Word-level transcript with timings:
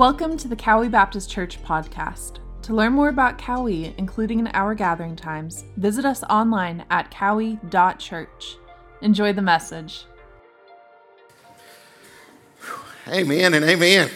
Welcome 0.00 0.38
to 0.38 0.48
the 0.48 0.56
Cowee 0.56 0.90
Baptist 0.90 1.30
Church 1.30 1.62
podcast. 1.62 2.38
To 2.62 2.72
learn 2.72 2.94
more 2.94 3.10
about 3.10 3.36
Cowee, 3.36 3.94
including 3.98 4.38
in 4.38 4.46
our 4.54 4.74
gathering 4.74 5.14
times, 5.14 5.64
visit 5.76 6.06
us 6.06 6.22
online 6.22 6.86
at 6.88 7.10
cowee.church. 7.10 8.56
Enjoy 9.02 9.34
the 9.34 9.42
message. 9.42 10.06
Amen 13.08 13.52
and 13.52 13.62
amen. 13.62 14.08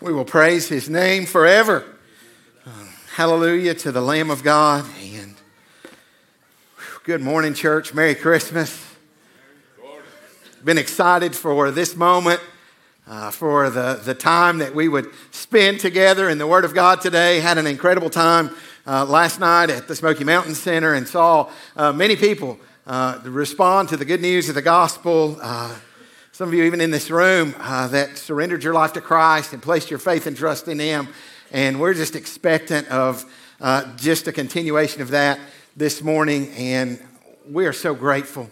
We 0.00 0.12
will 0.12 0.24
praise 0.24 0.68
his 0.68 0.88
name 0.88 1.26
forever. 1.26 1.84
Hallelujah 3.16 3.74
to 3.74 3.90
the 3.90 4.00
Lamb 4.00 4.30
of 4.30 4.44
God. 4.44 4.84
And 5.02 5.34
good 7.02 7.22
morning, 7.22 7.54
church. 7.54 7.92
Merry 7.92 8.14
Christmas. 8.14 8.94
Been 10.62 10.78
excited 10.78 11.34
for 11.34 11.72
this 11.72 11.96
moment 11.96 12.40
uh, 13.08 13.30
for 13.30 13.70
the, 13.70 14.00
the 14.04 14.14
time 14.14 14.58
that 14.58 14.74
we 14.74 14.88
would 14.88 15.10
spend 15.30 15.80
together 15.80 16.28
in 16.28 16.38
the 16.38 16.46
Word 16.46 16.64
of 16.64 16.74
God 16.74 17.00
today. 17.00 17.40
Had 17.40 17.56
an 17.58 17.66
incredible 17.66 18.10
time 18.10 18.50
uh, 18.86 19.04
last 19.06 19.40
night 19.40 19.70
at 19.70 19.88
the 19.88 19.96
Smoky 19.96 20.24
Mountain 20.24 20.54
Center 20.54 20.92
and 20.94 21.08
saw 21.08 21.50
uh, 21.76 21.92
many 21.92 22.16
people 22.16 22.58
uh, 22.86 23.18
respond 23.24 23.88
to 23.88 23.96
the 23.96 24.04
good 24.04 24.20
news 24.20 24.48
of 24.48 24.54
the 24.54 24.62
gospel. 24.62 25.38
Uh, 25.40 25.74
some 26.32 26.48
of 26.48 26.54
you, 26.54 26.64
even 26.64 26.80
in 26.80 26.90
this 26.90 27.10
room, 27.10 27.54
uh, 27.58 27.88
that 27.88 28.18
surrendered 28.18 28.62
your 28.62 28.74
life 28.74 28.92
to 28.92 29.00
Christ 29.00 29.52
and 29.52 29.62
placed 29.62 29.90
your 29.90 29.98
faith 29.98 30.26
and 30.26 30.36
trust 30.36 30.68
in 30.68 30.78
Him. 30.78 31.08
And 31.50 31.80
we're 31.80 31.94
just 31.94 32.14
expectant 32.14 32.88
of 32.88 33.24
just 33.96 34.28
a 34.28 34.32
continuation 34.32 35.00
of 35.00 35.10
that 35.10 35.40
this 35.76 36.02
morning. 36.02 36.50
And 36.52 37.02
we 37.48 37.66
are 37.66 37.72
so 37.72 37.94
grateful 37.94 38.50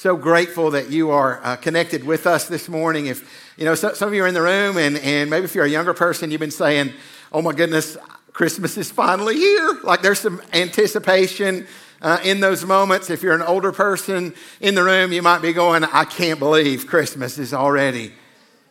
so 0.00 0.16
grateful 0.16 0.70
that 0.70 0.88
you 0.88 1.10
are 1.10 1.44
uh, 1.44 1.56
connected 1.56 2.02
with 2.02 2.26
us 2.26 2.48
this 2.48 2.70
morning. 2.70 3.04
If 3.04 3.52
you 3.58 3.66
know, 3.66 3.74
so, 3.74 3.92
some 3.92 4.08
of 4.08 4.14
you 4.14 4.24
are 4.24 4.26
in 4.26 4.32
the 4.32 4.40
room, 4.40 4.78
and, 4.78 4.96
and 4.96 5.28
maybe 5.28 5.44
if 5.44 5.54
you're 5.54 5.66
a 5.66 5.68
younger 5.68 5.92
person, 5.92 6.30
you've 6.30 6.40
been 6.40 6.50
saying, 6.50 6.94
"Oh 7.30 7.42
my 7.42 7.52
goodness, 7.52 7.98
Christmas 8.32 8.78
is 8.78 8.90
finally 8.90 9.34
here!" 9.34 9.78
Like 9.84 10.00
there's 10.00 10.18
some 10.18 10.40
anticipation 10.54 11.66
uh, 12.00 12.18
in 12.24 12.40
those 12.40 12.64
moments. 12.64 13.10
If 13.10 13.22
you're 13.22 13.34
an 13.34 13.42
older 13.42 13.72
person 13.72 14.32
in 14.62 14.74
the 14.74 14.82
room, 14.82 15.12
you 15.12 15.20
might 15.20 15.42
be 15.42 15.52
going, 15.52 15.84
"I 15.84 16.06
can't 16.06 16.38
believe 16.38 16.86
Christmas 16.86 17.36
is 17.36 17.52
already 17.52 18.14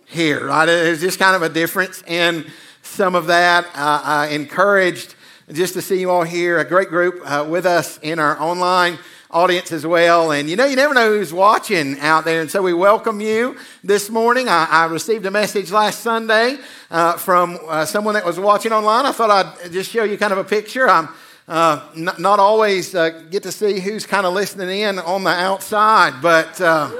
here." 0.08 0.48
Right? 0.48 0.66
There's 0.66 1.02
just 1.02 1.20
kind 1.20 1.36
of 1.36 1.44
a 1.44 1.50
difference 1.50 2.02
in 2.08 2.48
some 2.82 3.14
of 3.14 3.28
that. 3.28 3.68
Uh, 3.76 4.02
I 4.04 4.28
encouraged 4.30 5.14
just 5.52 5.76
to 5.76 5.84
see 5.84 6.00
you 6.00 6.10
all 6.10 6.24
here, 6.24 6.58
a 6.58 6.66
great 6.66 6.90
group 6.90 7.22
uh, 7.24 7.46
with 7.48 7.68
us 7.68 8.00
in 8.02 8.18
our 8.18 8.42
online 8.42 8.98
audience 9.32 9.72
as 9.72 9.86
well. 9.86 10.32
And 10.32 10.50
you 10.50 10.56
know, 10.56 10.66
you 10.66 10.76
never 10.76 10.94
know 10.94 11.10
who's 11.10 11.32
watching 11.32 12.00
out 12.00 12.26
there. 12.26 12.42
And 12.42 12.50
so 12.50 12.64
we 12.64 12.74
welcome 12.74 13.22
you 13.22 13.58
this 13.84 14.10
morning. 14.10 14.50
I, 14.50 14.68
I 14.70 14.86
received 14.86 15.26
a 15.26 15.32
message 15.32 15.72
last 15.72 16.00
Sunday 16.00 16.58
uh, 16.90 17.18
from 17.18 17.60
uh, 17.68 17.86
someone 17.86 18.16
that 18.16 18.26
was 18.26 18.40
watching 18.40 18.72
online. 18.72 19.06
I 19.06 19.12
thought 19.12 19.30
I'd 19.30 19.72
just 19.72 19.92
show 19.92 20.04
you 20.04 20.18
kind 20.18 20.34
of 20.34 20.40
a 20.40 20.44
picture. 20.44 20.90
I'm 20.90 21.10
uh, 21.48 21.88
not, 21.96 22.20
not, 22.20 22.40
always 22.40 22.94
uh, 22.94 23.10
get 23.30 23.44
to 23.44 23.52
see 23.52 23.80
who's 23.80 24.06
kind 24.06 24.26
of 24.26 24.34
listening 24.34 24.82
in 24.82 25.00
on 25.00 25.24
the 25.24 25.32
outside, 25.32 26.22
but 26.22 26.60
uh, 26.62 26.92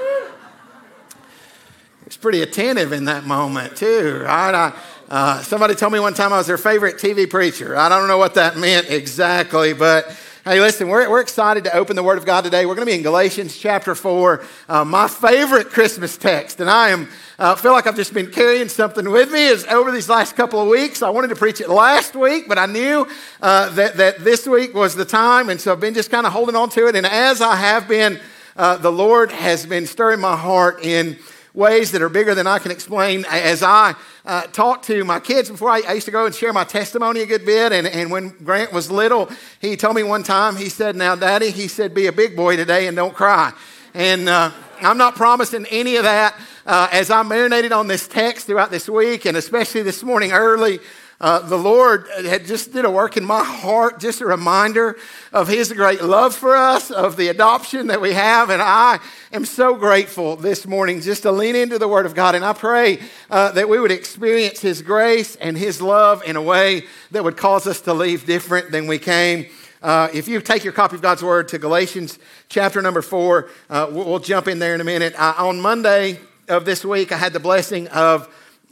it's 2.04 2.16
pretty 2.16 2.42
attentive 2.42 2.92
in 2.92 3.04
that 3.04 3.24
moment, 3.24 3.76
too, 3.76 4.22
right? 4.24 4.54
I, 4.54 4.78
uh, 5.08 5.42
somebody 5.42 5.76
told 5.76 5.92
me 5.92 6.00
one 6.00 6.14
time 6.14 6.32
I 6.32 6.38
was 6.38 6.48
their 6.48 6.58
favorite 6.58 6.96
TV 6.96 7.30
preacher. 7.30 7.76
I 7.76 7.88
don't 7.88 8.08
know 8.08 8.18
what 8.18 8.34
that 8.34 8.56
meant 8.56 8.90
exactly, 8.90 9.72
but 9.72 10.16
Hey, 10.42 10.58
listen, 10.58 10.88
we're, 10.88 11.10
we're 11.10 11.20
excited 11.20 11.64
to 11.64 11.76
open 11.76 11.96
the 11.96 12.02
Word 12.02 12.16
of 12.16 12.24
God 12.24 12.44
today. 12.44 12.64
We're 12.64 12.74
going 12.74 12.86
to 12.86 12.90
be 12.90 12.96
in 12.96 13.02
Galatians 13.02 13.58
chapter 13.58 13.94
4, 13.94 14.42
uh, 14.70 14.84
my 14.86 15.06
favorite 15.06 15.68
Christmas 15.68 16.16
text. 16.16 16.60
And 16.60 16.70
I 16.70 16.88
am, 16.88 17.10
uh, 17.38 17.54
feel 17.56 17.72
like 17.72 17.86
I've 17.86 17.94
just 17.94 18.14
been 18.14 18.30
carrying 18.30 18.70
something 18.70 19.10
with 19.10 19.30
me 19.30 19.48
as 19.50 19.66
over 19.66 19.90
these 19.90 20.08
last 20.08 20.36
couple 20.36 20.58
of 20.58 20.68
weeks. 20.68 21.02
I 21.02 21.10
wanted 21.10 21.28
to 21.28 21.36
preach 21.36 21.60
it 21.60 21.68
last 21.68 22.16
week, 22.16 22.48
but 22.48 22.56
I 22.56 22.64
knew 22.64 23.06
uh, 23.42 23.68
that, 23.74 23.98
that 23.98 24.24
this 24.24 24.46
week 24.46 24.72
was 24.72 24.94
the 24.94 25.04
time. 25.04 25.50
And 25.50 25.60
so 25.60 25.72
I've 25.72 25.80
been 25.80 25.92
just 25.92 26.10
kind 26.10 26.26
of 26.26 26.32
holding 26.32 26.56
on 26.56 26.70
to 26.70 26.86
it. 26.86 26.96
And 26.96 27.06
as 27.06 27.42
I 27.42 27.56
have 27.56 27.86
been, 27.86 28.18
uh, 28.56 28.78
the 28.78 28.90
Lord 28.90 29.30
has 29.32 29.66
been 29.66 29.86
stirring 29.86 30.20
my 30.20 30.36
heart 30.36 30.82
in 30.82 31.18
ways 31.60 31.92
that 31.92 32.00
are 32.00 32.08
bigger 32.08 32.34
than 32.34 32.46
I 32.46 32.58
can 32.58 32.70
explain. 32.70 33.26
As 33.26 33.62
I 33.62 33.94
uh, 34.24 34.42
talk 34.44 34.80
to 34.84 35.04
my 35.04 35.20
kids 35.20 35.50
before, 35.50 35.68
I, 35.68 35.82
I, 35.86 35.92
used 35.92 36.06
to 36.06 36.10
go 36.10 36.24
and 36.24 36.34
share 36.34 36.54
my 36.54 36.64
testimony 36.64 37.20
a 37.20 37.26
good 37.26 37.44
bit. 37.44 37.70
And, 37.70 37.86
and 37.86 38.10
when 38.10 38.30
Grant 38.42 38.72
was 38.72 38.90
little, 38.90 39.30
he 39.60 39.76
told 39.76 39.94
me 39.94 40.02
one 40.02 40.22
time, 40.22 40.56
he 40.56 40.70
said, 40.70 40.96
Now, 40.96 41.14
Daddy, 41.14 41.50
he 41.50 41.68
said, 41.68 41.94
be 41.94 42.06
a 42.06 42.12
big 42.12 42.34
boy 42.34 42.56
today 42.56 42.86
and 42.86 42.96
don't 42.96 43.14
cry. 43.14 43.52
And 43.92 44.26
uh, 44.26 44.52
I'm 44.80 44.96
not 44.96 45.16
promising 45.16 45.66
any 45.66 45.96
of 45.96 46.04
that. 46.04 46.34
Uh, 46.64 46.88
as 46.92 47.10
I 47.10 47.22
marinated 47.22 47.72
on 47.72 47.88
this 47.88 48.08
text 48.08 48.46
throughout 48.46 48.70
this 48.70 48.88
week, 48.88 49.26
and 49.26 49.36
especially 49.36 49.82
this 49.82 50.02
morning 50.02 50.32
early, 50.32 50.78
uh, 51.20 51.40
the 51.40 51.58
Lord 51.58 52.06
had 52.24 52.46
just 52.46 52.72
did 52.72 52.86
a 52.86 52.90
work 52.90 53.18
in 53.18 53.24
my 53.26 53.44
heart, 53.44 54.00
just 54.00 54.22
a 54.22 54.26
reminder 54.26 54.96
of 55.34 55.48
His 55.48 55.70
great 55.70 56.02
love 56.02 56.34
for 56.34 56.56
us, 56.56 56.90
of 56.90 57.18
the 57.18 57.28
adoption 57.28 57.88
that 57.88 58.00
we 58.00 58.14
have. 58.14 58.48
And 58.48 58.62
I 58.62 59.00
am 59.30 59.44
so 59.44 59.74
grateful 59.74 60.36
this 60.36 60.66
morning 60.66 61.02
just 61.02 61.22
to 61.24 61.32
lean 61.32 61.56
into 61.56 61.78
the 61.78 61.88
Word 61.88 62.06
of 62.06 62.14
God. 62.14 62.34
And 62.34 62.42
I 62.42 62.54
pray 62.54 63.00
uh, 63.28 63.52
that 63.52 63.68
we 63.68 63.78
would 63.78 63.90
experience 63.90 64.60
His 64.60 64.80
grace 64.80 65.36
and 65.36 65.58
His 65.58 65.82
love 65.82 66.22
in 66.24 66.36
a 66.36 66.42
way 66.42 66.84
that 67.10 67.22
would 67.22 67.36
cause 67.36 67.66
us 67.66 67.82
to 67.82 67.92
leave 67.92 68.24
different 68.24 68.70
than 68.70 68.86
we 68.86 68.98
came. 68.98 69.44
Uh, 69.82 70.08
if 70.14 70.26
you 70.26 70.40
take 70.40 70.64
your 70.64 70.72
copy 70.72 70.96
of 70.96 71.02
God's 71.02 71.22
Word 71.22 71.48
to 71.48 71.58
Galatians 71.58 72.18
chapter 72.48 72.80
number 72.80 73.02
four, 73.02 73.50
uh, 73.68 73.88
we'll, 73.90 74.06
we'll, 74.06 74.18
jump 74.20 74.48
in 74.48 74.58
there 74.58 74.74
in 74.74 74.80
a 74.80 74.84
minute. 74.84 75.14
Uh, 75.18 75.34
on 75.36 75.60
Monday 75.60 76.18
of 76.48 76.64
this 76.64 76.82
week, 76.82 77.12
I 77.12 77.18
had 77.18 77.34
the 77.34 77.40
blessing 77.40 77.88
of 77.88 78.26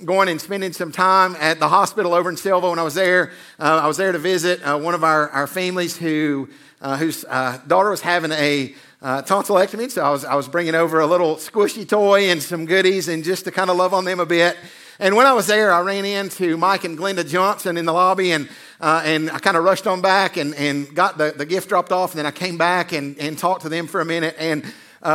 going 0.04 0.28
and 0.28 0.40
spending 0.40 0.72
some 0.72 0.92
time 0.92 1.34
at 1.40 1.58
the 1.58 1.68
hospital 1.68 2.14
over 2.14 2.30
in 2.30 2.36
Sylva 2.36 2.70
when 2.70 2.78
I 2.78 2.84
was 2.84 2.94
there. 2.94 3.32
Uh, 3.58 3.80
I 3.82 3.88
was 3.88 3.96
there 3.96 4.12
to 4.12 4.18
visit 4.18 4.62
uh, 4.62 4.78
one 4.78 4.94
of 4.94 5.02
our, 5.02 5.28
our 5.30 5.48
families 5.48 5.96
who, 5.96 6.48
uh, 6.80 6.96
whose 6.96 7.24
uh, 7.24 7.58
daughter 7.66 7.90
was 7.90 8.00
having 8.00 8.30
a 8.30 8.74
uh, 9.02 9.22
tonsillectomy. 9.22 9.90
So 9.90 10.04
I 10.04 10.10
was, 10.10 10.24
I 10.24 10.36
was 10.36 10.46
bringing 10.46 10.76
over 10.76 11.00
a 11.00 11.06
little 11.06 11.34
squishy 11.36 11.88
toy 11.88 12.30
and 12.30 12.40
some 12.40 12.64
goodies 12.64 13.08
and 13.08 13.24
just 13.24 13.44
to 13.46 13.50
kind 13.50 13.70
of 13.70 13.76
love 13.76 13.92
on 13.92 14.04
them 14.04 14.20
a 14.20 14.26
bit. 14.26 14.56
And 15.00 15.16
when 15.16 15.26
I 15.26 15.32
was 15.32 15.48
there, 15.48 15.72
I 15.72 15.80
ran 15.80 16.04
into 16.04 16.56
Mike 16.56 16.84
and 16.84 16.96
Glenda 16.96 17.28
Johnson 17.28 17.76
in 17.76 17.84
the 17.84 17.92
lobby 17.92 18.30
and, 18.32 18.48
uh, 18.80 19.02
and 19.04 19.30
I 19.30 19.40
kind 19.40 19.56
of 19.56 19.64
rushed 19.64 19.88
on 19.88 20.00
back 20.00 20.36
and, 20.36 20.54
and 20.54 20.94
got 20.94 21.18
the, 21.18 21.34
the 21.36 21.46
gift 21.46 21.68
dropped 21.68 21.90
off. 21.90 22.12
And 22.12 22.20
then 22.20 22.26
I 22.26 22.30
came 22.30 22.56
back 22.56 22.92
and, 22.92 23.18
and 23.18 23.36
talked 23.36 23.62
to 23.62 23.68
them 23.68 23.88
for 23.88 24.00
a 24.00 24.04
minute. 24.04 24.36
And 24.38 24.62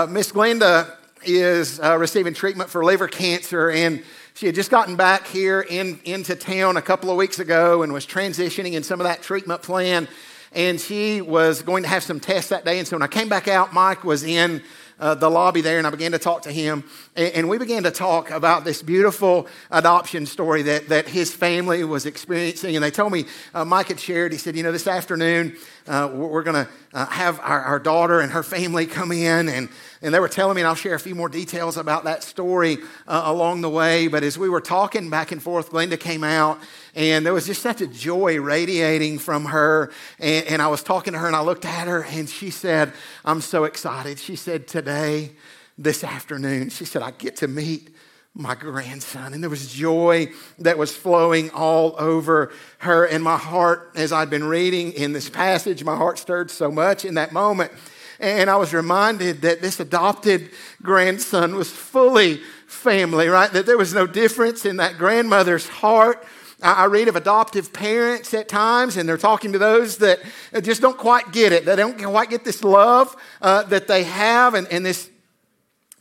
Miss 0.09 0.31
Glenda 0.31 0.93
is 1.25 1.79
receiving 1.79 2.33
treatment 2.33 2.69
for 2.69 2.83
liver 2.83 3.07
cancer. 3.07 3.69
And 3.69 4.03
she 4.35 4.47
had 4.47 4.55
just 4.55 4.71
gotten 4.71 4.95
back 4.95 5.27
here 5.27 5.61
in, 5.61 5.99
into 6.05 6.35
town 6.35 6.75
a 6.75 6.81
couple 6.81 7.11
of 7.11 7.17
weeks 7.17 7.37
ago 7.37 7.83
and 7.83 7.93
was 7.93 8.05
transitioning 8.05 8.73
in 8.73 8.81
some 8.81 8.99
of 8.99 9.03
that 9.03 9.21
treatment 9.21 9.61
plan. 9.61 10.07
And 10.53 10.81
she 10.81 11.21
was 11.21 11.61
going 11.61 11.83
to 11.83 11.89
have 11.89 12.03
some 12.03 12.19
tests 12.19 12.49
that 12.49 12.65
day. 12.65 12.79
And 12.79 12.87
so 12.87 12.95
when 12.95 13.03
I 13.03 13.07
came 13.07 13.29
back 13.29 13.47
out, 13.47 13.73
Mike 13.73 14.03
was 14.03 14.23
in 14.23 14.63
uh, 14.99 15.15
the 15.15 15.29
lobby 15.29 15.61
there 15.61 15.77
and 15.77 15.85
I 15.85 15.89
began 15.91 16.13
to 16.13 16.19
talk 16.19 16.43
to 16.43 16.51
him. 16.51 16.83
And, 17.15 17.33
and, 17.33 17.49
we 17.49 17.57
began 17.57 17.83
to 17.83 17.91
talk 17.91 18.31
about 18.31 18.63
this 18.63 18.81
beautiful 18.81 19.47
adoption 19.69 20.25
story 20.25 20.61
that, 20.63 20.89
that 20.89 21.07
his 21.07 21.33
family 21.33 21.83
was 21.83 22.05
experiencing. 22.05 22.75
And 22.75 22.83
they 22.83 22.91
told 22.91 23.11
me, 23.11 23.25
uh, 23.53 23.65
Mike 23.65 23.87
had 23.87 23.99
shared, 23.99 24.31
he 24.31 24.37
said, 24.37 24.55
you 24.55 24.63
know, 24.63 24.71
this 24.71 24.87
afternoon 24.87 25.57
uh, 25.87 26.09
we're 26.13 26.43
going 26.43 26.65
to 26.65 26.71
uh, 26.93 27.05
have 27.07 27.39
our, 27.39 27.61
our 27.61 27.79
daughter 27.79 28.19
and 28.19 28.31
her 28.31 28.43
family 28.43 28.85
come 28.85 29.11
in 29.11 29.49
and 29.49 29.69
and 30.03 30.13
they 30.13 30.19
were 30.19 30.27
telling 30.27 30.55
me, 30.55 30.61
and 30.61 30.67
I'll 30.67 30.75
share 30.75 30.95
a 30.95 30.99
few 30.99 31.15
more 31.15 31.29
details 31.29 31.77
about 31.77 32.03
that 32.03 32.23
story 32.23 32.77
uh, 33.07 33.21
along 33.23 33.61
the 33.61 33.69
way. 33.69 34.09
But 34.09 34.21
as 34.23 34.37
we 34.37 34.49
were 34.49 34.59
talking 34.59 35.09
back 35.09 35.31
and 35.31 35.41
forth, 35.41 35.71
Glenda 35.71 35.97
came 35.97 36.25
out, 36.25 36.59
and 36.93 37.25
there 37.25 37.33
was 37.33 37.45
just 37.45 37.61
such 37.61 37.79
a 37.79 37.87
joy 37.87 38.37
radiating 38.41 39.17
from 39.17 39.45
her. 39.45 39.93
And, 40.19 40.45
and 40.47 40.61
I 40.61 40.67
was 40.67 40.83
talking 40.83 41.13
to 41.13 41.19
her, 41.19 41.27
and 41.27 41.37
I 41.37 41.41
looked 41.41 41.63
at 41.63 41.87
her, 41.87 42.03
and 42.03 42.29
she 42.29 42.49
said, 42.49 42.91
I'm 43.23 43.39
so 43.39 43.63
excited. 43.63 44.19
She 44.19 44.35
said, 44.35 44.67
Today, 44.67 45.31
this 45.77 46.03
afternoon, 46.03 46.69
she 46.69 46.83
said, 46.83 47.01
I 47.01 47.11
get 47.11 47.37
to 47.37 47.47
meet 47.47 47.89
my 48.35 48.55
grandson. 48.55 49.33
And 49.33 49.43
there 49.43 49.49
was 49.49 49.71
joy 49.71 50.31
that 50.59 50.77
was 50.77 50.95
flowing 50.95 51.51
all 51.51 51.95
over 51.99 52.51
her. 52.79 53.05
And 53.05 53.23
my 53.23 53.37
heart, 53.37 53.91
as 53.95 54.11
I'd 54.11 54.29
been 54.29 54.43
reading 54.43 54.91
in 54.93 55.13
this 55.13 55.29
passage, 55.29 55.83
my 55.83 55.95
heart 55.95 56.17
stirred 56.17 56.49
so 56.49 56.71
much 56.71 57.05
in 57.05 57.13
that 57.15 57.31
moment. 57.31 57.71
And 58.19 58.49
I 58.49 58.55
was 58.55 58.73
reminded 58.73 59.41
that 59.41 59.61
this 59.61 59.79
adopted 59.79 60.49
grandson 60.81 61.55
was 61.55 61.69
fully 61.69 62.41
family, 62.65 63.27
right? 63.27 63.51
That 63.51 63.65
there 63.65 63.77
was 63.77 63.93
no 63.93 64.07
difference 64.07 64.65
in 64.65 64.77
that 64.77 64.97
grandmother's 64.97 65.67
heart. 65.67 66.25
I 66.61 66.85
read 66.85 67.09
of 67.09 67.17
adoptive 67.17 67.73
parents 67.73 68.33
at 68.33 68.47
times, 68.47 68.95
and 68.95 69.07
they're 69.07 69.17
talking 69.17 69.51
to 69.51 69.59
those 69.59 69.97
that 69.97 70.21
just 70.61 70.81
don't 70.81 70.97
quite 70.97 71.33
get 71.33 71.51
it. 71.51 71.65
They 71.65 71.75
don't 71.75 72.01
quite 72.01 72.29
get 72.29 72.45
this 72.45 72.63
love 72.63 73.15
uh, 73.41 73.63
that 73.63 73.87
they 73.89 74.03
have 74.03 74.53
and, 74.53 74.67
and 74.69 74.85
this 74.85 75.09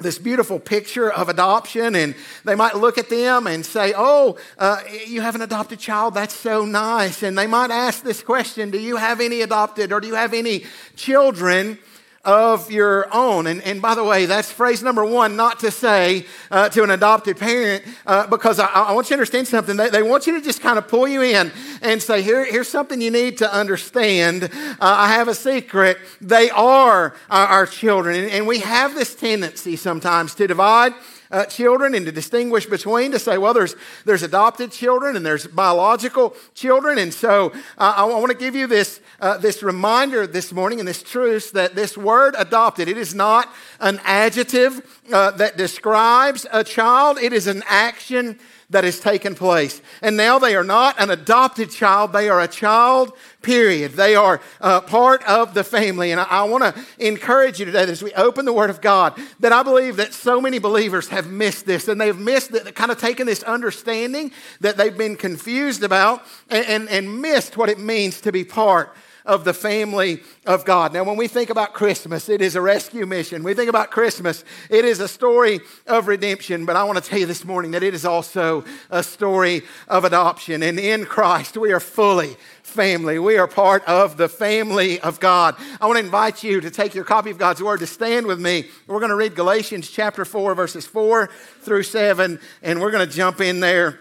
this 0.02 0.18
beautiful 0.18 0.58
picture 0.58 1.10
of 1.10 1.28
adoption, 1.28 1.94
and 1.94 2.14
they 2.44 2.54
might 2.54 2.76
look 2.76 2.98
at 2.98 3.08
them 3.08 3.46
and 3.46 3.64
say, 3.64 3.94
Oh, 3.96 4.36
uh, 4.58 4.80
you 5.06 5.20
have 5.20 5.34
an 5.34 5.42
adopted 5.42 5.78
child? 5.78 6.14
That's 6.14 6.34
so 6.34 6.64
nice. 6.64 7.22
And 7.22 7.38
they 7.38 7.46
might 7.46 7.70
ask 7.70 8.02
this 8.02 8.22
question 8.22 8.70
Do 8.70 8.78
you 8.78 8.96
have 8.96 9.20
any 9.20 9.40
adopted 9.40 9.92
or 9.92 10.00
do 10.00 10.08
you 10.08 10.14
have 10.14 10.34
any 10.34 10.64
children? 10.96 11.78
Of 12.24 12.70
your 12.70 13.12
own. 13.12 13.48
And, 13.48 13.60
and 13.62 13.82
by 13.82 13.96
the 13.96 14.04
way, 14.04 14.26
that's 14.26 14.50
phrase 14.50 14.80
number 14.80 15.04
one, 15.04 15.34
not 15.34 15.58
to 15.60 15.72
say 15.72 16.26
uh, 16.52 16.68
to 16.68 16.84
an 16.84 16.90
adopted 16.90 17.36
parent, 17.36 17.84
uh, 18.06 18.28
because 18.28 18.60
I, 18.60 18.66
I, 18.66 18.92
want 18.92 19.06
you 19.06 19.08
to 19.08 19.14
understand 19.14 19.48
something. 19.48 19.76
They, 19.76 19.90
they, 19.90 20.04
want 20.04 20.28
you 20.28 20.34
to 20.34 20.40
just 20.40 20.60
kind 20.60 20.78
of 20.78 20.86
pull 20.86 21.08
you 21.08 21.22
in 21.22 21.50
and 21.80 22.00
say, 22.00 22.22
Here, 22.22 22.44
here's 22.44 22.68
something 22.68 23.00
you 23.00 23.10
need 23.10 23.38
to 23.38 23.52
understand. 23.52 24.44
Uh, 24.44 24.48
I 24.80 25.08
have 25.14 25.26
a 25.26 25.34
secret. 25.34 25.98
They 26.20 26.48
are 26.50 27.14
our, 27.28 27.46
our 27.46 27.66
children. 27.66 28.16
And, 28.16 28.30
and 28.30 28.46
we 28.46 28.60
have 28.60 28.94
this 28.94 29.16
tendency 29.16 29.74
sometimes 29.74 30.36
to 30.36 30.46
divide 30.46 30.94
uh, 31.32 31.46
children 31.46 31.94
and 31.94 32.06
to 32.06 32.12
distinguish 32.12 32.66
between, 32.66 33.10
to 33.10 33.18
say, 33.18 33.38
well, 33.38 33.54
there's, 33.54 33.74
there's 34.04 34.22
adopted 34.22 34.70
children 34.70 35.16
and 35.16 35.24
there's 35.26 35.46
biological 35.46 36.36
children. 36.54 36.98
And 36.98 37.12
so 37.12 37.52
uh, 37.78 37.94
I 37.96 38.04
want 38.04 38.30
to 38.30 38.38
give 38.38 38.54
you 38.54 38.66
this, 38.66 39.00
uh, 39.20 39.38
this 39.38 39.62
reminder 39.62 40.26
this 40.26 40.52
morning 40.52 40.78
and 40.78 40.86
this 40.86 41.02
truth 41.02 41.52
that 41.52 41.74
this 41.74 41.96
word 41.96 42.34
adopted, 42.38 42.88
it 42.88 42.98
is 42.98 43.14
not 43.14 43.48
an 43.80 44.00
adjective 44.04 45.00
uh, 45.12 45.30
that 45.32 45.56
describes 45.56 46.46
a 46.52 46.62
child, 46.62 47.18
it 47.18 47.32
is 47.32 47.46
an 47.46 47.62
action 47.66 48.38
that 48.72 48.84
has 48.84 48.98
taken 48.98 49.34
place. 49.34 49.80
And 50.02 50.16
now 50.16 50.38
they 50.38 50.56
are 50.56 50.64
not 50.64 51.00
an 51.00 51.10
adopted 51.10 51.70
child, 51.70 52.12
they 52.12 52.28
are 52.28 52.40
a 52.40 52.48
child, 52.48 53.12
period. 53.42 53.92
They 53.92 54.14
are 54.14 54.40
uh, 54.60 54.80
part 54.80 55.22
of 55.24 55.54
the 55.54 55.64
family. 55.64 56.10
And 56.10 56.20
I, 56.20 56.24
I 56.24 56.42
want 56.44 56.64
to 56.64 56.84
encourage 56.98 57.58
you 57.58 57.66
today 57.66 57.82
as 57.82 58.02
we 58.02 58.12
open 58.14 58.44
the 58.44 58.52
Word 58.52 58.70
of 58.70 58.80
God 58.80 59.18
that 59.40 59.52
I 59.52 59.62
believe 59.62 59.96
that 59.96 60.14
so 60.14 60.40
many 60.40 60.58
believers 60.58 61.08
have 61.08 61.30
missed 61.30 61.66
this 61.66 61.88
and 61.88 62.00
they've 62.00 62.18
missed 62.18 62.52
kind 62.74 62.90
of 62.90 62.98
taken 62.98 63.26
this 63.26 63.42
understanding 63.42 64.32
that 64.60 64.76
they've 64.76 64.96
been 64.96 65.16
confused 65.16 65.82
about 65.82 66.24
and, 66.48 66.66
and, 66.66 66.88
and 66.88 67.20
missed 67.20 67.56
what 67.56 67.68
it 67.68 67.78
means 67.78 68.20
to 68.22 68.32
be 68.32 68.44
part 68.44 68.94
of 69.24 69.44
the 69.44 69.54
family 69.54 70.20
of 70.46 70.64
God. 70.64 70.92
Now, 70.92 71.04
when 71.04 71.16
we 71.16 71.28
think 71.28 71.50
about 71.50 71.72
Christmas, 71.72 72.28
it 72.28 72.40
is 72.40 72.56
a 72.56 72.60
rescue 72.60 73.06
mission. 73.06 73.42
We 73.42 73.54
think 73.54 73.68
about 73.68 73.90
Christmas, 73.90 74.44
it 74.70 74.84
is 74.84 75.00
a 75.00 75.08
story 75.08 75.60
of 75.86 76.08
redemption. 76.08 76.66
But 76.66 76.76
I 76.76 76.84
want 76.84 77.02
to 77.02 77.08
tell 77.08 77.18
you 77.18 77.26
this 77.26 77.44
morning 77.44 77.72
that 77.72 77.82
it 77.82 77.94
is 77.94 78.04
also 78.04 78.64
a 78.90 79.02
story 79.02 79.62
of 79.88 80.04
adoption. 80.04 80.62
And 80.62 80.78
in 80.78 81.04
Christ, 81.04 81.56
we 81.56 81.72
are 81.72 81.80
fully 81.80 82.36
family. 82.62 83.18
We 83.18 83.36
are 83.38 83.46
part 83.46 83.84
of 83.84 84.16
the 84.16 84.28
family 84.28 84.98
of 85.00 85.20
God. 85.20 85.56
I 85.80 85.86
want 85.86 85.98
to 85.98 86.04
invite 86.04 86.42
you 86.42 86.60
to 86.60 86.70
take 86.70 86.94
your 86.94 87.04
copy 87.04 87.30
of 87.30 87.38
God's 87.38 87.62
Word 87.62 87.80
to 87.80 87.86
stand 87.86 88.26
with 88.26 88.40
me. 88.40 88.66
We're 88.86 89.00
going 89.00 89.10
to 89.10 89.16
read 89.16 89.34
Galatians 89.34 89.90
chapter 89.90 90.24
4, 90.24 90.54
verses 90.54 90.86
4 90.86 91.28
through 91.60 91.82
7, 91.82 92.40
and 92.62 92.80
we're 92.80 92.90
going 92.90 93.06
to 93.06 93.14
jump 93.14 93.40
in 93.40 93.60
there 93.60 94.00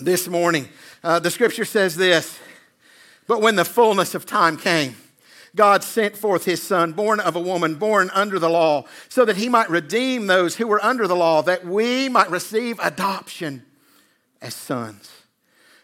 this 0.00 0.28
morning. 0.28 0.68
Uh, 1.02 1.18
the 1.18 1.30
scripture 1.30 1.64
says 1.64 1.96
this 1.96 2.38
but 3.28 3.40
when 3.40 3.54
the 3.54 3.64
fullness 3.64 4.16
of 4.16 4.26
time 4.26 4.56
came, 4.56 4.96
God 5.54 5.84
sent 5.84 6.16
forth 6.16 6.44
his 6.44 6.62
son, 6.62 6.92
born 6.92 7.20
of 7.20 7.36
a 7.36 7.40
woman, 7.40 7.76
born 7.76 8.10
under 8.12 8.38
the 8.38 8.50
law, 8.50 8.84
so 9.08 9.24
that 9.24 9.36
he 9.36 9.48
might 9.48 9.70
redeem 9.70 10.26
those 10.26 10.56
who 10.56 10.66
were 10.66 10.84
under 10.84 11.06
the 11.06 11.16
law, 11.16 11.42
that 11.42 11.64
we 11.64 12.08
might 12.08 12.30
receive 12.30 12.78
adoption 12.82 13.64
as 14.40 14.54
sons. 14.54 15.10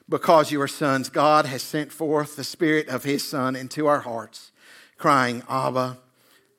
Because 0.09 0.51
you 0.51 0.61
are 0.61 0.69
sons, 0.69 1.09
God 1.09 1.47
has 1.47 1.63
sent 1.63 1.93
forth 1.93 2.37
the 2.37 2.45
Spirit 2.45 2.89
of 2.89 3.05
his 3.05 3.27
Son 3.27 3.57
into 3.57 3.87
our 3.87 4.01
hearts, 4.01 4.53
crying, 4.99 5.43
Abba, 5.49 5.99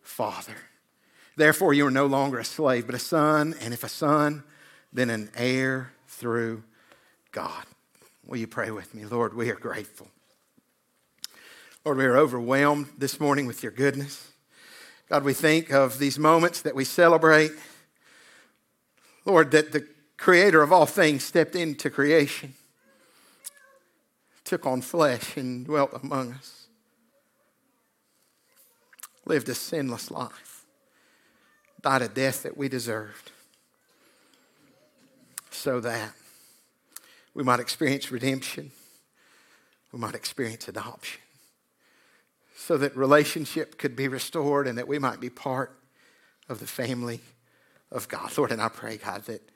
Father. 0.01 0.55
Therefore, 1.35 1.73
you 1.73 1.85
are 1.85 1.91
no 1.91 2.05
longer 2.05 2.39
a 2.39 2.45
slave, 2.45 2.85
but 2.85 2.95
a 2.95 2.99
son, 2.99 3.55
and 3.59 3.73
if 3.73 3.83
a 3.83 3.89
son, 3.89 4.43
then 4.93 5.09
an 5.09 5.29
heir 5.35 5.91
through 6.07 6.63
God. 7.31 7.65
Will 8.25 8.37
you 8.37 8.47
pray 8.47 8.71
with 8.71 8.95
me? 8.95 9.05
Lord, 9.05 9.33
we 9.33 9.49
are 9.49 9.55
grateful. 9.55 10.07
Lord, 11.85 11.99
we 11.99 12.05
are 12.05 12.17
overwhelmed 12.17 12.87
this 12.97 13.19
morning 13.19 13.45
with 13.45 13.61
your 13.61 13.71
goodness. 13.71 14.31
God, 15.07 15.23
we 15.23 15.33
think 15.33 15.71
of 15.71 15.99
these 15.99 16.17
moments 16.17 16.63
that 16.63 16.73
we 16.73 16.83
celebrate. 16.83 17.51
Lord, 19.23 19.51
that 19.51 19.71
the 19.71 19.87
creator 20.17 20.63
of 20.63 20.73
all 20.73 20.87
things 20.87 21.23
stepped 21.23 21.55
into 21.55 21.91
creation, 21.91 22.55
took 24.43 24.65
on 24.65 24.81
flesh, 24.81 25.37
and 25.37 25.63
dwelt 25.63 25.91
among 26.01 26.33
us, 26.33 26.65
lived 29.27 29.47
a 29.47 29.53
sinless 29.53 30.09
life, 30.09 30.65
died 31.81 32.01
a 32.01 32.07
death 32.07 32.41
that 32.41 32.57
we 32.57 32.67
deserved, 32.67 33.29
so 35.51 35.79
that 35.81 36.13
we 37.35 37.43
might 37.43 37.59
experience 37.59 38.11
redemption, 38.11 38.71
we 39.91 39.99
might 39.99 40.15
experience 40.15 40.67
adoption 40.67 41.21
so 42.65 42.77
that 42.77 42.97
relationship 42.97 43.77
could 43.77 43.95
be 43.95 44.07
restored 44.07 44.65
and 44.65 44.75
that 44.79 44.87
we 44.87 44.97
might 44.97 45.19
be 45.19 45.29
part 45.29 45.77
of 46.49 46.59
the 46.59 46.65
family 46.65 47.19
of 47.91 48.07
God. 48.07 48.35
Lord, 48.35 48.51
and 48.51 48.59
I 48.59 48.69
pray, 48.69 48.97
God, 48.97 49.23
that 49.25 49.47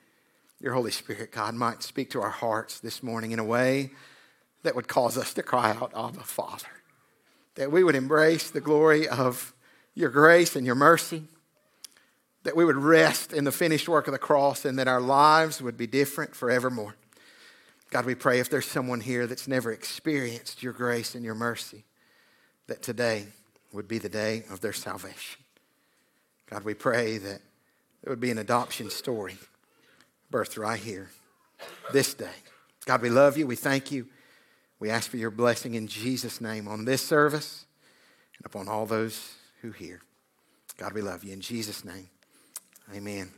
your 0.60 0.74
Holy 0.74 0.92
Spirit, 0.92 1.32
God, 1.32 1.56
might 1.56 1.82
speak 1.82 2.10
to 2.10 2.20
our 2.20 2.30
hearts 2.30 2.78
this 2.78 3.02
morning 3.02 3.32
in 3.32 3.40
a 3.40 3.44
way 3.44 3.90
that 4.62 4.76
would 4.76 4.86
cause 4.86 5.18
us 5.18 5.34
to 5.34 5.42
cry 5.42 5.70
out, 5.70 5.90
Abba, 5.96 6.20
Father. 6.20 6.68
That 7.56 7.72
we 7.72 7.82
would 7.82 7.96
embrace 7.96 8.48
the 8.48 8.60
glory 8.60 9.08
of 9.08 9.54
your 9.96 10.10
grace 10.10 10.54
and 10.54 10.64
your 10.64 10.76
mercy. 10.76 11.24
That 12.44 12.54
we 12.54 12.64
would 12.64 12.76
rest 12.76 13.32
in 13.32 13.42
the 13.42 13.50
finished 13.50 13.88
work 13.88 14.06
of 14.06 14.12
the 14.12 14.18
cross 14.18 14.64
and 14.64 14.78
that 14.78 14.86
our 14.86 15.00
lives 15.00 15.60
would 15.60 15.76
be 15.76 15.88
different 15.88 16.36
forevermore. 16.36 16.94
God, 17.90 18.06
we 18.06 18.14
pray 18.14 18.38
if 18.38 18.48
there's 18.48 18.68
someone 18.68 19.00
here 19.00 19.26
that's 19.26 19.48
never 19.48 19.72
experienced 19.72 20.62
your 20.62 20.72
grace 20.72 21.16
and 21.16 21.24
your 21.24 21.34
mercy, 21.34 21.82
that 22.70 22.82
today 22.82 23.26
would 23.72 23.88
be 23.88 23.98
the 23.98 24.08
day 24.08 24.44
of 24.48 24.60
their 24.60 24.72
salvation. 24.72 25.42
God, 26.48 26.62
we 26.62 26.72
pray 26.72 27.18
that 27.18 27.40
there 28.00 28.10
would 28.10 28.20
be 28.20 28.30
an 28.30 28.38
adoption 28.38 28.90
story 28.90 29.36
birthed 30.32 30.56
right 30.56 30.78
here 30.78 31.10
this 31.92 32.14
day. 32.14 32.30
God, 32.86 33.02
we 33.02 33.10
love 33.10 33.36
you. 33.36 33.48
We 33.48 33.56
thank 33.56 33.90
you. 33.90 34.06
We 34.78 34.88
ask 34.88 35.10
for 35.10 35.16
your 35.16 35.32
blessing 35.32 35.74
in 35.74 35.88
Jesus' 35.88 36.40
name 36.40 36.68
on 36.68 36.84
this 36.84 37.04
service 37.04 37.66
and 38.38 38.46
upon 38.46 38.68
all 38.68 38.86
those 38.86 39.34
who 39.62 39.72
hear. 39.72 40.00
God, 40.78 40.92
we 40.92 41.02
love 41.02 41.24
you. 41.24 41.32
In 41.32 41.40
Jesus' 41.40 41.84
name, 41.84 42.08
amen. 42.94 43.32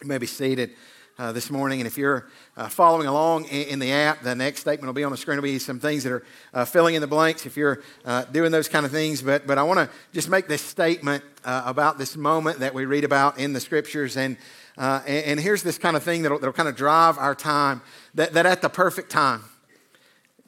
You 0.00 0.08
may 0.08 0.16
be 0.16 0.26
seated 0.26 0.70
uh, 1.18 1.32
this 1.32 1.50
morning. 1.50 1.80
And 1.80 1.86
if 1.86 1.96
you're 1.96 2.28
uh, 2.56 2.68
following 2.68 3.06
along 3.06 3.46
in, 3.46 3.68
in, 3.68 3.78
the 3.78 3.92
app, 3.92 4.22
the 4.22 4.34
next 4.34 4.60
statement 4.60 4.86
will 4.86 4.94
be 4.94 5.04
on 5.04 5.10
the 5.10 5.16
screen. 5.16 5.38
Will 5.38 5.42
be 5.42 5.58
some 5.58 5.80
things 5.80 6.04
that 6.04 6.12
are 6.12 6.24
uh, 6.52 6.64
filling 6.64 6.94
in 6.94 7.00
the 7.00 7.06
blanks 7.06 7.46
if 7.46 7.56
you're 7.56 7.82
uh, 8.04 8.24
doing 8.24 8.52
those 8.52 8.68
kind 8.68 8.84
of 8.84 8.92
things. 8.92 9.22
But, 9.22 9.46
but 9.46 9.58
I 9.58 9.62
want 9.62 9.78
to 9.78 9.90
just 10.12 10.28
make 10.28 10.48
this 10.48 10.62
statement 10.62 11.24
uh, 11.44 11.62
about 11.64 11.98
this 11.98 12.16
moment 12.16 12.58
that 12.60 12.74
we 12.74 12.84
read 12.84 13.04
about 13.04 13.38
in 13.38 13.52
the 13.52 13.60
scriptures. 13.60 14.16
And, 14.16 14.36
uh, 14.76 15.02
and, 15.06 15.24
and, 15.24 15.40
here's 15.40 15.62
this 15.62 15.78
kind 15.78 15.96
of 15.96 16.02
thing 16.02 16.22
that'll, 16.22 16.38
that'll 16.38 16.52
kind 16.52 16.68
of 16.68 16.76
drive 16.76 17.16
our 17.18 17.34
time 17.34 17.80
that, 18.14 18.34
that 18.34 18.44
at 18.44 18.60
the 18.60 18.68
perfect 18.68 19.10
time, 19.10 19.42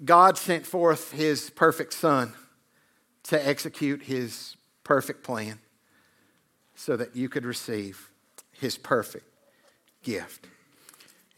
God 0.04 0.36
sent 0.36 0.66
forth 0.66 1.12
his 1.12 1.50
perfect 1.50 1.92
son 1.94 2.34
to 3.24 3.48
execute 3.48 4.02
his 4.02 4.56
perfect 4.84 5.24
plan 5.24 5.58
so 6.74 6.96
that 6.96 7.16
you 7.16 7.28
could 7.28 7.44
receive 7.44 8.10
his 8.52 8.78
perfect 8.78 9.24
gift 10.02 10.46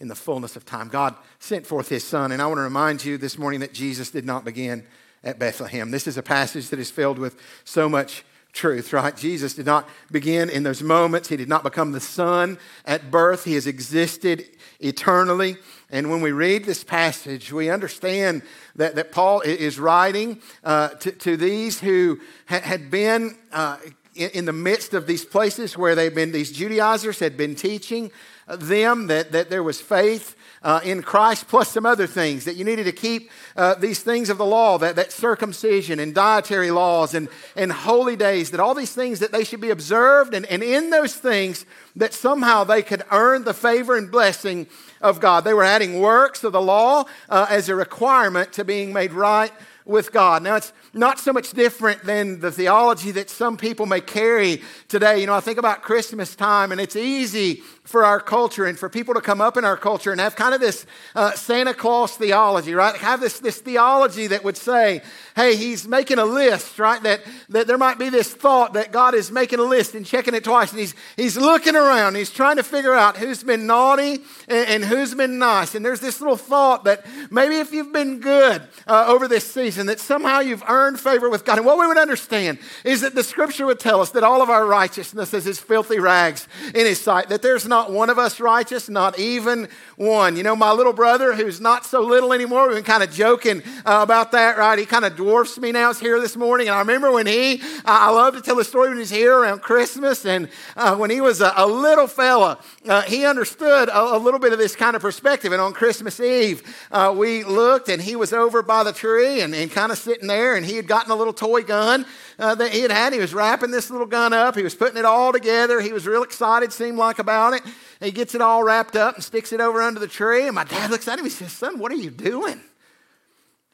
in 0.01 0.09
the 0.09 0.15
fullness 0.15 0.57
of 0.57 0.65
time. 0.65 0.89
God 0.89 1.15
sent 1.39 1.67
forth 1.67 1.89
his 1.89 2.03
son. 2.03 2.33
And 2.33 2.41
I 2.41 2.47
want 2.47 2.59
to 2.59 2.63
remind 2.63 3.05
you 3.05 3.19
this 3.19 3.39
morning 3.39 3.61
that 3.61 3.75
Jesus 3.75 4.11
did 4.11 4.25
not 4.25 4.45
begin 4.45 4.85
at 5.23 5.39
Bethlehem. 5.39 5.91
This 5.91 6.07
is 6.07 6.17
a 6.17 6.23
passage 6.23 6.71
that 6.71 6.79
is 6.79 6.91
filled 6.91 7.19
with 7.19 7.37
so 7.65 7.89
much 7.89 8.25
truth, 8.53 8.93
right? 8.93 9.17
Jesus 9.17 9.55
did 9.55 9.67
not 9.67 9.89
begin 10.11 10.51
in 10.51 10.63
those 10.63 10.83
moments. 10.83 11.29
He 11.29 11.37
did 11.37 11.49
not 11.49 11.63
become 11.63 11.93
the 11.93 12.01
Son 12.01 12.59
at 12.85 13.11
birth. 13.11 13.45
He 13.45 13.55
has 13.55 13.67
existed 13.67 14.47
eternally. 14.81 15.57
And 15.91 16.11
when 16.11 16.21
we 16.21 16.33
read 16.33 16.65
this 16.65 16.83
passage, 16.83 17.53
we 17.53 17.71
understand 17.71 18.43
that, 18.77 18.95
that 18.97 19.13
Paul 19.13 19.43
is 19.43 19.79
writing 19.79 20.41
uh, 20.65 20.89
to, 20.89 21.13
to, 21.13 21.37
these 21.37 21.81
who 21.81 22.21
ha- 22.49 22.61
had 22.61 22.91
been 22.91 23.37
uh, 23.53 23.77
in, 24.15 24.45
the 24.45 24.53
midst 24.53 24.95
of 24.95 25.07
these 25.07 25.25
places 25.25 25.79
where 25.79 25.95
they've 25.95 26.15
been, 26.15 26.33
these 26.33 26.53
Judaizers 26.53 27.19
had 27.19 27.37
been 27.37 27.55
teaching 27.55 28.11
them 28.49 29.07
that, 29.07 29.33
that 29.33 29.51
there 29.51 29.63
was 29.63 29.81
faith 29.81 30.37
uh, 30.63 30.81
in 30.85 31.03
Christ, 31.03 31.49
plus 31.49 31.71
some 31.71 31.87
other 31.87 32.07
things, 32.07 32.45
that 32.45 32.57
you 32.57 32.65
needed 32.65 32.85
to 32.85 32.93
keep 32.93 33.31
uh, 33.57 33.75
these 33.75 34.03
things 34.03 34.29
of 34.29 34.37
the 34.37 34.45
law, 34.45 34.77
that, 34.79 34.97
that 34.97 35.13
circumcision 35.13 35.99
and 35.99 36.15
dietary 36.15 36.71
laws 36.71 37.15
and, 37.15 37.29
and 37.57 37.73
holy 37.73 38.17
days, 38.17 38.51
that 38.51 38.61
all 38.61 38.75
these 38.75 38.93
things 38.93 39.21
that 39.21 39.33
they 39.33 39.45
should 39.45 39.61
be 39.61 39.71
observed, 39.71 40.35
and, 40.35 40.45
and 40.47 40.63
in 40.63 40.91
those 40.91 41.15
things 41.15 41.65
that 41.97 42.13
somehow 42.13 42.65
they 42.65 42.83
could 42.83 43.03
earn 43.11 43.45
the 43.45 43.55
favor 43.55 43.97
and 43.97 44.11
blessing 44.11 44.67
of 45.01 45.21
God. 45.21 45.45
They 45.45 45.55
were 45.55 45.65
adding 45.65 46.01
works 46.01 46.45
of 46.45 46.53
the 46.53 46.61
law 46.61 47.05
uh, 47.29 47.47
as 47.49 47.69
a 47.69 47.75
requirement 47.75 48.53
to 48.55 48.65
being 48.65 48.93
made 48.93 49.13
right 49.13 49.53
with 49.85 50.13
God. 50.13 50.43
Now, 50.43 50.57
it's 50.57 50.73
not 50.93 51.19
so 51.19 51.33
much 51.33 51.51
different 51.53 52.05
than 52.05 52.41
the 52.41 52.51
theology 52.51 53.11
that 53.13 53.31
some 53.31 53.57
people 53.57 53.87
may 53.87 54.01
carry 54.01 54.63
today. 54.89 55.21
You 55.21 55.27
know, 55.27 55.35
I 55.35 55.41
think 55.41 55.59
about 55.59 55.83
Christmas 55.83 56.37
time, 56.37 56.73
and 56.73 56.81
it's 56.81 56.97
easy 56.97 57.63
for 57.85 58.05
our 58.05 58.21
culture 58.21 58.67
and 58.67 58.79
for 58.79 58.89
people 58.89 59.15
to 59.15 59.21
come 59.21 59.41
up 59.41 59.57
in 59.57 59.65
our 59.65 59.77
culture 59.77 60.13
and 60.13 60.21
have 60.21 60.37
kind 60.37 60.55
of 60.55 60.61
this 60.61 60.85
uh, 61.15 61.33
Santa 61.33 61.73
Claus 61.73 62.17
theology, 62.17 62.75
right? 62.75 62.95
Have 62.97 63.21
this, 63.21 63.41
this 63.41 63.59
theology 63.59 64.27
that 64.29 64.45
would 64.45 64.57
say, 64.57 65.03
hey, 65.35 65.57
he's 65.57 65.89
making 65.89 66.19
a 66.19 66.25
list, 66.25 66.79
right? 66.79 67.03
That, 67.03 67.23
that 67.49 67.67
there 67.67 67.79
might 67.79 67.99
be 67.99 68.11
this 68.11 68.33
thought 68.33 68.75
that 68.75 68.93
God 68.93 69.15
is 69.15 69.31
making 69.31 69.61
a 69.61 69.65
list 69.65 69.95
and 69.95 70.05
checking 70.05 70.35
it 70.35 70.45
twice. 70.45 70.71
And 70.71 70.81
he's, 70.81 70.95
he's 71.17 71.37
looking 71.37 71.75
around. 71.75 72.17
He's 72.17 72.31
trying 72.31 72.57
to 72.57 72.63
figure 72.63 72.95
out 72.95 73.17
who's 73.17 73.43
been 73.43 73.67
naughty 73.67 74.19
and, 74.47 74.69
and 74.69 74.85
who's 74.85 75.15
been 75.15 75.39
nice. 75.39 75.75
And 75.75 75.85
there's 75.85 76.01
this 76.01 76.21
little 76.21 76.37
thought 76.37 76.85
that 76.85 77.07
maybe 77.31 77.57
if 77.57 77.73
you've 77.73 77.93
been 77.93 78.21
good 78.21 78.63
uh, 78.87 79.07
over 79.09 79.27
this 79.27 79.51
season, 79.51 79.87
that 79.87 80.01
somehow 80.01 80.41
you've 80.41 80.65
earned 80.69 81.01
favor 81.01 81.31
with 81.31 81.47
God. 81.47 81.57
And 81.57 81.67
what 81.67 81.79
we 81.79 81.87
would 81.87 81.99
understand 81.99 82.59
is 82.85 83.01
that 83.01 83.15
the 83.15 83.25
scripture 83.25 83.65
would 83.65 83.81
tell 83.81 84.03
us 84.03 84.11
that 84.11 84.23
all 84.23 84.43
of 84.43 84.51
our 84.51 84.67
righteousness 84.67 85.33
is 85.33 85.47
as 85.47 85.59
filthy 85.59 85.99
rags 85.99 86.47
in 86.75 86.85
his 86.85 87.01
sight, 87.01 87.31
that 87.31 87.41
there's 87.41 87.70
not 87.71 87.91
one 87.91 88.11
of 88.11 88.19
us 88.19 88.39
righteous, 88.39 88.91
not 88.91 89.19
even 89.19 89.69
one. 89.97 90.37
You 90.37 90.43
know, 90.43 90.55
my 90.55 90.73
little 90.73 90.93
brother, 90.93 91.33
who's 91.35 91.59
not 91.59 91.87
so 91.87 92.03
little 92.03 92.35
anymore, 92.35 92.67
we've 92.67 92.77
been 92.77 92.85
kind 92.85 93.03
of 93.03 93.11
joking 93.11 93.63
uh, 93.87 94.01
about 94.03 94.33
that, 94.33 94.59
right? 94.59 94.79
He 94.79 94.85
kind 94.85 95.07
of 95.07 95.17
dwarfs 95.17 95.57
me 95.59 95.73
now. 95.73 95.89
He's 95.89 96.01
here 96.01 96.21
this 96.21 96.37
morning. 96.37 96.69
And 96.69 96.75
I 96.75 96.81
remember 96.81 97.11
when 97.11 97.27
he, 97.27 97.63
I 97.87 98.11
love 98.11 98.35
to 98.35 98.43
tell 98.43 98.57
the 98.57 98.65
story 98.65 98.91
when 98.91 98.99
he's 98.99 99.09
here 99.09 99.35
around 99.35 99.63
Christmas. 99.63 100.27
And 100.27 100.51
uh, 100.77 100.97
when 100.97 101.09
he 101.09 101.23
was 101.23 101.41
a, 101.41 101.55
a 101.57 101.67
little 101.67 102.07
fella, 102.07 102.59
uh, 102.87 103.03
he 103.03 103.25
understood 103.25 103.89
a, 103.89 104.17
a, 104.17 104.19
little 104.19 104.41
bit 104.41 104.53
of 104.53 104.59
this 104.59 104.77
kind 104.77 104.97
of 104.97 105.01
perspective. 105.01 105.53
And 105.53 105.63
on 105.63 105.73
Christmas 105.73 106.21
Eve, 106.21 106.63
uh, 106.91 107.15
we 107.17 107.45
looked 107.45 107.89
and 107.89 108.03
he 108.03 108.17
was 108.17 108.33
over 108.33 108.63
by 108.63 108.83
the 108.83 108.93
tree 108.93 109.41
and, 109.41 109.55
and 109.55 109.71
kind 109.71 109.93
of 109.93 109.97
sitting 109.97 110.27
there. 110.27 110.57
And 110.57 110.67
he 110.67 110.77
had 110.77 110.87
gotten 110.87 111.11
a 111.11 111.17
little 111.17 111.33
toy 111.33 111.63
gun 111.63 112.05
uh, 112.39 112.55
that 112.57 112.73
he 112.73 112.81
had 112.81 112.91
had. 112.91 113.13
He 113.13 113.21
was 113.21 113.33
wrapping 113.33 113.71
this 113.71 113.91
little 113.91 114.07
gun 114.07 114.33
up. 114.33 114.57
He 114.57 114.63
was 114.63 114.75
putting 114.75 114.97
it 114.97 115.05
all 115.05 115.33
together. 115.33 115.81
He 115.81 115.93
was 115.93 116.07
real 116.07 116.23
excited, 116.23 116.73
seemed 116.73 116.99
like, 116.99 117.19
about 117.19 117.53
it. 117.55 117.60
And 117.65 118.07
he 118.07 118.11
gets 118.13 118.35
it 118.35 118.41
all 118.41 118.63
wrapped 118.63 118.97
up 118.97 119.15
and 119.15 119.25
sticks 119.25 119.53
it 119.53 119.61
over 119.61 119.83
under 119.83 120.01
the 120.01 120.09
tree. 120.09 120.47
And 120.47 120.55
my 120.55 120.65
dad 120.65 120.91
looks 120.91 121.07
at 121.09 121.19
him. 121.19 121.25
He 121.25 121.31
says, 121.31 121.53
Son, 121.53 121.79
what 121.79 121.93
are 121.93 121.97
you 121.97 122.11
doing? 122.11 122.61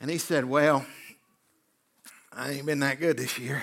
And 0.01 0.11
he 0.11 0.19
said, 0.19 0.45
Well, 0.45 0.85
I 2.33 2.53
ain't 2.53 2.67
been 2.67 2.81
that 2.81 3.01
good 3.01 3.17
this 3.17 3.39
year. 3.39 3.63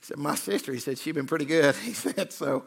He 0.00 0.06
said, 0.06 0.16
My 0.16 0.34
sister, 0.34 0.72
he 0.72 0.80
said, 0.80 0.98
she's 0.98 1.14
been 1.14 1.26
pretty 1.26 1.44
good. 1.44 1.74
He 1.76 1.92
said, 1.92 2.32
So 2.32 2.64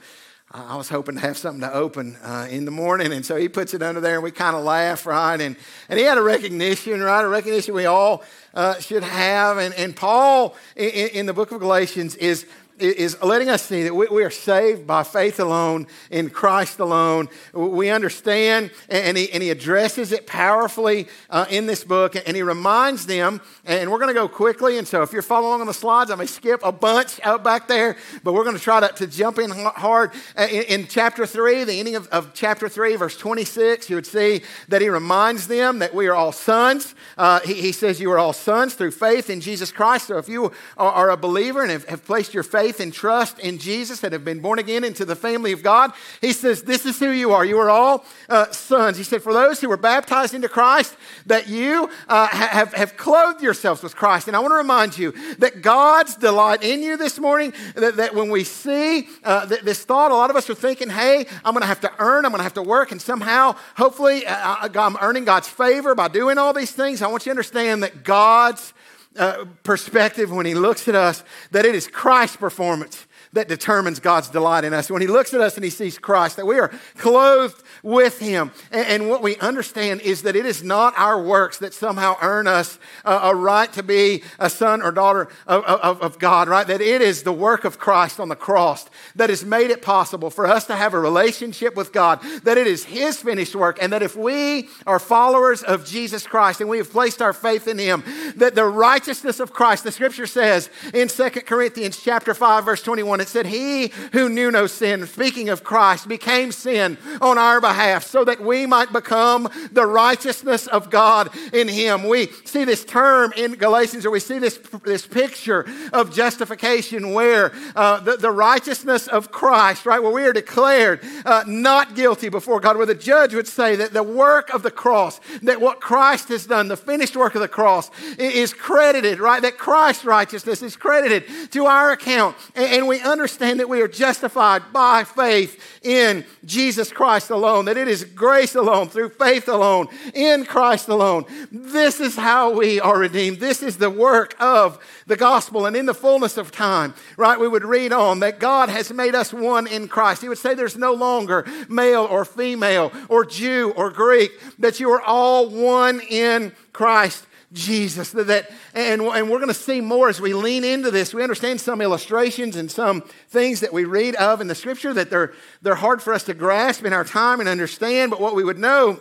I 0.51 0.77
was 0.77 0.87
hoping 0.87 1.15
to 1.15 1.21
have 1.21 1.37
something 1.37 1.61
to 1.61 1.73
open 1.73 2.17
uh, 2.17 2.47
in 2.49 2.65
the 2.65 2.71
morning. 2.71 3.11
And 3.11 3.25
so 3.25 3.35
he 3.35 3.49
puts 3.49 3.73
it 3.73 3.81
under 3.81 3.99
there 3.99 4.15
and 4.15 4.23
we 4.23 4.31
kind 4.31 4.55
of 4.55 4.63
laugh, 4.63 5.05
right? 5.05 5.39
And, 5.41 5.57
and 5.89 5.99
he 5.99 6.05
had 6.05 6.17
a 6.17 6.21
recognition, 6.21 7.01
right? 7.01 7.25
A 7.25 7.27
recognition 7.27 7.73
we 7.73 7.87
all 7.87 8.23
uh, 8.53 8.79
should 8.79 9.03
have. 9.03 9.57
And, 9.57 9.73
and 9.73 9.95
Paul 9.95 10.55
in, 10.75 10.89
in 10.89 11.25
the 11.25 11.33
book 11.33 11.51
of 11.51 11.59
Galatians 11.59 12.15
is 12.15 12.45
is 12.79 13.21
letting 13.21 13.49
us 13.49 13.63
see 13.63 13.83
that 13.83 13.93
we 13.93 14.23
are 14.23 14.29
saved 14.29 14.85
by 14.85 15.03
faith 15.03 15.39
alone, 15.39 15.87
in 16.11 16.29
Christ 16.29 16.79
alone. 16.79 17.29
We 17.53 17.89
understand, 17.89 18.71
and 18.89 19.17
he, 19.17 19.31
and 19.31 19.41
he 19.41 19.49
addresses 19.49 20.11
it 20.11 20.27
powerfully 20.27 21.07
uh, 21.29 21.45
in 21.49 21.65
this 21.65 21.83
book, 21.83 22.15
and 22.15 22.35
he 22.35 22.43
reminds 22.43 23.05
them, 23.05 23.41
and 23.65 23.91
we're 23.91 23.99
going 23.99 24.09
to 24.09 24.13
go 24.13 24.27
quickly, 24.27 24.77
and 24.77 24.87
so 24.87 25.01
if 25.03 25.13
you're 25.13 25.21
following 25.21 25.61
on 25.61 25.67
the 25.67 25.73
slides, 25.73 26.11
I 26.11 26.15
may 26.15 26.25
skip 26.25 26.61
a 26.63 26.71
bunch 26.71 27.19
out 27.23 27.43
back 27.43 27.67
there, 27.67 27.97
but 28.23 28.33
we're 28.33 28.43
going 28.43 28.57
to 28.57 28.61
try 28.61 28.85
to, 28.85 29.05
jump 29.05 29.37
in 29.37 29.51
hard. 29.51 30.11
Uh, 30.35 30.47
in, 30.47 30.87
chapter 30.87 31.25
3, 31.25 31.63
the 31.63 31.79
ending 31.79 31.95
of, 31.95 32.07
of, 32.07 32.33
chapter 32.33 32.67
3, 32.67 32.95
verse 32.95 33.15
26, 33.17 33.89
you 33.89 33.95
would 33.95 34.05
see 34.05 34.41
that 34.67 34.81
he 34.81 34.89
reminds 34.89 35.47
them 35.47 35.79
that 35.79 35.93
we 35.93 36.07
are 36.07 36.15
all 36.15 36.31
sons. 36.31 36.95
Uh, 37.17 37.39
he, 37.41 37.53
he, 37.53 37.71
says 37.71 37.99
you 37.99 38.11
are 38.11 38.17
all 38.17 38.33
sons 38.33 38.73
through 38.73 38.91
faith 38.91 39.29
in 39.29 39.41
Jesus 39.41 39.71
Christ. 39.71 40.07
So 40.07 40.17
if 40.17 40.27
you 40.27 40.51
are, 40.75 41.05
a 41.05 41.17
believer 41.17 41.61
and 41.61 41.83
have 41.83 42.03
placed 42.03 42.33
your 42.33 42.41
faith 42.41 42.64
faith 42.65 42.79
and 42.79 42.91
trust 42.91 43.37
in 43.37 43.59
Jesus 43.59 44.03
and 44.03 44.11
have 44.11 44.25
been 44.25 44.39
born 44.39 44.57
again 44.57 44.83
into 44.83 45.05
the 45.05 45.15
family 45.15 45.51
of 45.51 45.61
God, 45.61 45.91
he 46.19 46.33
says, 46.33 46.63
This 46.63 46.83
is 46.83 46.97
who 46.99 47.11
you 47.11 47.31
are. 47.31 47.45
You 47.45 47.59
are 47.59 47.69
all 47.69 48.03
uh, 48.27 48.49
sons. 48.51 48.97
He 48.97 49.03
said, 49.03 49.21
For 49.21 49.33
those 49.33 49.61
who 49.61 49.69
were 49.69 49.77
baptized 49.77 50.33
into 50.33 50.49
Christ, 50.49 50.97
that 51.27 51.47
you 51.47 51.91
uh, 52.07 52.27
have, 52.27 52.73
have 52.73 52.97
clothed 52.97 53.43
yourselves 53.43 53.83
with 53.83 53.95
Christ. 53.95 54.27
And 54.27 54.35
I 54.35 54.39
want 54.39 54.51
to 54.53 54.57
remind 54.57 54.97
you 54.97 55.11
that 55.37 55.61
God's 55.61 56.15
delight 56.15 56.63
in 56.63 56.81
you 56.81 56.97
this 56.97 57.19
morning, 57.19 57.53
that, 57.75 57.97
that 57.97 58.15
when 58.15 58.31
we 58.31 58.43
see 58.43 59.09
uh, 59.23 59.45
this 59.45 59.83
thought, 59.83 60.09
a 60.09 60.15
lot 60.15 60.31
of 60.31 60.35
us 60.35 60.49
are 60.49 60.55
thinking, 60.55 60.89
Hey, 60.89 61.27
I'm 61.43 61.53
going 61.53 61.61
to 61.61 61.67
have 61.67 61.81
to 61.81 61.91
earn, 61.99 62.25
I'm 62.25 62.31
going 62.31 62.39
to 62.39 62.43
have 62.43 62.55
to 62.55 62.63
work, 62.63 62.91
and 62.91 62.99
somehow, 62.99 63.55
hopefully, 63.77 64.25
uh, 64.25 64.69
I'm 64.73 64.97
earning 65.01 65.25
God's 65.25 65.47
favor 65.47 65.93
by 65.93 66.07
doing 66.07 66.39
all 66.39 66.51
these 66.51 66.71
things. 66.71 67.03
I 67.03 67.07
want 67.07 67.27
you 67.27 67.29
to 67.29 67.33
understand 67.33 67.83
that 67.83 68.03
God's 68.03 68.73
uh, 69.17 69.45
perspective 69.63 70.31
when 70.31 70.45
he 70.45 70.53
looks 70.53 70.87
at 70.87 70.95
us 70.95 71.23
that 71.51 71.65
it 71.65 71.75
is 71.75 71.87
Christ's 71.87 72.37
performance 72.37 73.07
that 73.35 73.49
determines 73.49 73.99
God's 73.99 74.29
delight 74.29 74.63
in 74.63 74.73
us. 74.73 74.89
When 74.89 75.01
he 75.01 75.07
looks 75.07 75.33
at 75.33 75.41
us 75.41 75.55
and 75.55 75.63
he 75.63 75.69
sees 75.69 75.97
Christ, 75.97 76.37
that 76.37 76.47
we 76.47 76.57
are 76.57 76.71
clothed 76.97 77.61
with 77.83 78.19
him. 78.19 78.51
And, 78.71 78.87
and 78.87 79.09
what 79.09 79.21
we 79.21 79.35
understand 79.37 80.01
is 80.01 80.23
that 80.23 80.37
it 80.37 80.45
is 80.45 80.63
not 80.63 80.93
our 80.97 81.21
works 81.21 81.59
that 81.59 81.73
somehow 81.73 82.15
earn 82.21 82.47
us 82.47 82.79
a, 83.03 83.13
a 83.13 83.35
right 83.35 83.71
to 83.73 83.83
be 83.83 84.23
a 84.39 84.49
son 84.49 84.81
or 84.81 84.91
daughter 84.91 85.27
of, 85.47 85.63
of, 85.65 86.01
of 86.01 86.17
God, 86.17 86.47
right? 86.47 86.65
That 86.65 86.79
it 86.79 87.01
is 87.01 87.23
the 87.23 87.33
work 87.33 87.65
of 87.65 87.77
Christ 87.77 88.21
on 88.21 88.29
the 88.29 88.35
cross 88.37 88.89
that 89.15 89.29
has 89.29 89.43
made 89.43 89.69
it 89.69 89.81
possible 89.81 90.29
for 90.29 90.47
us 90.47 90.65
to 90.67 90.75
have 90.75 90.93
a 90.93 90.99
relationship 90.99 91.75
with 91.75 91.91
God, 91.91 92.21
that 92.43 92.57
it 92.57 92.67
is 92.67 92.85
his 92.85 93.21
finished 93.21 93.55
work, 93.55 93.77
and 93.81 93.91
that 93.91 94.01
if 94.01 94.15
we 94.15 94.69
are 94.87 94.97
followers 94.97 95.61
of 95.61 95.85
Jesus 95.85 96.25
Christ 96.25 96.61
and 96.61 96.69
we 96.69 96.77
have 96.77 96.89
placed 96.89 97.21
our 97.21 97.33
faith 97.33 97.67
in 97.67 97.77
him, 97.77 98.01
that 98.37 98.55
the 98.55 98.65
righteousness 98.65 99.41
of 99.41 99.51
Christ, 99.51 99.83
the 99.83 99.91
scripture 99.91 100.25
says 100.25 100.69
in 100.93 101.09
2 101.09 101.29
Corinthians 101.41 102.01
chapter 102.01 102.33
5, 102.33 102.63
verse 102.63 102.81
21, 102.81 103.24
it 103.25 103.29
said, 103.29 103.47
He 103.47 103.91
who 104.11 104.29
knew 104.29 104.51
no 104.51 104.67
sin, 104.67 105.05
speaking 105.07 105.49
of 105.49 105.63
Christ, 105.63 106.07
became 106.07 106.51
sin 106.51 106.97
on 107.21 107.37
our 107.37 107.59
behalf 107.59 108.05
so 108.05 108.23
that 108.23 108.39
we 108.39 108.65
might 108.65 108.93
become 108.93 109.49
the 109.71 109.85
righteousness 109.85 110.67
of 110.67 110.89
God 110.89 111.29
in 111.53 111.67
Him. 111.67 112.07
We 112.07 112.27
see 112.45 112.63
this 112.63 112.85
term 112.85 113.33
in 113.35 113.53
Galatians, 113.53 114.05
or 114.05 114.11
we 114.11 114.19
see 114.19 114.39
this, 114.39 114.57
this 114.83 115.05
picture 115.07 115.65
of 115.91 116.13
justification 116.13 117.13
where 117.13 117.51
uh, 117.75 117.99
the, 118.01 118.17
the 118.17 118.31
righteousness 118.31 119.07
of 119.07 119.31
Christ, 119.31 119.85
right, 119.85 120.01
where 120.01 120.11
we 120.11 120.23
are 120.23 120.33
declared 120.33 121.01
uh, 121.25 121.43
not 121.47 121.95
guilty 121.95 122.29
before 122.29 122.59
God, 122.59 122.77
where 122.77 122.85
the 122.85 122.95
judge 122.95 123.33
would 123.33 123.47
say 123.47 123.75
that 123.75 123.93
the 123.93 124.03
work 124.03 124.49
of 124.53 124.61
the 124.63 124.71
cross, 124.71 125.19
that 125.41 125.59
what 125.59 125.81
Christ 125.81 126.29
has 126.29 126.45
done, 126.45 126.67
the 126.67 126.77
finished 126.77 127.15
work 127.15 127.35
of 127.35 127.41
the 127.41 127.47
cross, 127.47 127.89
is 128.17 128.53
credited, 128.53 129.19
right? 129.19 129.41
That 129.41 129.57
Christ's 129.57 130.05
righteousness 130.05 130.61
is 130.61 130.75
credited 130.75 131.51
to 131.51 131.65
our 131.65 131.91
account. 131.91 132.35
And, 132.55 132.65
and 132.65 132.87
we 132.87 132.99
understand 132.99 133.14
that 133.17 133.69
we 133.69 133.81
are 133.81 133.87
justified 133.87 134.73
by 134.73 135.03
faith 135.03 135.79
in 135.81 136.25
Jesus 136.43 136.91
Christ 136.91 137.29
alone, 137.29 137.65
that 137.65 137.77
it 137.77 137.87
is 137.87 138.03
grace 138.03 138.55
alone, 138.55 138.89
through 138.89 139.09
faith 139.09 139.47
alone, 139.47 139.87
in 140.13 140.45
Christ 140.45 140.89
alone. 140.89 141.25
This 141.51 141.99
is 141.99 142.15
how 142.15 142.51
we 142.51 142.79
are 142.79 142.97
redeemed. 142.97 143.39
This 143.39 143.61
is 143.61 143.77
the 143.77 143.89
work 143.89 144.35
of 144.39 144.79
the 145.07 145.15
gospel. 145.15 145.65
And 145.65 145.75
in 145.75 145.85
the 145.85 145.93
fullness 145.93 146.37
of 146.37 146.51
time, 146.51 146.93
right, 147.17 147.39
we 147.39 147.47
would 147.47 147.63
read 147.63 147.93
on 147.93 148.19
that 148.19 148.39
God 148.39 148.69
has 148.69 148.91
made 148.91 149.15
us 149.15 149.33
one 149.33 149.67
in 149.67 149.87
Christ. 149.87 150.21
He 150.21 150.29
would 150.29 150.37
say 150.37 150.53
there's 150.53 150.77
no 150.77 150.93
longer 150.93 151.45
male 151.69 152.03
or 152.03 152.25
female 152.25 152.91
or 153.09 153.25
Jew 153.25 153.73
or 153.75 153.89
Greek, 153.89 154.31
that 154.59 154.79
you 154.79 154.91
are 154.91 155.01
all 155.01 155.49
one 155.49 156.01
in 156.01 156.53
Christ 156.73 157.25
Jesus. 157.55 158.11
That, 158.11 158.51
and, 158.73 159.01
and 159.01 159.29
we're 159.29 159.39
going 159.39 159.47
to 159.47 159.53
see 159.53 159.81
more 159.81 160.09
as 160.09 160.21
we 160.21 160.33
lean 160.33 160.63
into 160.63 160.91
this. 160.91 161.13
We 161.13 161.23
understand 161.23 161.59
some 161.59 161.81
illustrations 161.81 162.55
and 162.55 162.69
some 162.69 163.01
things 163.29 163.61
that 163.61 163.73
we 163.73 163.85
read 163.85 164.15
of 164.15 164.41
in 164.41 164.47
the 164.47 164.55
scripture 164.55 164.93
that 164.93 165.09
they're, 165.09 165.33
they're 165.61 165.75
hard 165.75 166.01
for 166.01 166.13
us 166.13 166.23
to 166.23 166.33
grasp 166.33 166.85
in 166.85 166.93
our 166.93 167.03
time 167.03 167.39
and 167.39 167.49
understand. 167.49 168.11
But 168.11 168.21
what 168.21 168.35
we 168.35 168.43
would 168.43 168.59
know 168.59 168.99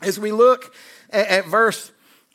as 0.00 0.18
we 0.18 0.32
look 0.32 0.74
at, 1.10 1.26
at 1.26 1.46
verse 1.46 1.92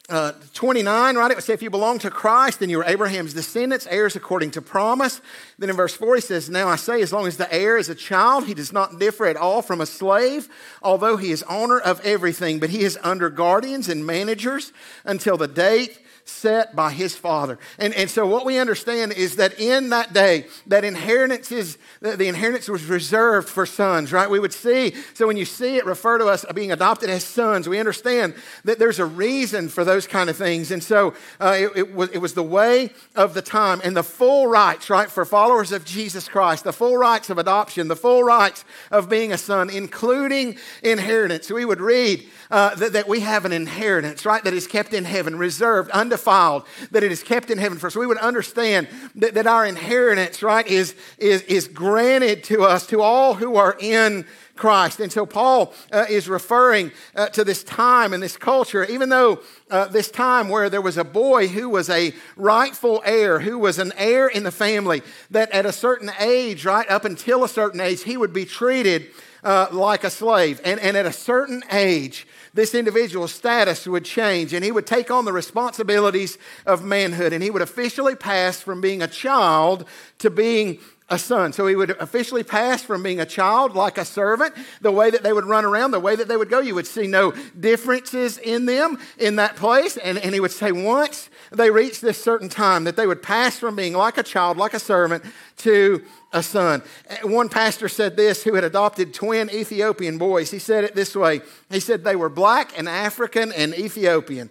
uh, 0.09 0.31
29, 0.53 1.15
right? 1.17 1.31
It 1.31 1.35
would 1.35 1.43
say, 1.43 1.53
if 1.53 1.61
you 1.61 1.69
belong 1.69 1.99
to 1.99 2.09
Christ, 2.09 2.61
then 2.61 2.69
you 2.69 2.79
are 2.79 2.85
Abraham's 2.85 3.33
descendants, 3.33 3.85
heirs 3.87 4.15
according 4.15 4.51
to 4.51 4.61
promise. 4.61 5.19
Then 5.59 5.69
in 5.69 5.75
verse 5.75 5.95
4, 5.95 6.15
he 6.15 6.21
says, 6.21 6.49
Now 6.49 6.69
I 6.69 6.77
say, 6.77 7.01
as 7.01 7.11
long 7.11 7.27
as 7.27 7.35
the 7.35 7.53
heir 7.53 7.77
is 7.77 7.89
a 7.89 7.95
child, 7.95 8.45
he 8.45 8.53
does 8.53 8.71
not 8.71 8.99
differ 8.99 9.25
at 9.25 9.35
all 9.35 9.61
from 9.61 9.81
a 9.81 9.85
slave, 9.85 10.47
although 10.81 11.17
he 11.17 11.31
is 11.31 11.43
owner 11.43 11.77
of 11.77 11.99
everything, 12.05 12.59
but 12.59 12.69
he 12.69 12.83
is 12.83 12.97
under 13.03 13.29
guardians 13.29 13.89
and 13.89 14.05
managers 14.05 14.71
until 15.03 15.35
the 15.35 15.47
date 15.47 15.99
set 16.27 16.75
by 16.75 16.91
his 16.91 17.15
father. 17.15 17.57
And, 17.79 17.93
and 17.93 18.09
so 18.09 18.27
what 18.27 18.45
we 18.45 18.57
understand 18.57 19.13
is 19.13 19.37
that 19.37 19.59
in 19.59 19.89
that 19.89 20.13
day, 20.13 20.47
that 20.67 20.83
inheritance 20.83 21.51
is, 21.51 21.77
the 22.01 22.27
inheritance 22.27 22.69
was 22.69 22.85
reserved 22.85 23.47
for 23.49 23.65
sons, 23.65 24.11
right? 24.11 24.29
We 24.29 24.39
would 24.39 24.53
see, 24.53 24.93
so 25.13 25.27
when 25.27 25.37
you 25.37 25.45
see 25.45 25.77
it 25.77 25.85
refer 25.85 26.17
to 26.17 26.27
us 26.27 26.45
being 26.53 26.71
adopted 26.71 27.09
as 27.09 27.23
sons, 27.23 27.69
we 27.69 27.79
understand 27.79 28.35
that 28.65 28.79
there's 28.79 28.99
a 28.99 29.05
reason 29.05 29.69
for 29.69 29.83
those 29.83 30.05
kind 30.05 30.29
of 30.29 30.35
things. 30.35 30.71
And 30.71 30.83
so 30.83 31.13
uh, 31.39 31.55
it, 31.57 31.71
it, 31.75 31.93
was, 31.93 32.09
it 32.09 32.19
was 32.19 32.33
the 32.33 32.43
way 32.43 32.91
of 33.15 33.33
the 33.33 33.41
time 33.41 33.81
and 33.83 33.95
the 33.95 34.03
full 34.03 34.47
rights, 34.47 34.89
right, 34.89 35.09
for 35.09 35.25
followers 35.25 35.71
of 35.71 35.85
Jesus 35.85 36.27
Christ, 36.27 36.63
the 36.63 36.73
full 36.73 36.97
rights 36.97 37.29
of 37.29 37.37
adoption, 37.37 37.87
the 37.87 37.95
full 37.95 38.23
rights 38.23 38.65
of 38.91 39.09
being 39.09 39.31
a 39.31 39.37
son, 39.37 39.69
including 39.69 40.57
inheritance. 40.83 41.49
We 41.49 41.65
would 41.65 41.81
read 41.81 42.27
uh, 42.51 42.75
that, 42.75 42.93
that 42.93 43.07
we 43.07 43.21
have 43.21 43.45
an 43.45 43.53
inheritance, 43.53 44.25
right, 44.25 44.43
that 44.43 44.53
is 44.53 44.67
kept 44.67 44.93
in 44.93 45.05
heaven, 45.05 45.37
reserved, 45.37 45.89
undefiled 45.91 46.16
undefiled, 46.17 46.63
that 46.91 47.03
it 47.03 47.11
is 47.11 47.23
kept 47.23 47.49
in 47.49 47.57
heaven 47.57 47.77
for 47.77 47.87
us. 47.87 47.95
We 47.95 48.07
would 48.07 48.17
understand 48.17 48.87
that, 49.15 49.33
that 49.35 49.47
our 49.47 49.65
inheritance, 49.65 50.41
right, 50.41 50.65
is, 50.67 50.95
is, 51.17 51.41
is 51.43 51.67
granted 51.67 52.43
to 52.45 52.63
us, 52.63 52.87
to 52.87 53.01
all 53.01 53.35
who 53.35 53.55
are 53.55 53.77
in 53.79 54.25
Christ. 54.55 54.99
And 54.99 55.11
so 55.11 55.27
Paul 55.27 55.73
uh, 55.91 56.05
is 56.09 56.27
referring 56.27 56.91
uh, 57.15 57.27
to 57.29 57.43
this 57.43 57.63
time 57.63 58.13
and 58.13 58.23
this 58.23 58.37
culture, 58.37 58.83
even 58.85 59.09
though 59.09 59.41
uh, 59.69 59.85
this 59.85 60.09
time 60.09 60.49
where 60.49 60.69
there 60.69 60.81
was 60.81 60.97
a 60.97 61.03
boy 61.03 61.47
who 61.47 61.69
was 61.69 61.89
a 61.89 62.11
rightful 62.35 63.03
heir, 63.05 63.39
who 63.39 63.59
was 63.59 63.77
an 63.77 63.93
heir 63.95 64.27
in 64.27 64.43
the 64.43 64.51
family, 64.51 65.03
that 65.29 65.51
at 65.51 65.67
a 65.67 65.71
certain 65.71 66.09
age, 66.19 66.65
right, 66.65 66.89
up 66.89 67.05
until 67.05 67.43
a 67.43 67.49
certain 67.49 67.79
age, 67.79 68.03
he 68.03 68.17
would 68.17 68.33
be 68.33 68.45
treated 68.45 69.11
uh, 69.43 69.67
like 69.71 70.03
a 70.03 70.09
slave. 70.09 70.59
And, 70.65 70.79
and 70.79 70.97
at 70.97 71.05
a 71.05 71.13
certain 71.13 71.61
age, 71.71 72.25
this 72.57 72.73
individual's 72.73 73.31
status 73.31 73.85
would 73.85 74.03
change 74.03 74.51
and 74.51 74.65
he 74.65 74.71
would 74.71 74.87
take 74.87 75.11
on 75.11 75.25
the 75.25 75.31
responsibilities 75.31 76.39
of 76.65 76.83
manhood 76.83 77.31
and 77.31 77.43
he 77.43 77.51
would 77.51 77.61
officially 77.61 78.15
pass 78.15 78.59
from 78.59 78.81
being 78.81 79.01
a 79.03 79.07
child 79.07 79.85
to 80.17 80.31
being 80.31 80.79
a 81.07 81.19
son. 81.19 81.53
So 81.53 81.67
he 81.67 81.75
would 81.75 81.91
officially 81.91 82.43
pass 82.43 82.81
from 82.81 83.03
being 83.03 83.19
a 83.19 83.25
child 83.25 83.75
like 83.75 83.99
a 83.99 84.03
servant, 84.03 84.55
the 84.81 84.91
way 84.91 85.11
that 85.11 85.21
they 85.21 85.31
would 85.31 85.45
run 85.45 85.65
around, 85.65 85.91
the 85.91 85.99
way 85.99 86.15
that 86.15 86.27
they 86.27 86.35
would 86.35 86.49
go. 86.49 86.59
You 86.59 86.73
would 86.75 86.87
see 86.87 87.05
no 87.05 87.31
differences 87.57 88.39
in 88.39 88.65
them 88.65 88.97
in 89.17 89.35
that 89.37 89.55
place. 89.55 89.95
And, 89.97 90.17
and 90.17 90.33
he 90.33 90.39
would 90.39 90.51
say, 90.51 90.71
once 90.71 91.29
they 91.51 91.69
reached 91.69 92.01
this 92.01 92.21
certain 92.21 92.49
time, 92.49 92.85
that 92.85 92.95
they 92.95 93.07
would 93.07 93.21
pass 93.21 93.57
from 93.57 93.75
being 93.75 93.93
like 93.93 94.17
a 94.17 94.23
child, 94.23 94.57
like 94.57 94.73
a 94.73 94.79
servant, 94.79 95.23
to 95.57 96.03
a 96.33 96.43
son. 96.43 96.81
One 97.23 97.49
pastor 97.49 97.87
said 97.87 98.17
this 98.17 98.43
who 98.43 98.55
had 98.55 98.63
adopted 98.63 99.13
twin 99.13 99.49
Ethiopian 99.49 100.17
boys. 100.17 100.51
He 100.51 100.59
said 100.59 100.83
it 100.83 100.95
this 100.95 101.15
way 101.15 101.41
He 101.69 101.79
said, 101.79 102.03
they 102.03 102.15
were 102.15 102.29
black 102.29 102.77
and 102.77 102.87
African 102.87 103.51
and 103.51 103.73
Ethiopian. 103.73 104.49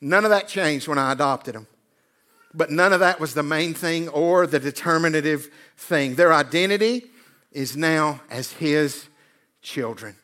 None 0.00 0.24
of 0.24 0.30
that 0.30 0.48
changed 0.48 0.88
when 0.88 0.98
I 0.98 1.12
adopted 1.12 1.54
them. 1.54 1.66
But 2.54 2.70
none 2.70 2.92
of 2.92 3.00
that 3.00 3.20
was 3.20 3.34
the 3.34 3.42
main 3.42 3.74
thing 3.74 4.08
or 4.08 4.46
the 4.46 4.60
determinative 4.60 5.50
thing. 5.76 6.14
Their 6.14 6.32
identity 6.32 7.06
is 7.52 7.76
now 7.76 8.20
as 8.30 8.52
His 8.52 9.08
children. 9.62 10.16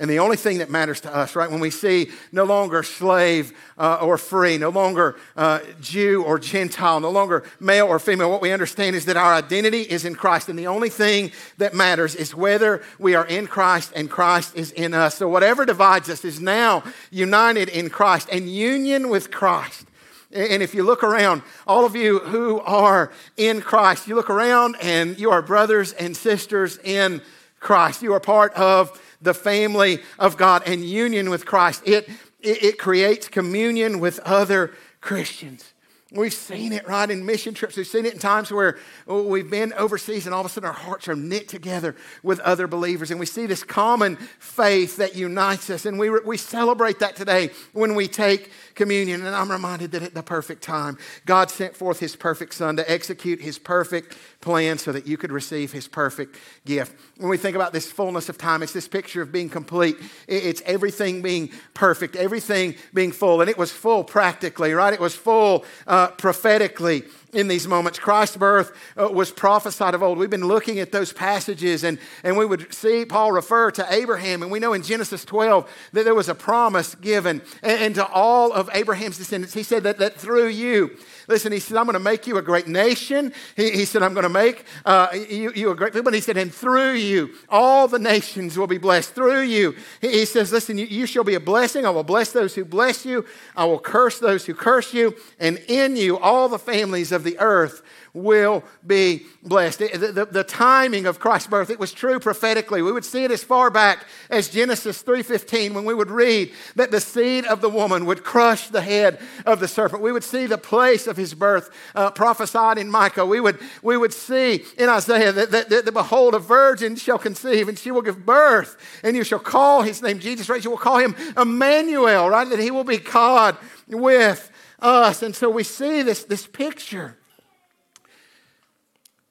And 0.00 0.08
the 0.08 0.20
only 0.20 0.36
thing 0.36 0.58
that 0.58 0.70
matters 0.70 1.00
to 1.00 1.14
us, 1.14 1.34
right, 1.34 1.50
when 1.50 1.60
we 1.60 1.70
see 1.70 2.10
no 2.30 2.44
longer 2.44 2.82
slave 2.82 3.52
uh, 3.76 3.98
or 4.00 4.16
free, 4.16 4.56
no 4.56 4.68
longer 4.68 5.16
uh, 5.36 5.58
Jew 5.80 6.22
or 6.22 6.38
Gentile, 6.38 7.00
no 7.00 7.10
longer 7.10 7.44
male 7.58 7.88
or 7.88 7.98
female, 7.98 8.30
what 8.30 8.40
we 8.40 8.52
understand 8.52 8.94
is 8.94 9.06
that 9.06 9.16
our 9.16 9.34
identity 9.34 9.82
is 9.82 10.04
in 10.04 10.14
Christ. 10.14 10.48
And 10.48 10.58
the 10.58 10.68
only 10.68 10.88
thing 10.88 11.32
that 11.56 11.74
matters 11.74 12.14
is 12.14 12.34
whether 12.34 12.82
we 12.98 13.16
are 13.16 13.26
in 13.26 13.48
Christ 13.48 13.92
and 13.96 14.08
Christ 14.08 14.54
is 14.54 14.70
in 14.70 14.94
us. 14.94 15.16
So 15.16 15.28
whatever 15.28 15.64
divides 15.64 16.08
us 16.08 16.24
is 16.24 16.40
now 16.40 16.84
united 17.10 17.68
in 17.68 17.90
Christ 17.90 18.28
and 18.30 18.48
union 18.48 19.08
with 19.08 19.30
Christ 19.30 19.88
and 20.30 20.62
if 20.62 20.74
you 20.74 20.82
look 20.82 21.02
around, 21.02 21.42
all 21.66 21.86
of 21.86 21.96
you 21.96 22.18
who 22.18 22.60
are 22.60 23.10
in 23.36 23.62
Christ, 23.62 24.06
you 24.06 24.14
look 24.14 24.28
around 24.28 24.76
and 24.82 25.18
you 25.18 25.30
are 25.30 25.40
brothers 25.40 25.92
and 25.94 26.14
sisters 26.14 26.78
in 26.84 27.22
Christ. 27.60 28.02
You 28.02 28.12
are 28.12 28.20
part 28.20 28.52
of 28.52 29.00
the 29.20 29.34
family 29.34 30.00
of 30.18 30.36
God 30.36 30.62
and 30.66 30.84
union 30.84 31.30
with 31.30 31.46
Christ. 31.46 31.82
It, 31.84 32.08
it, 32.40 32.62
it 32.62 32.78
creates 32.78 33.28
communion 33.28 34.00
with 34.00 34.18
other 34.20 34.74
Christians. 35.00 35.72
We've 36.10 36.32
seen 36.32 36.72
it 36.72 36.88
right 36.88 37.10
in 37.10 37.26
mission 37.26 37.52
trips. 37.52 37.76
We've 37.76 37.86
seen 37.86 38.06
it 38.06 38.14
in 38.14 38.18
times 38.18 38.50
where 38.50 38.78
we've 39.06 39.50
been 39.50 39.74
overseas 39.74 40.24
and 40.24 40.34
all 40.34 40.40
of 40.40 40.46
a 40.46 40.48
sudden 40.48 40.66
our 40.66 40.72
hearts 40.72 41.06
are 41.06 41.14
knit 41.14 41.48
together 41.48 41.94
with 42.22 42.40
other 42.40 42.66
believers. 42.66 43.10
And 43.10 43.20
we 43.20 43.26
see 43.26 43.44
this 43.44 43.62
common 43.62 44.16
faith 44.38 44.96
that 44.96 45.16
unites 45.16 45.68
us. 45.68 45.84
And 45.84 45.98
we, 45.98 46.08
we 46.08 46.38
celebrate 46.38 47.00
that 47.00 47.14
today 47.14 47.50
when 47.74 47.94
we 47.94 48.08
take 48.08 48.50
communion. 48.74 49.26
And 49.26 49.36
I'm 49.36 49.50
reminded 49.50 49.90
that 49.92 50.02
at 50.02 50.14
the 50.14 50.22
perfect 50.22 50.62
time, 50.62 50.96
God 51.26 51.50
sent 51.50 51.76
forth 51.76 52.00
his 52.00 52.16
perfect 52.16 52.54
son 52.54 52.76
to 52.76 52.90
execute 52.90 53.42
his 53.42 53.58
perfect 53.58 54.16
plan 54.40 54.78
so 54.78 54.92
that 54.92 55.06
you 55.06 55.18
could 55.18 55.32
receive 55.32 55.72
his 55.72 55.86
perfect 55.86 56.36
gift. 56.64 56.94
When 57.18 57.28
we 57.28 57.36
think 57.36 57.54
about 57.54 57.74
this 57.74 57.92
fullness 57.92 58.30
of 58.30 58.38
time, 58.38 58.62
it's 58.62 58.72
this 58.72 58.88
picture 58.88 59.20
of 59.20 59.30
being 59.30 59.50
complete. 59.50 59.96
It's 60.26 60.62
everything 60.64 61.20
being 61.20 61.50
perfect, 61.74 62.16
everything 62.16 62.76
being 62.94 63.12
full. 63.12 63.42
And 63.42 63.50
it 63.50 63.58
was 63.58 63.70
full 63.70 64.04
practically, 64.04 64.72
right? 64.72 64.94
It 64.94 65.00
was 65.00 65.14
full 65.14 65.66
uh, 65.86 65.97
Uh, 65.98 66.06
prophetically 66.12 67.02
in 67.32 67.48
these 67.48 67.66
moments. 67.66 67.98
Christ's 67.98 68.36
birth 68.36 68.72
uh, 68.96 69.08
was 69.08 69.30
prophesied 69.30 69.94
of 69.94 70.02
old. 70.02 70.18
We've 70.18 70.30
been 70.30 70.46
looking 70.46 70.78
at 70.78 70.92
those 70.92 71.12
passages, 71.12 71.84
and, 71.84 71.98
and 72.22 72.36
we 72.36 72.46
would 72.46 72.72
see 72.72 73.04
Paul 73.04 73.32
refer 73.32 73.70
to 73.72 73.86
Abraham, 73.92 74.42
and 74.42 74.50
we 74.50 74.58
know 74.58 74.72
in 74.72 74.82
Genesis 74.82 75.24
12 75.24 75.70
that 75.92 76.04
there 76.04 76.14
was 76.14 76.28
a 76.28 76.34
promise 76.34 76.94
given 76.94 77.42
and, 77.62 77.80
and 77.80 77.94
to 77.96 78.06
all 78.06 78.52
of 78.52 78.70
Abraham's 78.72 79.18
descendants. 79.18 79.54
He 79.54 79.62
said 79.62 79.82
that, 79.82 79.98
that 79.98 80.14
through 80.14 80.48
you, 80.48 80.96
listen, 81.28 81.52
he 81.52 81.60
said, 81.60 81.76
I'm 81.76 81.84
going 81.84 81.94
to 81.94 82.00
make 82.00 82.26
you 82.26 82.38
a 82.38 82.42
great 82.42 82.66
nation. 82.66 83.32
He, 83.56 83.70
he 83.70 83.84
said, 83.84 84.02
I'm 84.02 84.14
going 84.14 84.24
to 84.24 84.30
make 84.30 84.64
uh, 84.84 85.08
you, 85.12 85.52
you, 85.54 85.70
a 85.70 85.74
great 85.74 85.92
people. 85.92 86.08
And 86.08 86.14
he 86.14 86.20
said, 86.20 86.36
and 86.36 86.52
through 86.52 86.94
you, 86.94 87.34
all 87.48 87.88
the 87.88 87.98
nations 87.98 88.56
will 88.56 88.66
be 88.66 88.78
blessed. 88.78 89.14
Through 89.14 89.42
you, 89.42 89.76
he, 90.00 90.10
he 90.10 90.24
says, 90.24 90.50
listen, 90.50 90.78
you, 90.78 90.86
you 90.86 91.06
shall 91.06 91.24
be 91.24 91.34
a 91.34 91.40
blessing. 91.40 91.84
I 91.84 91.90
will 91.90 92.04
bless 92.04 92.32
those 92.32 92.54
who 92.54 92.64
bless 92.64 93.04
you. 93.04 93.24
I 93.54 93.64
will 93.66 93.78
curse 93.78 94.18
those 94.18 94.46
who 94.46 94.54
curse 94.54 94.94
you. 94.94 95.14
And 95.38 95.58
in 95.68 95.96
you, 95.96 96.18
all 96.18 96.48
the 96.48 96.58
families 96.58 97.12
of 97.12 97.17
of 97.18 97.24
the 97.24 97.38
earth 97.40 97.82
will 98.14 98.64
be 98.86 99.26
blessed. 99.42 99.80
The, 99.80 100.12
the, 100.12 100.24
the, 100.24 100.44
timing 100.44 101.06
of 101.06 101.18
Christ's 101.18 101.48
birth, 101.48 101.68
it 101.68 101.78
was 101.78 101.92
true 101.92 102.18
prophetically. 102.18 102.80
We 102.80 102.92
would 102.92 103.04
see 103.04 103.24
it 103.24 103.30
as 103.30 103.44
far 103.44 103.70
back 103.70 104.06
as 104.30 104.48
Genesis 104.48 105.02
3.15 105.02 105.74
when 105.74 105.84
we 105.84 105.92
would 105.92 106.10
read 106.10 106.52
that 106.76 106.90
the 106.90 107.00
seed 107.00 107.44
of 107.44 107.60
the 107.60 107.68
woman 107.68 108.06
would 108.06 108.24
crush 108.24 108.68
the 108.68 108.80
head 108.80 109.20
of 109.44 109.60
the 109.60 109.68
serpent. 109.68 110.02
We 110.02 110.12
would 110.12 110.24
see 110.24 110.46
the 110.46 110.58
place 110.58 111.06
of 111.06 111.16
his 111.16 111.34
birth 111.34 111.70
uh, 111.94 112.10
prophesied 112.10 112.78
in 112.78 112.90
Micah. 112.90 113.26
We 113.26 113.40
would, 113.40 113.58
we 113.82 113.96
would 113.96 114.14
see 114.14 114.64
in 114.78 114.88
Isaiah 114.88 115.32
that, 115.32 115.50
that, 115.50 115.68
that, 115.68 115.84
that, 115.84 115.94
behold, 115.94 116.34
a 116.34 116.38
virgin 116.38 116.96
shall 116.96 117.18
conceive 117.18 117.68
and 117.68 117.78
she 117.78 117.90
will 117.90 118.02
give 118.02 118.24
birth 118.24 118.76
and 119.04 119.16
you 119.16 119.24
shall 119.24 119.38
call 119.38 119.82
his 119.82 120.02
name 120.02 120.18
Jesus, 120.18 120.48
right? 120.48 120.64
You 120.64 120.70
will 120.70 120.78
call 120.78 120.98
him 120.98 121.14
Emmanuel, 121.36 122.28
right? 122.30 122.48
That 122.48 122.58
he 122.58 122.70
will 122.70 122.84
be 122.84 122.98
God 122.98 123.56
with 123.86 124.50
us. 124.78 125.22
And 125.22 125.34
so 125.34 125.50
we 125.50 125.64
see 125.64 126.02
this, 126.02 126.24
this 126.24 126.46
picture. 126.46 127.16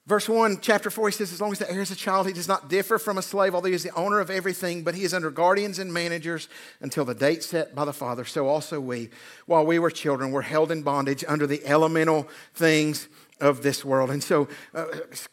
Verse 0.06 0.26
1, 0.26 0.60
chapter 0.62 0.88
4, 0.88 1.08
he 1.08 1.12
says, 1.12 1.34
As 1.34 1.40
long 1.40 1.52
as 1.52 1.58
the 1.58 1.70
heir 1.70 1.82
is 1.82 1.90
a 1.90 1.96
child, 1.96 2.26
he 2.26 2.32
does 2.32 2.48
not 2.48 2.70
differ 2.70 2.98
from 2.98 3.18
a 3.18 3.22
slave, 3.22 3.54
although 3.54 3.68
he 3.68 3.74
is 3.74 3.82
the 3.82 3.94
owner 3.94 4.20
of 4.20 4.30
everything, 4.30 4.82
but 4.82 4.94
he 4.94 5.04
is 5.04 5.12
under 5.12 5.30
guardians 5.30 5.78
and 5.78 5.92
managers 5.92 6.48
until 6.80 7.04
the 7.04 7.14
date 7.14 7.44
set 7.44 7.74
by 7.74 7.84
the 7.84 7.92
Father. 7.92 8.24
So 8.24 8.48
also 8.48 8.80
we, 8.80 9.10
while 9.44 9.66
we 9.66 9.78
were 9.78 9.90
children, 9.90 10.32
were 10.32 10.40
held 10.40 10.72
in 10.72 10.82
bondage 10.82 11.24
under 11.28 11.46
the 11.46 11.62
elemental 11.66 12.26
things 12.54 13.06
of 13.40 13.62
this 13.62 13.84
world. 13.84 14.10
And 14.10 14.22
so, 14.22 14.48
uh, 14.74 14.86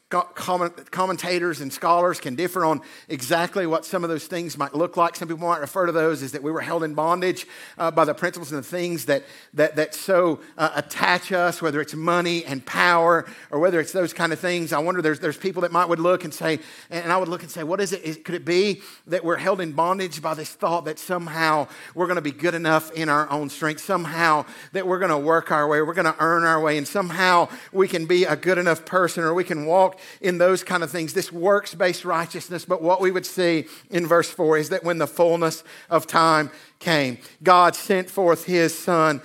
commentators 0.09 1.61
and 1.61 1.73
scholars 1.73 2.19
can 2.19 2.35
differ 2.35 2.63
on 2.63 2.81
exactly 3.09 3.65
what 3.65 3.85
some 3.85 4.03
of 4.03 4.09
those 4.09 4.27
things 4.27 4.57
might 4.57 4.73
look 4.73 4.95
like. 4.95 5.15
Some 5.15 5.27
people 5.27 5.47
might 5.47 5.59
refer 5.59 5.87
to 5.87 5.91
those 5.91 6.21
as 6.23 6.31
that 6.33 6.43
we 6.43 6.51
were 6.51 6.61
held 6.61 6.83
in 6.83 6.93
bondage 6.93 7.47
uh, 7.77 7.91
by 7.91 8.05
the 8.05 8.13
principles 8.13 8.51
and 8.51 8.63
the 8.63 8.67
things 8.67 9.05
that, 9.05 9.23
that, 9.53 9.75
that 9.75 9.93
so 9.93 10.41
uh, 10.57 10.71
attach 10.75 11.31
us, 11.31 11.61
whether 11.61 11.81
it's 11.81 11.95
money 11.95 12.45
and 12.45 12.65
power 12.65 13.25
or 13.51 13.59
whether 13.59 13.79
it's 13.79 13.91
those 13.91 14.13
kind 14.13 14.31
of 14.31 14.39
things. 14.39 14.71
I 14.71 14.79
wonder, 14.79 15.01
there's, 15.01 15.19
there's 15.19 15.37
people 15.37 15.63
that 15.63 15.71
might 15.71 15.89
would 15.89 15.99
look 15.99 16.23
and 16.23 16.33
say, 16.33 16.59
and 16.89 17.11
I 17.11 17.17
would 17.17 17.27
look 17.27 17.41
and 17.41 17.51
say, 17.51 17.63
what 17.63 17.81
is 17.81 17.91
it? 17.91 18.03
Is, 18.03 18.17
could 18.23 18.35
it 18.35 18.45
be 18.45 18.81
that 19.07 19.25
we're 19.25 19.37
held 19.37 19.59
in 19.59 19.71
bondage 19.71 20.21
by 20.21 20.33
this 20.33 20.51
thought 20.51 20.85
that 20.85 20.99
somehow 20.99 21.67
we're 21.95 22.07
going 22.07 22.15
to 22.15 22.21
be 22.21 22.31
good 22.31 22.53
enough 22.53 22.91
in 22.91 23.09
our 23.09 23.29
own 23.31 23.49
strength, 23.49 23.81
somehow 23.81 24.45
that 24.71 24.87
we're 24.87 24.99
going 24.99 25.11
to 25.11 25.17
work 25.17 25.51
our 25.51 25.67
way, 25.67 25.81
we're 25.81 25.93
going 25.93 26.05
to 26.05 26.15
earn 26.19 26.43
our 26.43 26.61
way, 26.61 26.77
and 26.77 26.87
somehow 26.87 27.49
we 27.73 27.87
can 27.87 27.94
be 28.03 28.25
a 28.25 28.36
good 28.36 28.58
enough 28.58 28.84
person 28.84 29.23
or 29.23 29.34
we 29.34 29.45
can 29.45 29.65
walk 29.65 29.97
in 30.19 30.38
those 30.38 30.65
kind 30.65 30.84
of 30.84 30.91
things, 30.91 31.13
this 31.13 31.31
works 31.31 31.73
based 31.73 32.03
righteousness. 32.03 32.65
But 32.65 32.81
what 32.81 32.99
we 32.99 33.12
would 33.12 33.25
see 33.25 33.67
in 33.89 34.05
verse 34.05 34.29
4 34.29 34.58
is 34.58 34.69
that 34.69 34.84
when 34.84 34.97
the 34.97 35.08
fullness 35.08 35.63
of 35.89 36.08
time 36.08 36.51
came, 36.79 37.19
God 37.41 37.75
sent 37.75 38.10
forth 38.10 38.45
his 38.45 38.77
son 38.77 39.21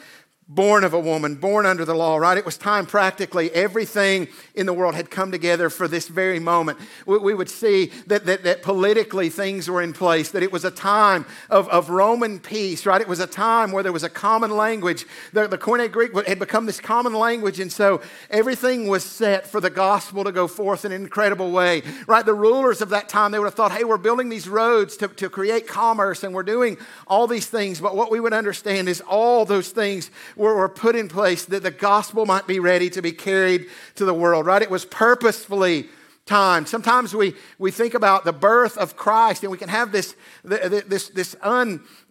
born 0.51 0.83
of 0.83 0.93
a 0.93 0.99
woman, 0.99 1.37
born 1.37 1.65
under 1.65 1.85
the 1.85 1.95
law, 1.95 2.17
right? 2.17 2.37
It 2.37 2.45
was 2.45 2.59
time 2.59 2.85
practically 2.85 3.53
everything 3.53 4.27
in 4.57 4.67
the 4.67 4.73
world 4.73 4.97
had 4.97 5.09
come 5.09 5.31
together 5.31 5.71
for 5.71 5.87
this 5.87 6.09
very 6.09 6.41
moment. 6.41 6.77
We, 7.07 7.19
we 7.19 7.35
would 7.35 7.49
see 7.49 7.93
that, 8.09 8.27
that, 8.27 8.43
that, 8.43 8.63
politically 8.63 9.29
things 9.29 9.71
were 9.71 9.81
in 9.81 9.93
place, 9.93 10.33
that 10.33 10.43
it 10.43 10.51
was 10.51 10.65
a 10.65 10.71
time 10.73 11.25
of, 11.51 11.69
of 11.69 11.89
Roman 11.89 12.41
peace, 12.41 12.85
right? 12.85 13.01
It 13.01 13.07
was 13.07 13.21
a 13.21 13.29
time 13.29 13.71
where 13.71 13.85
there 13.85 13.93
was 13.93 14.03
a 14.03 14.11
common 14.11 14.51
language. 14.57 15.07
The, 15.33 15.47
the 15.47 15.57
Koine 15.57 15.91
Greek 15.93 16.13
had 16.27 16.41
become 16.41 16.67
this 16.67 16.81
common 16.81 17.15
language, 17.15 17.61
and 17.61 17.73
so 17.73 18.03
everything 18.29 18.89
was 18.89 19.05
set 19.05 19.47
for 19.47 19.61
the 19.61 19.71
gospel 19.71 20.25
to 20.25 20.33
go 20.33 20.49
forth 20.49 20.85
in 20.85 20.91
an 20.91 21.01
incredible 21.01 21.53
way, 21.53 21.83
right? 22.09 22.27
The 22.27 22.35
rulers 22.35 22.81
of 22.81 22.89
that 22.89 23.09
time, 23.09 23.31
they 23.31 23.39
would 23.39 23.45
have 23.45 23.55
thought, 23.55 23.71
hey, 23.71 23.85
we're 23.85 23.99
building 23.99 24.29
these 24.29 24.49
roads 24.49 24.97
to, 24.97 25.07
to 25.07 25.31
create 25.31 25.69
commerce 25.69 26.25
and 26.25 26.35
we're 26.35 26.43
doing 26.43 26.77
all 27.07 27.29
these 27.29 27.47
things. 27.47 27.81
But 27.81 27.95
what 27.95 28.11
we 28.11 28.19
would 28.19 28.33
understand 28.33 28.89
is 28.89 29.01
all 29.03 29.45
those 29.45 29.71
things 29.71 30.11
were, 30.41 30.57
were 30.57 30.69
put 30.69 30.97
in 30.97 31.09
place 31.09 31.45
that 31.45 31.63
the 31.63 31.71
gospel 31.71 32.25
might 32.25 32.47
be 32.47 32.59
ready 32.59 32.89
to 32.91 33.03
be 33.03 33.13
carried 33.13 33.67
to 33.95 34.05
the 34.05 34.15
world, 34.15 34.47
right? 34.47 34.63
It 34.63 34.71
was 34.71 34.85
purposefully 34.87 35.89
time. 36.25 36.65
Sometimes 36.65 37.15
we, 37.15 37.35
we 37.59 37.71
think 37.71 37.95
about 37.95 38.25
the 38.25 38.33
birth 38.33 38.79
of 38.79 38.97
Christ 38.97 39.43
and 39.43 39.53
we 39.53 39.59
can 39.59 39.69
have 39.69 39.93
this, 39.93 40.15
this, 40.43 41.09
this 41.09 41.37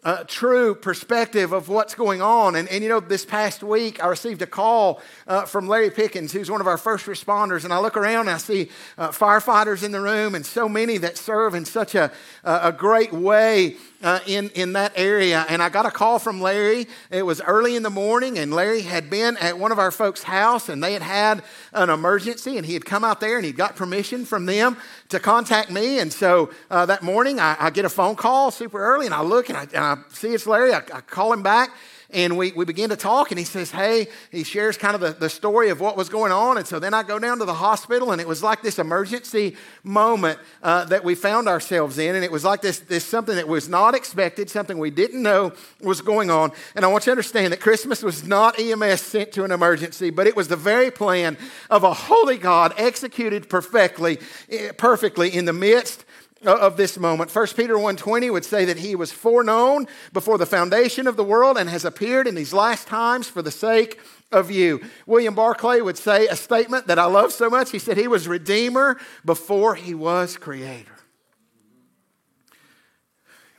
untrue 0.03 0.75
perspective 0.75 1.51
of 1.51 1.69
what's 1.69 1.95
going 1.95 2.21
on. 2.21 2.55
And, 2.55 2.67
and 2.69 2.83
you 2.83 2.89
know, 2.89 2.99
this 2.99 3.25
past 3.25 3.63
week 3.63 4.03
I 4.03 4.07
received 4.07 4.41
a 4.41 4.47
call 4.47 5.01
uh, 5.27 5.45
from 5.45 5.67
Larry 5.67 5.91
Pickens, 5.91 6.31
who's 6.31 6.49
one 6.49 6.61
of 6.61 6.67
our 6.67 6.77
first 6.77 7.05
responders. 7.05 7.63
And 7.63 7.73
I 7.73 7.79
look 7.79 7.97
around 7.97 8.21
and 8.21 8.31
I 8.31 8.37
see 8.37 8.69
uh, 8.97 9.09
firefighters 9.09 9.83
in 9.83 9.91
the 9.91 10.01
room 10.01 10.35
and 10.35 10.45
so 10.45 10.69
many 10.69 10.97
that 10.97 11.17
serve 11.17 11.53
in 11.53 11.65
such 11.65 11.95
a, 11.95 12.11
a 12.43 12.71
great 12.71 13.11
way 13.11 13.75
uh, 14.01 14.19
in, 14.25 14.49
in 14.51 14.73
that 14.73 14.93
area. 14.95 15.45
And 15.49 15.61
I 15.61 15.69
got 15.69 15.85
a 15.85 15.91
call 15.91 16.19
from 16.19 16.41
Larry. 16.41 16.87
It 17.11 17.23
was 17.23 17.41
early 17.41 17.75
in 17.75 17.83
the 17.83 17.89
morning, 17.89 18.39
and 18.39 18.53
Larry 18.53 18.81
had 18.81 19.09
been 19.09 19.37
at 19.37 19.57
one 19.57 19.71
of 19.71 19.79
our 19.79 19.91
folks' 19.91 20.23
house, 20.23 20.69
and 20.69 20.83
they 20.83 20.93
had 20.93 21.01
had 21.01 21.43
an 21.73 21.89
emergency, 21.89 22.57
and 22.57 22.65
he 22.65 22.73
had 22.73 22.85
come 22.85 23.03
out 23.03 23.19
there 23.19 23.37
and 23.37 23.45
he'd 23.45 23.57
got 23.57 23.75
permission 23.75 24.25
from 24.25 24.45
them 24.45 24.77
to 25.09 25.19
contact 25.19 25.69
me. 25.69 25.99
And 25.99 26.11
so 26.11 26.51
uh, 26.69 26.85
that 26.85 27.03
morning, 27.03 27.39
I, 27.39 27.57
I, 27.59 27.69
get 27.69 27.85
a 27.85 27.89
phone 27.89 28.15
call 28.15 28.51
super 28.51 28.79
early, 28.79 29.05
and 29.05 29.13
I 29.13 29.21
look 29.21 29.49
and 29.49 29.57
I, 29.57 29.63
and 29.63 29.83
I 29.83 29.88
see 30.09 30.29
it's 30.29 30.47
Larry. 30.47 30.73
I, 30.73 30.79
I 30.93 31.01
call 31.01 31.33
him 31.33 31.43
back. 31.43 31.71
And 32.11 32.37
we, 32.37 32.51
we 32.53 32.65
begin 32.65 32.89
to 32.89 32.95
talk, 32.95 33.29
and 33.29 33.37
he 33.37 33.45
says, 33.45 33.69
Hey, 33.69 34.07
he 34.31 34.43
shares 34.43 34.77
kind 34.77 34.95
of 34.95 35.01
the, 35.01 35.11
the 35.11 35.29
story 35.29 35.69
of 35.69 35.79
what 35.79 35.95
was 35.95 36.09
going 36.09 36.31
on. 36.31 36.57
And 36.57 36.65
so 36.65 36.79
then 36.79 36.91
I 36.91 37.03
go 37.03 37.19
down 37.19 37.37
to 37.37 37.45
the 37.45 37.53
hospital, 37.53 38.11
and 38.11 38.19
it 38.19 38.27
was 38.27 38.41
like 38.41 38.63
this 38.63 38.79
emergency 38.79 39.55
moment 39.83 40.39
uh, 40.63 40.85
that 40.85 41.03
we 41.03 41.13
found 41.13 41.47
ourselves 41.47 41.99
in. 41.99 42.15
And 42.15 42.25
it 42.25 42.31
was 42.31 42.43
like 42.43 42.61
this, 42.61 42.79
this 42.79 43.05
something 43.05 43.35
that 43.35 43.47
was 43.47 43.69
not 43.69 43.93
expected, 43.93 44.49
something 44.49 44.79
we 44.79 44.89
didn't 44.89 45.21
know 45.21 45.53
was 45.81 46.01
going 46.01 46.31
on. 46.31 46.51
And 46.75 46.83
I 46.83 46.87
want 46.87 47.03
you 47.03 47.05
to 47.05 47.11
understand 47.11 47.53
that 47.53 47.61
Christmas 47.61 48.01
was 48.01 48.27
not 48.27 48.59
EMS 48.59 49.01
sent 49.01 49.31
to 49.33 49.43
an 49.43 49.51
emergency, 49.51 50.09
but 50.09 50.25
it 50.25 50.35
was 50.35 50.47
the 50.47 50.55
very 50.55 50.89
plan 50.89 51.37
of 51.69 51.83
a 51.83 51.93
holy 51.93 52.39
God 52.39 52.73
executed 52.75 53.49
perfectly, 53.49 54.17
eh, 54.49 54.71
perfectly 54.75 55.29
in 55.35 55.45
the 55.45 55.53
midst 55.53 56.05
Uh, 56.45 56.55
of 56.55 56.77
this 56.77 56.97
moment. 56.97 57.29
1 57.29 57.47
Peter 57.57 57.77
1:20 57.77 58.29
would 58.31 58.45
say 58.45 58.63
that 58.63 58.77
he 58.77 58.95
was 58.95 59.11
foreknown 59.11 59.85
before 60.13 60.37
the 60.37 60.45
foundation 60.45 61.05
of 61.05 61.17
the 61.17 61.23
world 61.23 61.57
and 61.57 61.69
has 61.69 61.83
appeared 61.83 62.27
in 62.27 62.35
these 62.35 62.53
last 62.53 62.87
times 62.87 63.27
for 63.27 63.41
the 63.41 63.51
sake 63.51 63.99
of 64.31 64.49
you. 64.49 64.79
William 65.05 65.35
Barclay 65.35 65.81
would 65.81 65.97
say 65.97 66.27
a 66.27 66.37
statement 66.37 66.87
that 66.87 66.97
I 66.97 67.05
love 67.07 67.33
so 67.33 67.49
much. 67.49 67.71
He 67.71 67.79
said 67.79 67.97
he 67.97 68.07
was 68.07 68.25
redeemer 68.25 68.97
before 69.25 69.75
he 69.75 69.93
was 69.93 70.37
creator. 70.37 70.95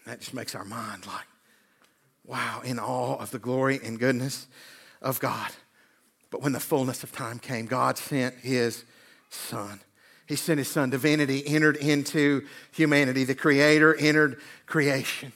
That 0.06 0.20
just 0.20 0.32
makes 0.32 0.54
our 0.54 0.64
mind 0.64 1.06
like, 1.06 1.26
wow, 2.24 2.62
in 2.64 2.78
awe 2.78 3.16
of 3.16 3.30
the 3.30 3.38
glory 3.38 3.78
and 3.84 3.98
goodness 3.98 4.48
of 5.02 5.20
God. 5.20 5.50
But 6.30 6.40
when 6.40 6.52
the 6.52 6.60
fullness 6.60 7.02
of 7.02 7.12
time 7.12 7.40
came, 7.40 7.66
God 7.66 7.98
sent 7.98 8.36
his 8.36 8.84
son. 9.28 9.80
He 10.30 10.36
sent 10.36 10.58
his 10.58 10.68
son. 10.68 10.90
Divinity 10.90 11.44
entered 11.44 11.74
into 11.74 12.46
humanity. 12.70 13.24
The 13.24 13.34
creator 13.34 13.96
entered 13.96 14.40
creation. 14.64 15.32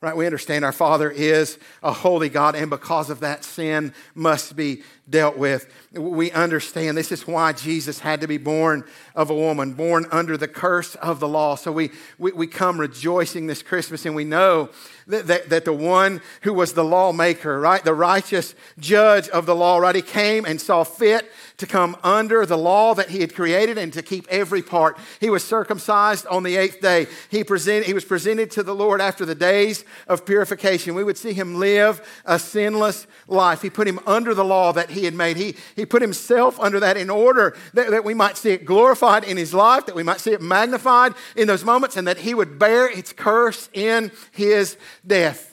Right? 0.00 0.16
We 0.16 0.26
understand 0.26 0.64
our 0.64 0.72
Father 0.72 1.08
is 1.08 1.60
a 1.80 1.92
holy 1.92 2.28
God, 2.28 2.56
and 2.56 2.68
because 2.68 3.08
of 3.08 3.20
that, 3.20 3.44
sin 3.44 3.94
must 4.16 4.56
be 4.56 4.82
dealt 5.08 5.38
with. 5.38 5.72
We 5.92 6.32
understand 6.32 6.96
this 6.96 7.12
is 7.12 7.24
why 7.24 7.52
Jesus 7.52 8.00
had 8.00 8.20
to 8.22 8.26
be 8.26 8.36
born 8.36 8.82
of 9.14 9.30
a 9.30 9.34
woman, 9.34 9.74
born 9.74 10.06
under 10.10 10.36
the 10.36 10.48
curse 10.48 10.96
of 10.96 11.20
the 11.20 11.28
law. 11.28 11.54
So 11.54 11.70
we, 11.70 11.92
we, 12.18 12.32
we 12.32 12.48
come 12.48 12.80
rejoicing 12.80 13.46
this 13.46 13.62
Christmas, 13.62 14.04
and 14.04 14.16
we 14.16 14.24
know 14.24 14.70
that, 15.06 15.28
that, 15.28 15.50
that 15.50 15.64
the 15.64 15.72
one 15.72 16.20
who 16.40 16.52
was 16.52 16.72
the 16.72 16.84
lawmaker, 16.84 17.60
right, 17.60 17.84
the 17.84 17.94
righteous 17.94 18.56
judge 18.80 19.28
of 19.28 19.46
the 19.46 19.54
law, 19.54 19.78
right, 19.78 19.94
he 19.94 20.02
came 20.02 20.44
and 20.46 20.60
saw 20.60 20.82
fit 20.82 21.30
to 21.62 21.66
come 21.66 21.96
under 22.02 22.44
the 22.44 22.58
law 22.58 22.92
that 22.92 23.08
he 23.08 23.20
had 23.20 23.34
created 23.36 23.78
and 23.78 23.92
to 23.92 24.02
keep 24.02 24.26
every 24.28 24.62
part. 24.62 24.98
He 25.20 25.30
was 25.30 25.44
circumcised 25.44 26.26
on 26.26 26.42
the 26.42 26.56
eighth 26.56 26.80
day. 26.80 27.06
He, 27.30 27.44
present, 27.44 27.86
he 27.86 27.94
was 27.94 28.04
presented 28.04 28.50
to 28.52 28.64
the 28.64 28.74
Lord 28.74 29.00
after 29.00 29.24
the 29.24 29.36
days 29.36 29.84
of 30.08 30.26
purification. 30.26 30.96
We 30.96 31.04
would 31.04 31.16
see 31.16 31.32
him 31.32 31.54
live 31.54 32.04
a 32.24 32.40
sinless 32.40 33.06
life. 33.28 33.62
He 33.62 33.70
put 33.70 33.86
him 33.86 34.00
under 34.06 34.34
the 34.34 34.44
law 34.44 34.72
that 34.72 34.90
he 34.90 35.04
had 35.04 35.14
made. 35.14 35.36
He, 35.36 35.54
he 35.76 35.86
put 35.86 36.02
himself 36.02 36.58
under 36.58 36.80
that 36.80 36.96
in 36.96 37.08
order 37.08 37.56
that, 37.74 37.90
that 37.90 38.04
we 38.04 38.12
might 38.12 38.36
see 38.36 38.50
it 38.50 38.64
glorified 38.64 39.22
in 39.22 39.36
his 39.36 39.54
life, 39.54 39.86
that 39.86 39.94
we 39.94 40.02
might 40.02 40.20
see 40.20 40.32
it 40.32 40.42
magnified 40.42 41.14
in 41.36 41.46
those 41.46 41.64
moments, 41.64 41.96
and 41.96 42.08
that 42.08 42.18
he 42.18 42.34
would 42.34 42.58
bear 42.58 42.90
its 42.90 43.12
curse 43.12 43.68
in 43.72 44.10
his 44.32 44.76
death. 45.06 45.51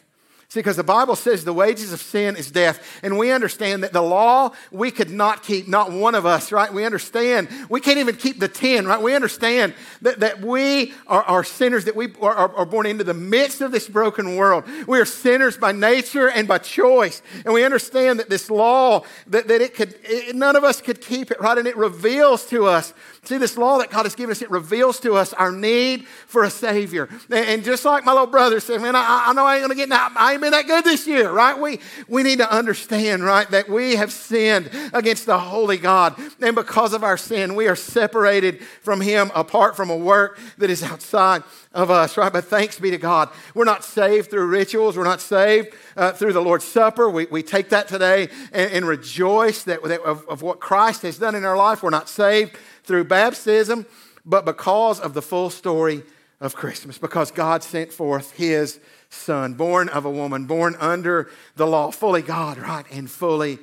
See, 0.51 0.61
because 0.61 0.77
the 0.77 0.83
Bible 0.83 1.15
says 1.15 1.45
the 1.45 1.53
wages 1.53 1.93
of 1.93 2.01
sin 2.01 2.35
is 2.35 2.49
death. 2.49 2.99
And 3.03 3.19
we 3.19 3.31
understand 3.31 3.83
that 3.83 3.93
the 3.93 4.01
law 4.01 4.51
we 4.71 4.89
could 4.89 5.11
not 5.11 5.43
keep, 5.43 5.67
not 5.67 5.91
one 5.91 6.15
of 6.15 6.25
us, 6.25 6.51
right? 6.51 6.73
We 6.73 6.85
understand 6.85 7.49
we 7.69 7.79
can't 7.79 7.99
even 7.99 8.15
keep 8.15 8.39
the 8.39 8.47
10, 8.47 8.87
right? 8.87 8.99
We 8.99 9.13
understand 9.13 9.75
that, 10.01 10.21
that 10.21 10.41
we 10.41 10.91
are, 11.05 11.21
are 11.21 11.43
sinners, 11.43 11.85
that 11.85 11.95
we 11.95 12.11
are, 12.19 12.33
are, 12.33 12.65
born 12.65 12.87
into 12.87 13.03
the 13.03 13.13
midst 13.13 13.61
of 13.61 13.71
this 13.71 13.87
broken 13.87 14.37
world. 14.37 14.63
We 14.87 14.99
are 14.99 15.05
sinners 15.05 15.55
by 15.55 15.71
nature 15.71 16.27
and 16.27 16.47
by 16.47 16.57
choice. 16.57 17.21
And 17.45 17.53
we 17.53 17.63
understand 17.63 18.19
that 18.19 18.31
this 18.31 18.49
law, 18.49 19.03
that, 19.27 19.47
that 19.49 19.61
it 19.61 19.75
could, 19.75 19.99
it, 20.01 20.35
none 20.35 20.55
of 20.55 20.63
us 20.63 20.81
could 20.81 20.99
keep 20.99 21.29
it, 21.29 21.39
right? 21.39 21.59
And 21.59 21.67
it 21.67 21.77
reveals 21.77 22.47
to 22.47 22.65
us 22.65 22.95
See, 23.29 23.37
this 23.37 23.57
law 23.57 23.77
that 23.77 23.91
God 23.91 24.07
has 24.07 24.15
given 24.15 24.31
us, 24.31 24.41
it 24.41 24.49
reveals 24.49 24.99
to 25.01 25.13
us 25.13 25.33
our 25.33 25.51
need 25.51 26.07
for 26.07 26.45
a 26.45 26.49
Savior. 26.49 27.07
And 27.29 27.63
just 27.63 27.85
like 27.85 28.03
my 28.03 28.11
little 28.11 28.25
brother 28.25 28.59
said, 28.59 28.81
man, 28.81 28.95
I, 28.95 29.25
I 29.27 29.33
know 29.33 29.45
I 29.45 29.57
ain't 29.57 29.69
to 29.69 29.75
get, 29.75 29.91
I 29.91 30.31
ain't 30.31 30.41
been 30.41 30.49
that 30.49 30.65
good 30.65 30.83
this 30.83 31.05
year, 31.05 31.29
right? 31.29 31.55
We, 31.55 31.79
we 32.07 32.23
need 32.23 32.39
to 32.39 32.51
understand, 32.51 33.23
right, 33.23 33.47
that 33.51 33.69
we 33.69 33.97
have 33.97 34.11
sinned 34.11 34.71
against 34.93 35.27
the 35.27 35.37
holy 35.37 35.77
God. 35.77 36.15
And 36.41 36.55
because 36.55 36.91
of 36.93 37.03
our 37.03 37.17
sin, 37.17 37.53
we 37.53 37.67
are 37.67 37.75
separated 37.75 38.63
from 38.63 38.99
Him 38.99 39.29
apart 39.35 39.75
from 39.75 39.91
a 39.91 39.95
work 39.95 40.39
that 40.57 40.71
is 40.71 40.81
outside 40.81 41.43
of 41.71 41.91
us, 41.91 42.17
right? 42.17 42.33
But 42.33 42.45
thanks 42.45 42.79
be 42.79 42.89
to 42.89 42.97
God. 42.97 43.29
We're 43.53 43.63
not 43.63 43.83
saved 43.83 44.31
through 44.31 44.47
rituals. 44.47 44.97
We're 44.97 45.03
not 45.03 45.21
saved 45.21 45.75
uh, 45.95 46.13
through 46.13 46.33
the 46.33 46.41
Lord's 46.41 46.65
Supper. 46.65 47.07
We, 47.07 47.27
we 47.27 47.43
take 47.43 47.69
that 47.69 47.87
today 47.87 48.29
and, 48.51 48.71
and 48.71 48.87
rejoice 48.87 49.61
that, 49.65 49.83
that 49.83 50.01
of, 50.01 50.27
of 50.27 50.41
what 50.41 50.59
Christ 50.59 51.03
has 51.03 51.19
done 51.19 51.35
in 51.35 51.45
our 51.45 51.55
life. 51.55 51.83
We're 51.83 51.91
not 51.91 52.09
saved 52.09 52.57
through 52.89 53.03
baptism, 53.03 53.85
but 54.25 54.45
because 54.45 54.99
of 54.99 55.13
the 55.13 55.21
full 55.21 55.51
story 55.51 56.01
of 56.41 56.55
Christmas, 56.55 56.97
because 56.97 57.29
God 57.29 57.61
sent 57.61 57.93
forth 57.93 58.31
his 58.31 58.79
son, 59.11 59.53
born 59.53 59.89
of 59.89 60.05
a 60.05 60.09
woman, 60.09 60.45
born 60.45 60.75
under 60.79 61.29
the 61.55 61.67
law, 61.67 61.91
fully 61.91 62.23
God, 62.23 62.57
right, 62.57 62.85
and 62.91 63.07
fully 63.07 63.59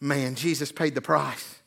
man. 0.00 0.34
Jesus 0.34 0.72
paid 0.72 0.94
the 0.94 1.02
price 1.02 1.60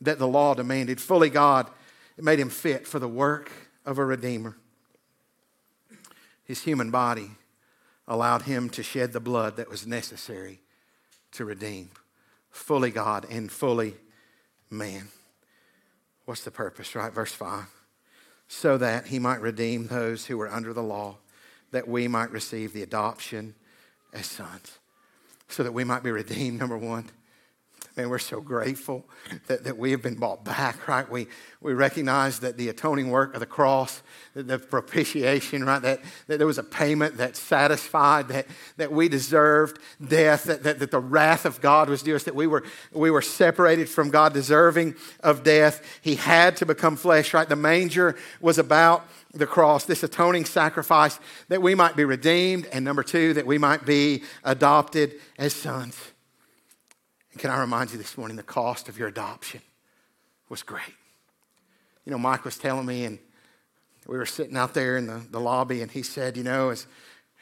that 0.00 0.20
the 0.20 0.28
law 0.28 0.54
demanded. 0.54 1.00
Fully 1.00 1.28
God, 1.28 1.68
it 2.16 2.22
made 2.22 2.38
him 2.38 2.50
fit 2.50 2.86
for 2.86 3.00
the 3.00 3.08
work 3.08 3.50
of 3.84 3.98
a 3.98 4.04
redeemer. 4.04 4.56
His 6.44 6.62
human 6.62 6.92
body 6.92 7.32
allowed 8.06 8.42
him 8.42 8.70
to 8.70 8.84
shed 8.84 9.12
the 9.12 9.18
blood 9.18 9.56
that 9.56 9.68
was 9.68 9.88
necessary 9.88 10.60
to 11.32 11.44
redeem. 11.44 11.90
Fully 12.52 12.92
God 12.92 13.26
and 13.28 13.50
fully 13.50 13.96
man. 14.70 15.08
What's 16.30 16.44
the 16.44 16.52
purpose, 16.52 16.94
right? 16.94 17.12
Verse 17.12 17.32
5 17.32 17.66
so 18.46 18.78
that 18.78 19.08
he 19.08 19.18
might 19.18 19.40
redeem 19.40 19.88
those 19.88 20.26
who 20.26 20.38
were 20.38 20.48
under 20.48 20.72
the 20.72 20.82
law, 20.82 21.16
that 21.72 21.88
we 21.88 22.06
might 22.06 22.30
receive 22.30 22.72
the 22.72 22.84
adoption 22.84 23.52
as 24.12 24.26
sons. 24.26 24.78
So 25.48 25.64
that 25.64 25.72
we 25.72 25.82
might 25.82 26.04
be 26.04 26.12
redeemed, 26.12 26.58
number 26.60 26.78
one, 26.78 27.10
Man, 28.00 28.08
we're 28.08 28.18
so 28.18 28.40
grateful 28.40 29.04
that, 29.46 29.64
that 29.64 29.76
we 29.76 29.90
have 29.90 30.00
been 30.00 30.14
bought 30.14 30.42
back, 30.42 30.88
right? 30.88 31.06
We, 31.10 31.26
we 31.60 31.74
recognize 31.74 32.40
that 32.40 32.56
the 32.56 32.70
atoning 32.70 33.10
work 33.10 33.34
of 33.34 33.40
the 33.40 33.46
cross, 33.46 34.00
the, 34.32 34.42
the 34.42 34.58
propitiation, 34.58 35.64
right? 35.64 35.82
That, 35.82 36.00
that 36.26 36.38
there 36.38 36.46
was 36.46 36.56
a 36.56 36.62
payment 36.62 37.18
that 37.18 37.36
satisfied, 37.36 38.28
that, 38.28 38.46
that 38.78 38.90
we 38.90 39.10
deserved 39.10 39.80
death, 40.02 40.44
that, 40.44 40.62
that, 40.62 40.78
that 40.78 40.90
the 40.90 40.98
wrath 40.98 41.44
of 41.44 41.60
God 41.60 41.90
was 41.90 42.00
due 42.00 42.16
us, 42.16 42.24
that 42.24 42.34
we 42.34 42.46
were, 42.46 42.64
we 42.90 43.10
were 43.10 43.20
separated 43.20 43.86
from 43.86 44.08
God, 44.08 44.32
deserving 44.32 44.94
of 45.22 45.42
death. 45.42 45.84
He 46.00 46.14
had 46.14 46.56
to 46.56 46.64
become 46.64 46.96
flesh, 46.96 47.34
right? 47.34 47.50
The 47.50 47.54
manger 47.54 48.16
was 48.40 48.56
about 48.56 49.06
the 49.34 49.46
cross, 49.46 49.84
this 49.84 50.02
atoning 50.02 50.46
sacrifice, 50.46 51.20
that 51.48 51.60
we 51.60 51.74
might 51.74 51.96
be 51.96 52.06
redeemed, 52.06 52.64
and 52.72 52.82
number 52.82 53.02
two, 53.02 53.34
that 53.34 53.46
we 53.46 53.58
might 53.58 53.84
be 53.84 54.22
adopted 54.42 55.20
as 55.38 55.52
sons. 55.52 56.00
And 57.32 57.40
can 57.40 57.50
I 57.50 57.60
remind 57.60 57.92
you 57.92 57.98
this 57.98 58.18
morning 58.18 58.36
the 58.36 58.42
cost 58.42 58.88
of 58.88 58.98
your 58.98 59.08
adoption 59.08 59.60
was 60.48 60.62
great. 60.62 60.94
You 62.04 62.12
know, 62.12 62.18
Mike 62.18 62.44
was 62.44 62.58
telling 62.58 62.86
me, 62.86 63.04
and 63.04 63.18
we 64.06 64.18
were 64.18 64.26
sitting 64.26 64.56
out 64.56 64.74
there 64.74 64.96
in 64.96 65.06
the, 65.06 65.22
the 65.30 65.40
lobby, 65.40 65.82
and 65.82 65.90
he 65.90 66.02
said, 66.02 66.36
you 66.36 66.42
know, 66.42 66.70
as, 66.70 66.86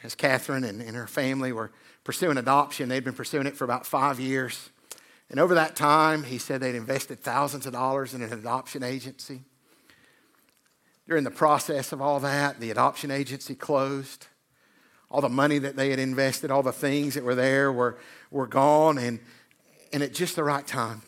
as 0.02 0.14
Catherine 0.14 0.64
and, 0.64 0.82
and 0.82 0.94
her 0.94 1.06
family 1.06 1.52
were 1.52 1.70
pursuing 2.04 2.36
adoption, 2.36 2.88
they'd 2.88 3.04
been 3.04 3.14
pursuing 3.14 3.46
it 3.46 3.56
for 3.56 3.64
about 3.64 3.86
five 3.86 4.20
years. 4.20 4.68
And 5.30 5.40
over 5.40 5.54
that 5.54 5.76
time, 5.76 6.24
he 6.24 6.38
said 6.38 6.60
they'd 6.60 6.74
invested 6.74 7.22
thousands 7.22 7.66
of 7.66 7.72
dollars 7.72 8.14
in 8.14 8.22
an 8.22 8.32
adoption 8.32 8.82
agency. 8.82 9.40
During 11.06 11.24
the 11.24 11.30
process 11.30 11.92
of 11.92 12.02
all 12.02 12.20
that, 12.20 12.60
the 12.60 12.70
adoption 12.70 13.10
agency 13.10 13.54
closed. 13.54 14.26
All 15.10 15.22
the 15.22 15.30
money 15.30 15.58
that 15.58 15.76
they 15.76 15.88
had 15.88 15.98
invested, 15.98 16.50
all 16.50 16.62
the 16.62 16.72
things 16.72 17.14
that 17.14 17.24
were 17.24 17.34
there 17.34 17.72
were, 17.72 17.98
were 18.30 18.46
gone. 18.46 18.98
And, 18.98 19.20
and 19.92 20.02
at 20.02 20.12
just 20.14 20.36
the 20.36 20.44
right 20.44 20.66
time, 20.66 21.02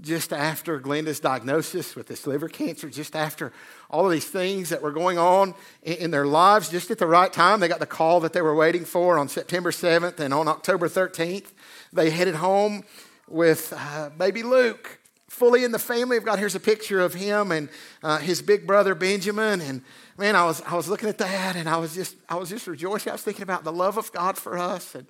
just 0.00 0.32
after 0.32 0.78
Glenda's 0.80 1.20
diagnosis 1.20 1.94
with 1.94 2.06
this 2.06 2.26
liver 2.26 2.48
cancer, 2.48 2.90
just 2.90 3.14
after 3.14 3.52
all 3.88 4.04
of 4.06 4.12
these 4.12 4.28
things 4.28 4.68
that 4.70 4.82
were 4.82 4.90
going 4.90 5.18
on 5.18 5.54
in, 5.82 6.10
their 6.10 6.26
lives, 6.26 6.68
just 6.68 6.90
at 6.90 6.98
the 6.98 7.06
right 7.06 7.32
time. 7.32 7.60
They 7.60 7.68
got 7.68 7.78
the 7.78 7.86
call 7.86 8.20
that 8.20 8.32
they 8.32 8.42
were 8.42 8.54
waiting 8.54 8.84
for 8.84 9.18
on 9.18 9.28
September 9.28 9.70
7th, 9.70 10.18
and 10.18 10.34
on 10.34 10.48
October 10.48 10.88
13th, 10.88 11.52
they 11.92 12.10
headed 12.10 12.34
home 12.34 12.84
with 13.28 13.72
uh, 13.76 14.10
baby 14.10 14.42
Luke 14.42 14.98
fully 15.34 15.64
in 15.64 15.72
the 15.72 15.78
family 15.78 16.16
of 16.16 16.24
God. 16.24 16.38
Here's 16.38 16.54
a 16.54 16.60
picture 16.60 17.00
of 17.00 17.14
him 17.14 17.50
and 17.50 17.68
uh, 18.02 18.18
his 18.18 18.40
big 18.40 18.66
brother 18.66 18.94
Benjamin. 18.94 19.60
And 19.60 19.82
man, 20.16 20.36
I 20.36 20.44
was, 20.44 20.62
I 20.62 20.76
was 20.76 20.88
looking 20.88 21.08
at 21.08 21.18
that 21.18 21.56
and 21.56 21.68
I 21.68 21.76
was 21.76 21.94
just, 21.94 22.16
I 22.28 22.36
was 22.36 22.48
just 22.48 22.68
rejoicing. 22.68 23.10
I 23.10 23.14
was 23.14 23.22
thinking 23.22 23.42
about 23.42 23.64
the 23.64 23.72
love 23.72 23.98
of 23.98 24.12
God 24.12 24.38
for 24.38 24.56
us. 24.56 24.94
And, 24.94 25.06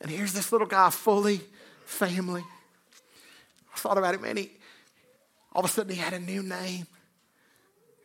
and 0.00 0.10
here's 0.10 0.32
this 0.32 0.52
little 0.52 0.68
guy, 0.68 0.90
fully 0.90 1.40
family. 1.90 2.44
I 3.74 3.78
thought 3.78 3.98
about 3.98 4.14
it, 4.14 4.22
man. 4.22 4.36
He, 4.36 4.50
all 5.52 5.64
of 5.64 5.70
a 5.70 5.72
sudden, 5.72 5.92
he 5.92 6.00
had 6.00 6.12
a 6.12 6.20
new 6.20 6.42
name. 6.42 6.86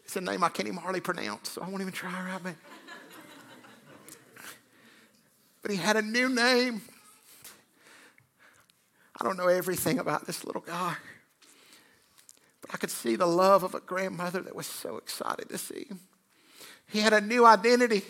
It's 0.03 0.15
a 0.15 0.21
name 0.21 0.43
I 0.43 0.49
can't 0.49 0.67
even 0.67 0.79
hardly 0.79 1.01
pronounce, 1.01 1.49
so 1.49 1.61
I 1.61 1.69
won't 1.69 1.81
even 1.81 1.93
try 1.93 2.11
right 2.11 2.43
now. 2.43 2.55
But 5.61 5.71
he 5.71 5.77
had 5.77 5.97
a 5.97 6.01
new 6.01 6.29
name. 6.29 6.81
I 9.19 9.23
don't 9.23 9.37
know 9.37 9.47
everything 9.47 9.99
about 9.99 10.27
this 10.27 10.43
little 10.43 10.61
guy. 10.61 10.95
But 12.61 12.71
I 12.73 12.77
could 12.77 12.91
see 12.91 13.15
the 13.15 13.25
love 13.25 13.63
of 13.63 13.73
a 13.73 13.79
grandmother 13.79 14.41
that 14.41 14.55
was 14.55 14.67
so 14.67 14.97
excited 14.97 15.49
to 15.49 15.57
see 15.57 15.85
him. 15.89 15.99
He 16.87 16.99
had 16.99 17.13
a 17.13 17.21
new 17.21 17.45
identity. 17.45 18.03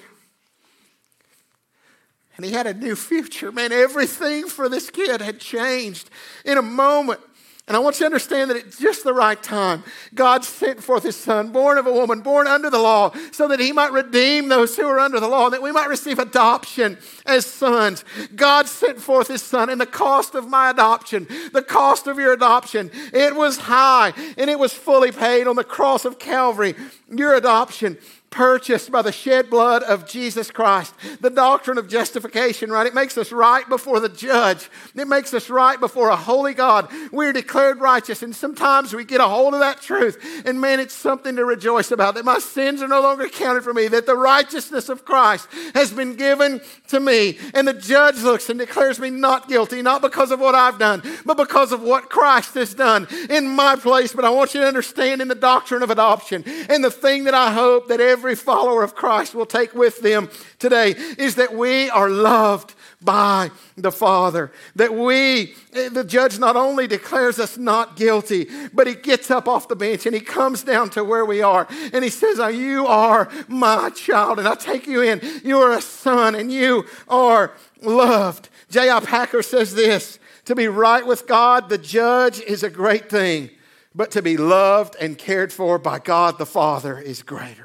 And 2.37 2.45
he 2.45 2.51
had 2.51 2.67
a 2.67 2.73
new 2.73 2.95
future. 2.95 3.51
Man, 3.51 3.71
everything 3.71 4.47
for 4.47 4.67
this 4.67 4.89
kid 4.89 5.21
had 5.21 5.39
changed 5.39 6.09
in 6.43 6.57
a 6.57 6.61
moment. 6.61 7.21
And 7.67 7.75
I 7.75 7.79
want 7.79 7.95
you 7.95 8.01
to 8.01 8.05
understand 8.05 8.51
that 8.51 8.57
at 8.57 8.77
just 8.77 9.03
the 9.03 9.13
right 9.13 9.41
time, 9.41 9.83
God 10.13 10.43
sent 10.43 10.83
forth 10.83 11.01
his 11.01 11.15
son, 11.15 11.51
born 11.51 11.79
of 11.79 11.87
a 11.87 11.91
woman, 11.91 12.21
born 12.21 12.45
under 12.45 12.69
the 12.69 12.77
law, 12.77 13.11
so 13.31 13.47
that 13.47 13.59
he 13.59 13.71
might 13.71 13.91
redeem 13.91 14.49
those 14.49 14.75
who 14.75 14.85
are 14.85 14.99
under 14.99 15.19
the 15.19 15.27
law, 15.27 15.45
and 15.45 15.53
that 15.53 15.63
we 15.63 15.71
might 15.71 15.89
receive 15.89 16.19
adoption 16.19 16.99
as 17.25 17.47
sons. 17.47 18.05
God 18.35 18.67
sent 18.67 18.99
forth 18.99 19.29
his 19.29 19.41
son, 19.41 19.71
and 19.71 19.81
the 19.81 19.87
cost 19.87 20.35
of 20.35 20.47
my 20.47 20.69
adoption, 20.69 21.25
the 21.53 21.63
cost 21.63 22.05
of 22.05 22.19
your 22.19 22.33
adoption, 22.33 22.91
it 23.11 23.35
was 23.35 23.57
high, 23.57 24.13
and 24.37 24.47
it 24.47 24.59
was 24.59 24.71
fully 24.71 25.11
paid 25.11 25.47
on 25.47 25.55
the 25.55 25.63
cross 25.63 26.05
of 26.05 26.19
Calvary. 26.19 26.75
Your 27.09 27.33
adoption 27.33 27.97
purchased 28.35 28.91
by 28.91 29.01
the 29.01 29.13
shed 29.13 29.49
blood 29.49 29.81
of 29.83 30.05
Jesus 30.05 30.51
Christ. 30.51 30.93
The 31.21 31.29
doctrine 31.29 31.77
of 31.77 31.87
justification, 31.87 32.69
right? 32.69 32.85
It 32.85 32.93
makes 32.93 33.17
us 33.17 33.31
right 33.31 33.67
before 33.69 34.01
the 34.01 34.09
judge. 34.09 34.69
It 34.93 35.07
makes 35.07 35.33
us 35.33 35.49
right 35.49 35.79
before 35.79 36.09
a 36.09 36.17
holy 36.17 36.53
God. 36.53 36.91
We're 37.13 37.31
declared 37.31 37.79
righteous, 37.79 38.21
and 38.23 38.35
sometimes 38.35 38.93
we 38.93 39.05
get 39.05 39.21
a 39.21 39.27
hold 39.27 39.53
of 39.53 39.61
that 39.61 39.81
truth, 39.81 40.21
and 40.45 40.59
man, 40.59 40.81
it's 40.81 40.93
something 40.93 41.37
to 41.37 41.45
rejoice 41.45 41.91
about 41.91 42.15
that 42.15 42.25
my 42.25 42.39
sins 42.39 42.81
are 42.81 42.89
no 42.89 43.01
longer 43.01 43.29
counted 43.29 43.63
for 43.63 43.73
me, 43.73 43.87
that 43.87 44.05
the 44.05 44.17
righteousness 44.17 44.89
of 44.89 45.05
Christ 45.05 45.47
has 45.73 45.93
been 45.93 46.15
given 46.15 46.59
to 46.89 46.99
me. 46.99 47.37
And 47.53 47.65
the 47.65 47.73
judge 47.73 48.21
looks 48.21 48.49
and 48.49 48.59
declares 48.59 48.99
me 48.99 49.11
not 49.11 49.47
guilty, 49.47 49.81
not 49.81 50.01
because 50.01 50.31
of 50.31 50.41
what 50.41 50.55
I've 50.55 50.77
done, 50.77 51.01
but 51.25 51.37
because 51.37 51.71
of 51.71 51.81
what 51.81 52.09
Christ 52.09 52.53
has 52.55 52.73
done 52.73 53.07
in 53.29 53.47
my 53.47 53.77
place. 53.77 54.11
But 54.11 54.25
I 54.25 54.29
want 54.29 54.53
you 54.53 54.59
to 54.59 54.67
understand 54.67 55.21
in 55.21 55.29
the 55.29 55.35
doctrine 55.35 55.83
of 55.83 55.89
adoption 55.89 56.43
and 56.69 56.83
the 56.83 56.91
thing 56.91 57.23
that 57.23 57.33
I 57.33 57.53
hope 57.53 57.87
that 57.87 58.01
every 58.01 58.24
every 58.25 58.35
follower 58.35 58.81
of 58.81 58.95
Christ 58.95 59.35
will 59.35 59.45
take 59.45 59.75
with 59.75 60.01
them 60.01 60.31
today 60.57 60.95
is 61.19 61.35
that 61.35 61.53
we 61.53 61.91
are 61.91 62.09
loved 62.09 62.73
by 62.99 63.51
the 63.77 63.91
Father. 63.91 64.51
That 64.75 64.95
we, 64.95 65.53
eh, 65.73 65.89
the 65.89 66.03
judge 66.03 66.39
not 66.39 66.55
only 66.55 66.87
declares 66.87 67.37
us 67.37 67.55
not 67.55 67.95
guilty, 67.95 68.47
but 68.73 68.87
he 68.87 68.95
gets 68.95 69.29
up 69.29 69.47
off 69.47 69.67
the 69.67 69.75
bench 69.75 70.07
and 70.07 70.15
he 70.15 70.21
comes 70.21 70.63
down 70.63 70.89
to 70.91 71.03
where 71.03 71.23
we 71.23 71.43
are 71.43 71.67
and 71.93 72.03
he 72.03 72.09
says, 72.09 72.39
oh, 72.39 72.47
You 72.47 72.87
are 72.87 73.29
my 73.47 73.91
child, 73.91 74.39
and 74.39 74.47
I 74.47 74.55
take 74.55 74.87
you 74.87 75.03
in. 75.03 75.21
You 75.43 75.59
are 75.59 75.73
a 75.73 75.81
son 75.81 76.33
and 76.33 76.51
you 76.51 76.85
are 77.07 77.53
loved. 77.83 78.49
J.I. 78.71 79.01
Packer 79.01 79.43
says 79.43 79.75
this 79.75 80.17
To 80.45 80.55
be 80.55 80.67
right 80.67 81.05
with 81.05 81.27
God, 81.27 81.69
the 81.69 81.77
judge 81.77 82.39
is 82.39 82.63
a 82.63 82.71
great 82.71 83.07
thing, 83.07 83.51
but 83.93 84.09
to 84.11 84.23
be 84.23 84.35
loved 84.35 84.95
and 84.99 85.15
cared 85.15 85.53
for 85.53 85.77
by 85.77 85.99
God 85.99 86.39
the 86.39 86.47
Father 86.47 86.97
is 86.97 87.21
greater. 87.21 87.64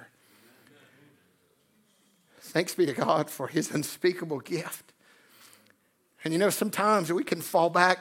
Thanks 2.50 2.74
be 2.74 2.86
to 2.86 2.92
God 2.92 3.30
for 3.30 3.46
his 3.46 3.70
unspeakable 3.70 4.40
gift. 4.40 4.92
And 6.24 6.32
you 6.32 6.38
know, 6.38 6.50
sometimes 6.50 7.12
we 7.12 7.24
can 7.24 7.40
fall 7.40 7.70
back. 7.70 7.98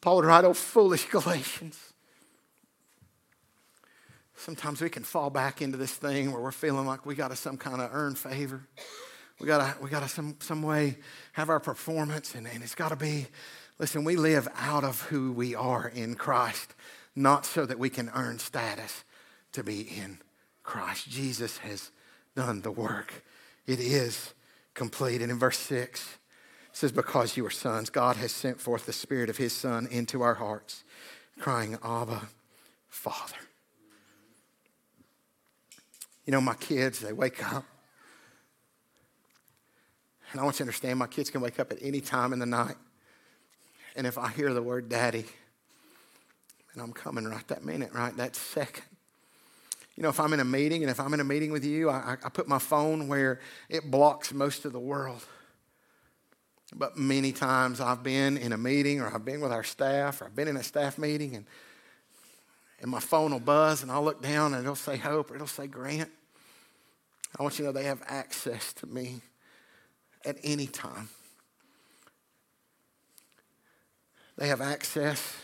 Paul 0.00 0.16
would 0.16 0.24
write, 0.24 0.44
Oh, 0.44 0.54
foolish 0.54 1.04
Galatians. 1.10 1.78
Sometimes 4.34 4.80
we 4.80 4.88
can 4.88 5.04
fall 5.04 5.28
back 5.28 5.60
into 5.60 5.76
this 5.76 5.92
thing 5.92 6.32
where 6.32 6.40
we're 6.40 6.50
feeling 6.50 6.86
like 6.86 7.04
we 7.04 7.14
got 7.14 7.28
to 7.28 7.36
some 7.36 7.58
kind 7.58 7.80
of 7.82 7.90
earn 7.92 8.14
favor. 8.14 8.66
We 9.38 9.46
got 9.46 9.76
to, 9.76 9.82
we 9.82 9.90
got 9.90 10.00
to 10.00 10.08
some, 10.08 10.36
some 10.40 10.62
way 10.62 10.96
have 11.32 11.50
our 11.50 11.60
performance, 11.60 12.34
and, 12.34 12.46
and 12.46 12.62
it's 12.62 12.74
got 12.74 12.88
to 12.88 12.96
be, 12.96 13.26
listen, 13.78 14.02
we 14.02 14.16
live 14.16 14.48
out 14.56 14.82
of 14.82 15.02
who 15.02 15.32
we 15.32 15.54
are 15.54 15.88
in 15.88 16.14
Christ, 16.14 16.74
not 17.14 17.44
so 17.44 17.66
that 17.66 17.78
we 17.78 17.90
can 17.90 18.10
earn 18.14 18.38
status 18.38 19.04
to 19.52 19.62
be 19.62 19.82
in 19.82 20.18
Christ. 20.62 21.10
Jesus 21.10 21.58
has 21.58 21.90
done 22.34 22.62
the 22.62 22.70
work 22.70 23.22
it 23.66 23.80
is 23.80 24.34
complete. 24.74 25.22
And 25.22 25.30
in 25.30 25.38
verse 25.38 25.58
6, 25.58 26.18
it 26.70 26.76
says, 26.76 26.92
Because 26.92 27.36
you 27.36 27.44
are 27.46 27.50
sons, 27.50 27.90
God 27.90 28.16
has 28.16 28.32
sent 28.32 28.60
forth 28.60 28.86
the 28.86 28.92
Spirit 28.92 29.30
of 29.30 29.36
His 29.36 29.52
Son 29.52 29.86
into 29.90 30.22
our 30.22 30.34
hearts, 30.34 30.84
crying, 31.38 31.78
Abba, 31.82 32.28
Father. 32.88 33.36
You 36.24 36.32
know, 36.32 36.40
my 36.40 36.54
kids, 36.54 37.00
they 37.00 37.12
wake 37.12 37.52
up. 37.52 37.64
And 40.30 40.40
I 40.40 40.44
want 40.44 40.54
you 40.54 40.58
to 40.58 40.62
understand, 40.64 40.98
my 40.98 41.08
kids 41.08 41.28
can 41.28 41.40
wake 41.40 41.58
up 41.58 41.72
at 41.72 41.78
any 41.82 42.00
time 42.00 42.32
in 42.32 42.38
the 42.38 42.46
night. 42.46 42.76
And 43.96 44.06
if 44.06 44.16
I 44.16 44.28
hear 44.28 44.54
the 44.54 44.62
word 44.62 44.88
daddy, 44.88 45.24
and 46.72 46.82
I'm 46.82 46.92
coming 46.92 47.24
right 47.24 47.46
that 47.48 47.64
minute, 47.64 47.92
right 47.92 48.16
that 48.16 48.36
second, 48.36 48.84
you 49.96 50.02
know, 50.02 50.08
if 50.08 50.20
I'm 50.20 50.32
in 50.32 50.40
a 50.40 50.44
meeting 50.44 50.82
and 50.82 50.90
if 50.90 51.00
I'm 51.00 51.12
in 51.14 51.20
a 51.20 51.24
meeting 51.24 51.52
with 51.52 51.64
you, 51.64 51.90
I, 51.90 52.16
I 52.24 52.28
put 52.28 52.48
my 52.48 52.58
phone 52.58 53.08
where 53.08 53.40
it 53.68 53.90
blocks 53.90 54.32
most 54.32 54.64
of 54.64 54.72
the 54.72 54.80
world. 54.80 55.24
But 56.74 56.96
many 56.96 57.32
times 57.32 57.80
I've 57.80 58.02
been 58.02 58.36
in 58.36 58.52
a 58.52 58.58
meeting 58.58 59.00
or 59.00 59.12
I've 59.12 59.24
been 59.24 59.40
with 59.40 59.52
our 59.52 59.64
staff 59.64 60.22
or 60.22 60.26
I've 60.26 60.36
been 60.36 60.48
in 60.48 60.56
a 60.56 60.62
staff 60.62 60.98
meeting 60.98 61.34
and, 61.34 61.46
and 62.80 62.90
my 62.90 63.00
phone 63.00 63.32
will 63.32 63.40
buzz 63.40 63.82
and 63.82 63.90
I'll 63.90 64.04
look 64.04 64.22
down 64.22 64.54
and 64.54 64.62
it'll 64.62 64.76
say 64.76 64.96
Hope 64.96 65.30
or 65.30 65.34
it'll 65.34 65.46
say 65.46 65.66
Grant. 65.66 66.10
I 67.38 67.42
want 67.42 67.58
you 67.58 67.64
to 67.64 67.72
know 67.72 67.72
they 67.72 67.86
have 67.86 68.02
access 68.06 68.72
to 68.74 68.86
me 68.86 69.20
at 70.24 70.36
any 70.42 70.66
time. 70.66 71.08
They 74.38 74.48
have 74.48 74.60
access 74.60 75.36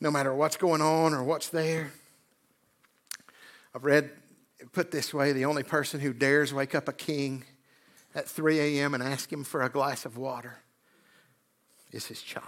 no 0.00 0.10
matter 0.10 0.34
what's 0.34 0.56
going 0.56 0.82
on 0.82 1.14
or 1.14 1.22
what's 1.22 1.48
there. 1.48 1.92
I've 3.74 3.84
read, 3.84 4.10
put 4.72 4.90
this 4.90 5.14
way, 5.14 5.32
the 5.32 5.44
only 5.44 5.62
person 5.62 6.00
who 6.00 6.12
dares 6.12 6.52
wake 6.52 6.74
up 6.74 6.88
a 6.88 6.92
king 6.92 7.44
at 8.14 8.28
3 8.28 8.58
a.m. 8.58 8.94
and 8.94 9.02
ask 9.02 9.32
him 9.32 9.44
for 9.44 9.62
a 9.62 9.68
glass 9.68 10.04
of 10.04 10.16
water 10.16 10.58
is 11.92 12.06
his 12.06 12.22
child. 12.22 12.44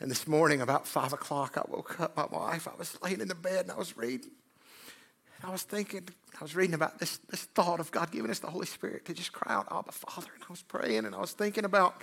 And 0.00 0.10
this 0.10 0.26
morning, 0.26 0.60
about 0.60 0.86
5 0.86 1.12
o'clock, 1.12 1.56
I 1.56 1.62
woke 1.68 1.98
up 2.00 2.16
my 2.16 2.26
wife. 2.26 2.68
I 2.68 2.76
was 2.76 2.98
laying 3.02 3.20
in 3.20 3.28
the 3.28 3.34
bed 3.34 3.62
and 3.62 3.72
I 3.72 3.76
was 3.76 3.96
reading. 3.96 4.32
I 5.42 5.50
was 5.50 5.62
thinking, 5.62 6.08
I 6.38 6.42
was 6.42 6.56
reading 6.56 6.74
about 6.74 6.98
this, 6.98 7.18
this 7.28 7.44
thought 7.44 7.78
of 7.78 7.90
God 7.90 8.10
giving 8.10 8.30
us 8.30 8.38
the 8.38 8.50
Holy 8.50 8.66
Spirit 8.66 9.04
to 9.06 9.14
just 9.14 9.32
cry 9.32 9.54
out, 9.54 9.68
Abba, 9.70 9.92
Father. 9.92 10.28
And 10.34 10.42
I 10.42 10.50
was 10.50 10.62
praying 10.62 11.04
and 11.04 11.14
I 11.14 11.20
was 11.20 11.32
thinking 11.32 11.64
about 11.64 12.02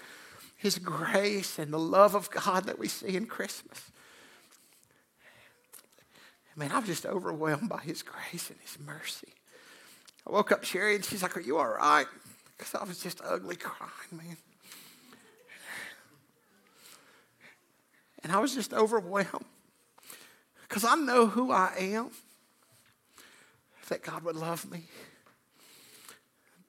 His 0.55 0.77
grace 0.77 1.57
and 1.57 1.73
the 1.73 1.79
love 1.79 2.15
of 2.15 2.29
God 2.29 2.65
that 2.65 2.77
we 2.77 2.87
see 2.87 3.15
in 3.15 3.25
Christmas. 3.25 3.91
Man, 6.61 6.71
I 6.71 6.77
was 6.77 6.85
just 6.85 7.07
overwhelmed 7.07 7.69
by 7.69 7.79
His 7.79 8.03
grace 8.03 8.51
and 8.51 8.59
His 8.59 8.77
mercy. 8.85 9.33
I 10.27 10.31
woke 10.31 10.51
up 10.51 10.63
Sherry 10.63 10.93
and 10.93 11.03
she's 11.03 11.23
like, 11.23 11.35
Are 11.35 11.41
you 11.41 11.57
all 11.57 11.67
right? 11.67 12.05
Because 12.55 12.75
I 12.75 12.83
was 12.83 13.01
just 13.01 13.19
ugly 13.25 13.55
crying, 13.55 13.89
man. 14.11 14.37
And 18.21 18.31
I 18.31 18.37
was 18.37 18.53
just 18.53 18.75
overwhelmed 18.75 19.45
because 20.69 20.85
I 20.85 20.93
know 20.93 21.25
who 21.25 21.51
I 21.51 21.73
am, 21.79 22.11
that 23.89 24.03
God 24.03 24.23
would 24.23 24.35
love 24.35 24.71
me, 24.71 24.83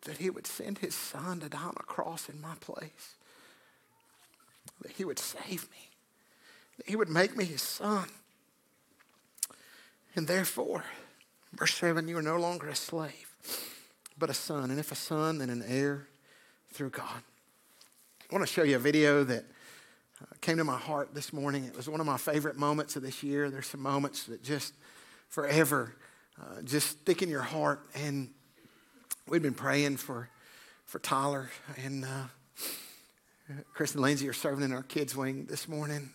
that 0.06 0.16
He 0.16 0.30
would 0.30 0.46
send 0.46 0.78
His 0.78 0.94
Son 0.94 1.40
to 1.40 1.50
die 1.50 1.58
on 1.58 1.74
a 1.78 1.82
cross 1.82 2.30
in 2.30 2.40
my 2.40 2.54
place, 2.62 3.16
that 4.80 4.92
He 4.92 5.04
would 5.04 5.18
save 5.18 5.70
me, 5.70 5.90
that 6.78 6.88
He 6.88 6.96
would 6.96 7.10
make 7.10 7.36
me 7.36 7.44
His 7.44 7.60
Son. 7.60 8.08
And 10.14 10.26
therefore, 10.26 10.84
verse 11.54 11.74
7, 11.74 12.06
you 12.06 12.18
are 12.18 12.22
no 12.22 12.36
longer 12.36 12.68
a 12.68 12.74
slave, 12.74 13.34
but 14.18 14.28
a 14.28 14.34
son. 14.34 14.70
And 14.70 14.78
if 14.78 14.92
a 14.92 14.94
son, 14.94 15.38
then 15.38 15.48
an 15.48 15.64
heir 15.66 16.06
through 16.72 16.90
God. 16.90 17.22
I 18.30 18.34
want 18.34 18.46
to 18.46 18.52
show 18.52 18.62
you 18.62 18.76
a 18.76 18.78
video 18.78 19.24
that 19.24 19.44
uh, 20.20 20.26
came 20.40 20.58
to 20.58 20.64
my 20.64 20.78
heart 20.78 21.14
this 21.14 21.32
morning. 21.32 21.64
It 21.64 21.76
was 21.76 21.88
one 21.88 22.00
of 22.00 22.06
my 22.06 22.18
favorite 22.18 22.56
moments 22.56 22.96
of 22.96 23.02
this 23.02 23.22
year. 23.22 23.50
There's 23.50 23.66
some 23.66 23.82
moments 23.82 24.24
that 24.24 24.42
just 24.42 24.74
forever 25.28 25.94
uh, 26.40 26.62
just 26.62 26.88
stick 26.88 27.22
in 27.22 27.28
your 27.28 27.42
heart. 27.42 27.80
And 27.94 28.30
we've 29.28 29.42
been 29.42 29.54
praying 29.54 29.96
for, 29.98 30.28
for 30.84 30.98
Tyler 30.98 31.50
and 31.82 32.04
uh, 32.04 32.24
Chris 33.74 33.92
and 33.92 34.02
Lindsay 34.02 34.28
are 34.28 34.32
serving 34.32 34.64
in 34.64 34.72
our 34.72 34.82
kids' 34.82 35.16
wing 35.16 35.46
this 35.46 35.68
morning. 35.68 36.10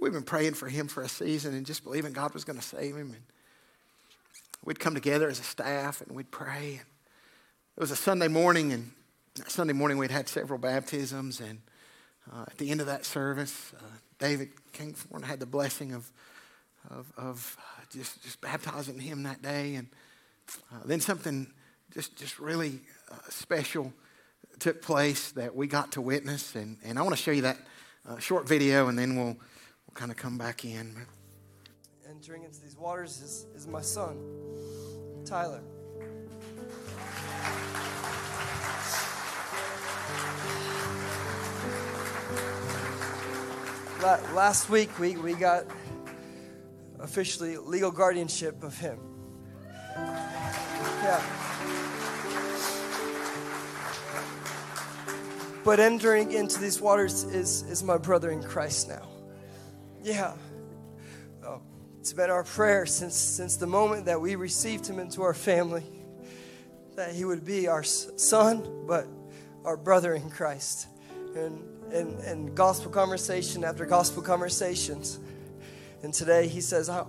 We've 0.00 0.12
been 0.12 0.22
praying 0.22 0.54
for 0.54 0.68
him 0.68 0.86
for 0.86 1.02
a 1.02 1.08
season 1.08 1.54
and 1.54 1.66
just 1.66 1.82
believing 1.82 2.12
God 2.12 2.32
was 2.32 2.44
going 2.44 2.58
to 2.58 2.64
save 2.64 2.94
him. 2.94 3.10
And 3.10 3.22
we'd 4.64 4.78
come 4.78 4.94
together 4.94 5.28
as 5.28 5.40
a 5.40 5.42
staff 5.42 6.00
and 6.00 6.14
we'd 6.14 6.30
pray. 6.30 6.78
And 6.78 6.86
it 7.76 7.80
was 7.80 7.90
a 7.90 7.96
Sunday 7.96 8.28
morning, 8.28 8.72
and 8.72 8.92
Sunday 9.48 9.72
morning 9.72 9.98
we'd 9.98 10.12
had 10.12 10.28
several 10.28 10.58
baptisms. 10.58 11.40
And 11.40 11.60
uh, 12.32 12.42
at 12.42 12.58
the 12.58 12.70
end 12.70 12.80
of 12.80 12.86
that 12.86 13.04
service, 13.04 13.72
uh, 13.76 13.82
David 14.20 14.50
Kingsford 14.72 15.24
had 15.24 15.40
the 15.40 15.46
blessing 15.46 15.92
of, 15.92 16.10
of, 16.90 17.12
of 17.16 17.56
uh, 17.58 17.82
just, 17.92 18.22
just 18.22 18.40
baptizing 18.40 19.00
him 19.00 19.24
that 19.24 19.42
day. 19.42 19.74
And 19.74 19.88
uh, 20.72 20.82
then 20.84 21.00
something 21.00 21.52
just, 21.92 22.16
just 22.16 22.38
really 22.38 22.80
uh, 23.10 23.16
special 23.30 23.92
took 24.60 24.80
place 24.80 25.32
that 25.32 25.56
we 25.56 25.66
got 25.66 25.90
to 25.92 26.00
witness. 26.00 26.54
And, 26.54 26.76
and 26.84 27.00
I 27.00 27.02
want 27.02 27.16
to 27.16 27.22
show 27.22 27.32
you 27.32 27.42
that 27.42 27.58
uh, 28.08 28.18
short 28.18 28.46
video, 28.46 28.86
and 28.86 28.96
then 28.96 29.16
we'll 29.16 29.36
kind 29.98 30.12
of 30.12 30.16
come 30.16 30.38
back 30.38 30.64
in. 30.64 30.94
Entering 32.08 32.44
into 32.44 32.60
these 32.60 32.76
waters 32.76 33.20
is, 33.20 33.46
is 33.56 33.66
my 33.66 33.80
son, 33.80 34.16
Tyler. 35.24 35.60
Last 44.32 44.70
week, 44.70 44.96
we, 45.00 45.16
we 45.16 45.34
got 45.34 45.64
officially 47.00 47.56
legal 47.56 47.90
guardianship 47.90 48.62
of 48.62 48.78
him. 48.78 49.00
Yeah. 49.96 51.20
But 55.64 55.80
entering 55.80 56.30
into 56.30 56.60
these 56.60 56.80
waters 56.80 57.24
is, 57.24 57.62
is 57.62 57.82
my 57.82 57.98
brother 57.98 58.30
in 58.30 58.44
Christ 58.44 58.88
now. 58.88 59.17
Yeah. 60.08 60.32
Oh, 61.44 61.60
it's 62.00 62.14
been 62.14 62.30
our 62.30 62.42
prayer 62.42 62.86
since, 62.86 63.14
since 63.14 63.56
the 63.56 63.66
moment 63.66 64.06
that 64.06 64.18
we 64.18 64.36
received 64.36 64.86
him 64.86 64.98
into 64.98 65.20
our 65.20 65.34
family 65.34 65.84
that 66.96 67.14
he 67.14 67.26
would 67.26 67.44
be 67.44 67.68
our 67.68 67.82
son, 67.82 68.86
but 68.86 69.06
our 69.66 69.76
brother 69.76 70.14
in 70.14 70.30
Christ. 70.30 70.86
And, 71.36 71.62
and, 71.92 72.18
and 72.20 72.54
gospel 72.54 72.90
conversation 72.90 73.64
after 73.64 73.84
gospel 73.84 74.22
conversations. 74.22 75.18
And 76.02 76.14
today 76.14 76.48
he 76.48 76.62
says, 76.62 76.88
I, 76.88 77.04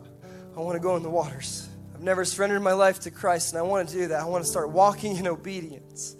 I 0.57 0.59
want 0.59 0.75
to 0.75 0.81
go 0.81 0.97
in 0.97 1.01
the 1.01 1.09
waters. 1.09 1.69
I've 1.95 2.03
never 2.03 2.25
surrendered 2.25 2.61
my 2.63 2.73
life 2.73 2.99
to 3.01 3.11
Christ, 3.11 3.53
and 3.53 3.59
I 3.59 3.61
want 3.61 3.87
to 3.87 3.95
do 3.95 4.07
that. 4.09 4.19
I 4.19 4.25
want 4.25 4.43
to 4.43 4.49
start 4.49 4.71
walking 4.71 5.15
in 5.15 5.25
obedience. 5.25 6.17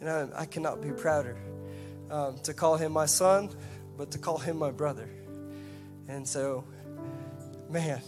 And 0.00 0.08
I, 0.08 0.28
I 0.42 0.46
cannot 0.46 0.80
be 0.80 0.92
prouder 0.92 1.36
um, 2.08 2.38
to 2.44 2.54
call 2.54 2.76
him 2.76 2.92
my 2.92 3.06
son, 3.06 3.50
but 3.98 4.12
to 4.12 4.18
call 4.18 4.38
him 4.38 4.56
my 4.58 4.70
brother. 4.70 5.08
And 6.10 6.26
so, 6.26 6.64
man, 7.68 8.00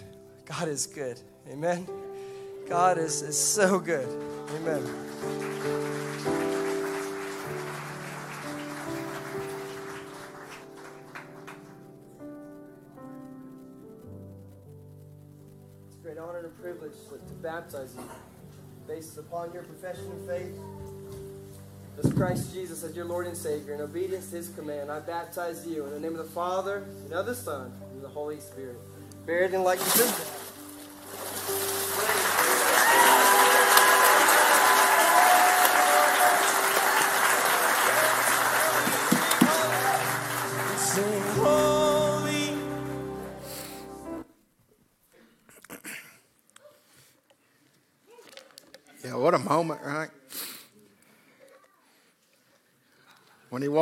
God 0.45 0.67
is 0.67 0.89
good. 0.89 1.21
Amen. 1.49 1.87
God 2.69 2.99
is, 2.99 3.23
is 3.23 3.39
so 3.39 3.79
good. 3.79 4.09
Amen. 4.57 4.83
It's 15.87 15.97
a 15.97 16.03
great 16.03 16.19
honor 16.19 16.39
and 16.39 16.61
privilege 16.61 16.93
to 17.09 17.35
baptize 17.41 17.95
you 17.97 18.11
based 18.89 19.17
upon 19.17 19.53
your 19.53 19.63
profession 19.63 20.11
of 20.11 20.27
faith 20.27 20.59
as 22.03 22.13
Christ 22.13 22.53
Jesus 22.53 22.83
as 22.85 22.97
your 22.97 23.05
Lord 23.05 23.27
and 23.27 23.37
Savior, 23.37 23.75
in 23.75 23.81
obedience 23.81 24.31
to 24.31 24.37
his 24.37 24.49
command, 24.51 24.91
I 24.91 25.01
baptize 25.01 25.67
you 25.67 25.85
in 25.87 25.93
the 25.93 26.01
name 26.01 26.13
of 26.13 26.19
the 26.19 26.33
Father, 26.33 26.85
and 27.05 27.13
of 27.13 27.27
the 27.27 27.35
Son, 27.35 27.73
and 27.89 27.97
of 27.97 28.03
the 28.03 28.09
Holy 28.09 28.41
Spirit. 28.41 28.77
Buried 29.27 29.55
in 29.55 29.63
likeness 29.63 30.01
of 30.01 30.52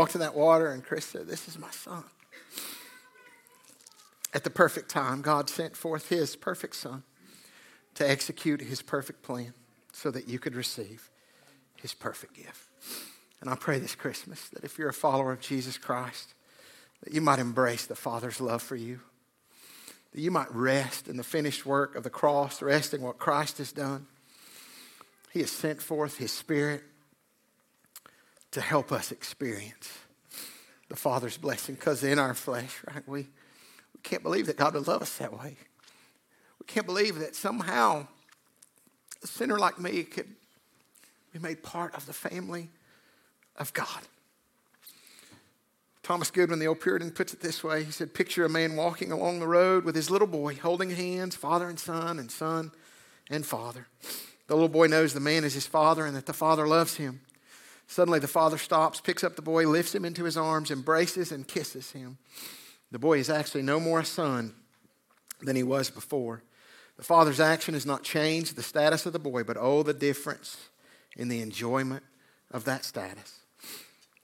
walked 0.00 0.14
in 0.14 0.22
that 0.22 0.34
water 0.34 0.70
and 0.70 0.82
Chris 0.82 1.04
said, 1.04 1.26
This 1.26 1.46
is 1.46 1.58
my 1.58 1.70
son. 1.70 2.04
At 4.32 4.44
the 4.44 4.50
perfect 4.50 4.88
time, 4.88 5.20
God 5.20 5.50
sent 5.50 5.76
forth 5.76 6.08
his 6.08 6.36
perfect 6.36 6.76
son 6.76 7.02
to 7.96 8.08
execute 8.08 8.62
his 8.62 8.80
perfect 8.80 9.22
plan 9.22 9.52
so 9.92 10.10
that 10.10 10.26
you 10.26 10.38
could 10.38 10.54
receive 10.54 11.10
his 11.76 11.92
perfect 11.92 12.34
gift. 12.34 12.66
And 13.42 13.50
I 13.50 13.56
pray 13.56 13.78
this 13.78 13.94
Christmas 13.94 14.48
that 14.54 14.64
if 14.64 14.78
you're 14.78 14.88
a 14.88 14.94
follower 14.94 15.32
of 15.32 15.40
Jesus 15.40 15.76
Christ, 15.76 16.32
that 17.02 17.12
you 17.12 17.20
might 17.20 17.38
embrace 17.38 17.84
the 17.84 17.94
Father's 17.94 18.40
love 18.40 18.62
for 18.62 18.76
you, 18.76 19.00
that 20.12 20.20
you 20.22 20.30
might 20.30 20.50
rest 20.50 21.08
in 21.08 21.18
the 21.18 21.22
finished 21.22 21.66
work 21.66 21.94
of 21.94 22.04
the 22.04 22.10
cross, 22.10 22.62
rest 22.62 22.94
in 22.94 23.02
what 23.02 23.18
Christ 23.18 23.58
has 23.58 23.70
done. 23.70 24.06
He 25.30 25.40
has 25.40 25.50
sent 25.50 25.82
forth 25.82 26.16
his 26.16 26.32
Spirit 26.32 26.84
to 28.52 28.60
help 28.60 28.92
us 28.92 29.12
experience 29.12 29.90
the 30.88 30.96
Father's 30.96 31.36
blessing 31.36 31.76
because 31.76 32.02
in 32.02 32.18
our 32.18 32.34
flesh, 32.34 32.82
right, 32.92 33.06
we, 33.08 33.20
we 33.20 34.00
can't 34.02 34.22
believe 34.22 34.46
that 34.46 34.56
God 34.56 34.74
would 34.74 34.88
love 34.88 35.02
us 35.02 35.16
that 35.18 35.32
way. 35.32 35.56
We 36.58 36.66
can't 36.66 36.86
believe 36.86 37.18
that 37.20 37.36
somehow 37.36 38.06
a 39.22 39.26
sinner 39.26 39.58
like 39.58 39.78
me 39.78 40.02
could 40.02 40.28
be 41.32 41.38
made 41.38 41.62
part 41.62 41.94
of 41.94 42.06
the 42.06 42.12
family 42.12 42.70
of 43.56 43.72
God. 43.72 44.02
Thomas 46.02 46.30
Goodwin, 46.30 46.58
the 46.58 46.66
old 46.66 46.80
Puritan, 46.80 47.12
puts 47.12 47.32
it 47.32 47.40
this 47.40 47.62
way. 47.62 47.84
He 47.84 47.92
said, 47.92 48.14
Picture 48.14 48.44
a 48.44 48.48
man 48.48 48.74
walking 48.74 49.12
along 49.12 49.38
the 49.38 49.46
road 49.46 49.84
with 49.84 49.94
his 49.94 50.10
little 50.10 50.26
boy, 50.26 50.56
holding 50.56 50.90
hands, 50.90 51.36
father 51.36 51.68
and 51.68 51.78
son, 51.78 52.18
and 52.18 52.30
son 52.30 52.72
and 53.30 53.46
father. 53.46 53.86
The 54.48 54.54
little 54.54 54.68
boy 54.68 54.88
knows 54.88 55.12
the 55.12 55.20
man 55.20 55.44
is 55.44 55.54
his 55.54 55.66
father 55.66 56.04
and 56.04 56.16
that 56.16 56.26
the 56.26 56.32
father 56.32 56.66
loves 56.66 56.96
him. 56.96 57.20
Suddenly, 57.90 58.20
the 58.20 58.28
father 58.28 58.56
stops, 58.56 59.00
picks 59.00 59.24
up 59.24 59.34
the 59.34 59.42
boy, 59.42 59.66
lifts 59.66 59.96
him 59.96 60.04
into 60.04 60.22
his 60.22 60.36
arms, 60.36 60.70
embraces 60.70 61.32
and 61.32 61.48
kisses 61.48 61.90
him. 61.90 62.18
The 62.92 63.00
boy 63.00 63.18
is 63.18 63.28
actually 63.28 63.62
no 63.62 63.80
more 63.80 63.98
a 63.98 64.04
son 64.04 64.54
than 65.40 65.56
he 65.56 65.64
was 65.64 65.90
before. 65.90 66.44
The 66.98 67.02
father's 67.02 67.40
action 67.40 67.74
has 67.74 67.84
not 67.84 68.04
changed 68.04 68.54
the 68.54 68.62
status 68.62 69.06
of 69.06 69.12
the 69.12 69.18
boy, 69.18 69.42
but 69.42 69.56
oh, 69.58 69.82
the 69.82 69.92
difference 69.92 70.68
in 71.16 71.26
the 71.26 71.42
enjoyment 71.42 72.04
of 72.52 72.64
that 72.66 72.84
status. 72.84 73.40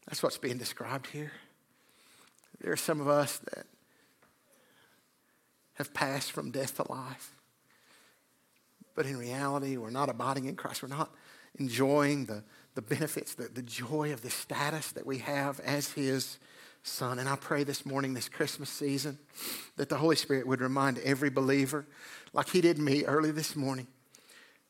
That's 0.06 0.22
what's 0.22 0.38
being 0.38 0.58
described 0.58 1.08
here. 1.08 1.32
There 2.60 2.72
are 2.72 2.76
some 2.76 3.00
of 3.00 3.08
us 3.08 3.38
that 3.52 3.66
have 5.74 5.92
passed 5.92 6.30
from 6.30 6.52
death 6.52 6.76
to 6.76 6.88
life. 6.88 7.32
But 8.94 9.06
in 9.06 9.16
reality, 9.16 9.76
we're 9.76 9.90
not 9.90 10.08
abiding 10.08 10.44
in 10.44 10.54
Christ. 10.54 10.84
We're 10.84 10.88
not 10.88 11.10
enjoying 11.58 12.26
the, 12.26 12.44
the 12.76 12.82
benefits, 12.82 13.34
the, 13.34 13.48
the 13.48 13.62
joy 13.62 14.12
of 14.12 14.20
the 14.22 14.30
status 14.30 14.92
that 14.92 15.06
we 15.06 15.18
have 15.18 15.58
as 15.60 15.92
His 15.92 16.38
Son. 16.82 17.18
And 17.18 17.28
I 17.28 17.34
pray 17.34 17.64
this 17.64 17.84
morning, 17.84 18.14
this 18.14 18.28
Christmas 18.28 18.70
season, 18.70 19.18
that 19.76 19.88
the 19.88 19.96
Holy 19.96 20.14
Spirit 20.14 20.46
would 20.46 20.60
remind 20.60 20.98
every 20.98 21.30
believer, 21.30 21.86
like 22.32 22.50
He 22.50 22.60
did 22.60 22.78
me 22.78 23.04
early 23.04 23.32
this 23.32 23.56
morning, 23.56 23.86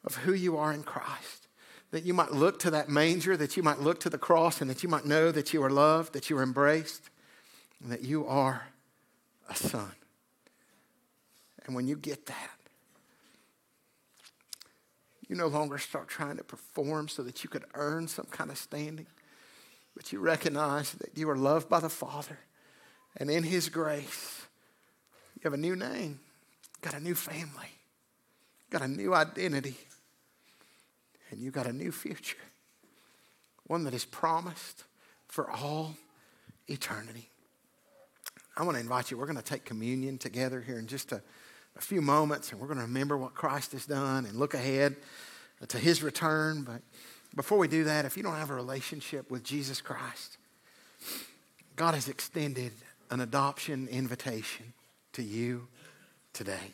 of 0.05 0.14
who 0.14 0.33
you 0.33 0.57
are 0.57 0.73
in 0.73 0.85
Christ. 0.85 1.49
That 1.90 2.05
you 2.05 2.14
might 2.14 2.33
look 2.33 2.61
to 2.61 2.71
that 2.71 2.88
manger, 2.88 3.37
that 3.37 3.57
you 3.57 3.62
might 3.62 3.81
look 3.81 4.01
to 4.01 4.11
the 4.11 4.19
cross, 4.19 4.61
and 4.61 4.71
that 4.71 4.83
you 4.83 4.88
might 4.88 5.05
know 5.05 5.33
that 5.33 5.53
you 5.53 5.62
are 5.62 5.71
loved, 5.71 6.12
that 6.12 6.31
you 6.31 6.38
are 6.38 6.42
embraced, 6.42 7.11
and 7.83 7.90
that 7.90 8.03
you 8.03 8.25
are 8.27 8.69
a 9.51 9.57
son. 9.57 9.92
And 11.64 11.75
when 11.75 11.88
you 11.88 11.97
get 11.97 12.27
that, 12.27 12.51
you 15.29 15.37
no 15.37 15.49
longer 15.49 15.79
start 15.79 16.09
trying 16.09 16.37
to 16.37 16.45
perform 16.45 17.09
so 17.09 17.23
that 17.23 17.43
you 17.43 17.51
could 17.51 17.65
earn 17.75 18.09
some 18.09 18.27
kind 18.27 18.51
of 18.51 18.59
standing, 18.59 19.07
but 19.95 20.12
you 20.12 20.21
recognize 20.21 20.93
that 20.93 21.17
you 21.17 21.29
are 21.31 21.37
loved 21.37 21.69
by 21.69 21.81
the 21.81 21.89
Father. 21.89 22.39
And 23.17 23.31
in 23.31 23.42
His 23.42 23.69
grace, 23.69 24.46
you 25.37 25.42
have 25.44 25.55
a 25.55 25.57
new 25.57 25.75
name, 25.75 26.21
got 26.83 26.94
a 26.94 27.00
new 27.00 27.15
family, 27.15 27.71
got 28.71 28.83
a 28.83 28.88
new 28.88 29.15
identity, 29.15 29.77
and 31.31 31.40
you 31.40 31.50
got 31.50 31.67
a 31.67 31.73
new 31.73 31.90
future. 31.90 32.37
One 33.67 33.85
that 33.85 33.94
is 33.94 34.05
promised 34.05 34.85
for 35.27 35.50
all 35.50 35.96
eternity. 36.69 37.31
I 38.57 38.63
want 38.63 38.77
to 38.77 38.81
invite 38.81 39.11
you. 39.11 39.19
We're 39.19 39.27
going 39.27 39.37
to 39.37 39.42
take 39.42 39.65
communion 39.65 40.19
together 40.19 40.61
here 40.61 40.79
in 40.79 40.87
just 40.87 41.13
a, 41.13 41.21
a 41.77 41.81
few 41.81 42.00
moments, 42.00 42.50
and 42.50 42.60
we're 42.60 42.66
going 42.66 42.79
to 42.79 42.85
remember 42.85 43.16
what 43.16 43.35
Christ 43.35 43.72
has 43.72 43.87
done 43.87 44.24
and 44.24 44.37
look 44.37 44.54
ahead 44.54 44.96
to 45.68 45.79
his 45.79 46.02
return. 46.02 46.62
But 46.62 46.81
before 47.35 47.58
we 47.58 47.68
do 47.68 47.85
that, 47.85 48.04
if 48.04 48.16
you 48.16 48.22
don't 48.22 48.37
have 48.37 48.50
a 48.50 48.54
relationship 48.54 49.31
with 49.31 49.44
Jesus 49.44 49.81
Christ, 49.81 50.38
God 51.77 51.94
has 51.94 52.08
extended 52.08 52.72
an 53.10 53.20
adoption 53.20 53.88
invitation 53.88 54.72
to 55.12 55.22
you 55.22 55.68
today 56.33 56.72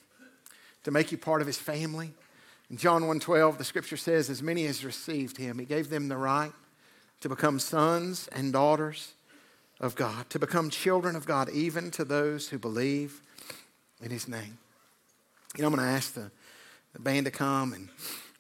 to 0.85 0.91
make 0.91 1.13
you 1.13 1.19
part 1.19 1.41
of 1.41 1.47
his 1.47 1.59
family. 1.59 2.13
In 2.71 2.77
John 2.77 3.03
1:12, 3.03 3.59
the 3.59 3.65
scripture 3.65 3.97
says, 3.97 4.31
as 4.31 4.43
many 4.43 4.67
as 4.67 4.85
received 4.85 5.37
him, 5.37 5.59
he 5.59 5.65
gave 5.65 5.91
them 5.91 6.09
the 6.09 6.17
right 6.17 6.53
to 7.21 7.29
become 7.29 7.59
sons 7.59 8.29
and 8.33 8.53
daughters 8.53 9.13
of 9.81 9.95
God, 9.95 10.31
to 10.31 10.39
become 10.39 10.71
children 10.71 11.17
of 11.17 11.27
God, 11.27 11.51
even 11.51 11.91
to 11.93 12.05
those 12.05 12.49
who 12.49 12.59
believe 12.59 13.21
in 14.01 14.11
his 14.11 14.27
name. 14.27 14.59
You 15.57 15.63
know, 15.63 15.69
I'm 15.69 15.75
going 15.75 15.87
to 15.87 15.93
ask 15.93 16.15
the, 16.15 16.31
the 16.95 16.99
band 16.99 17.27
to 17.27 17.31
come 17.31 17.75
and 17.75 17.91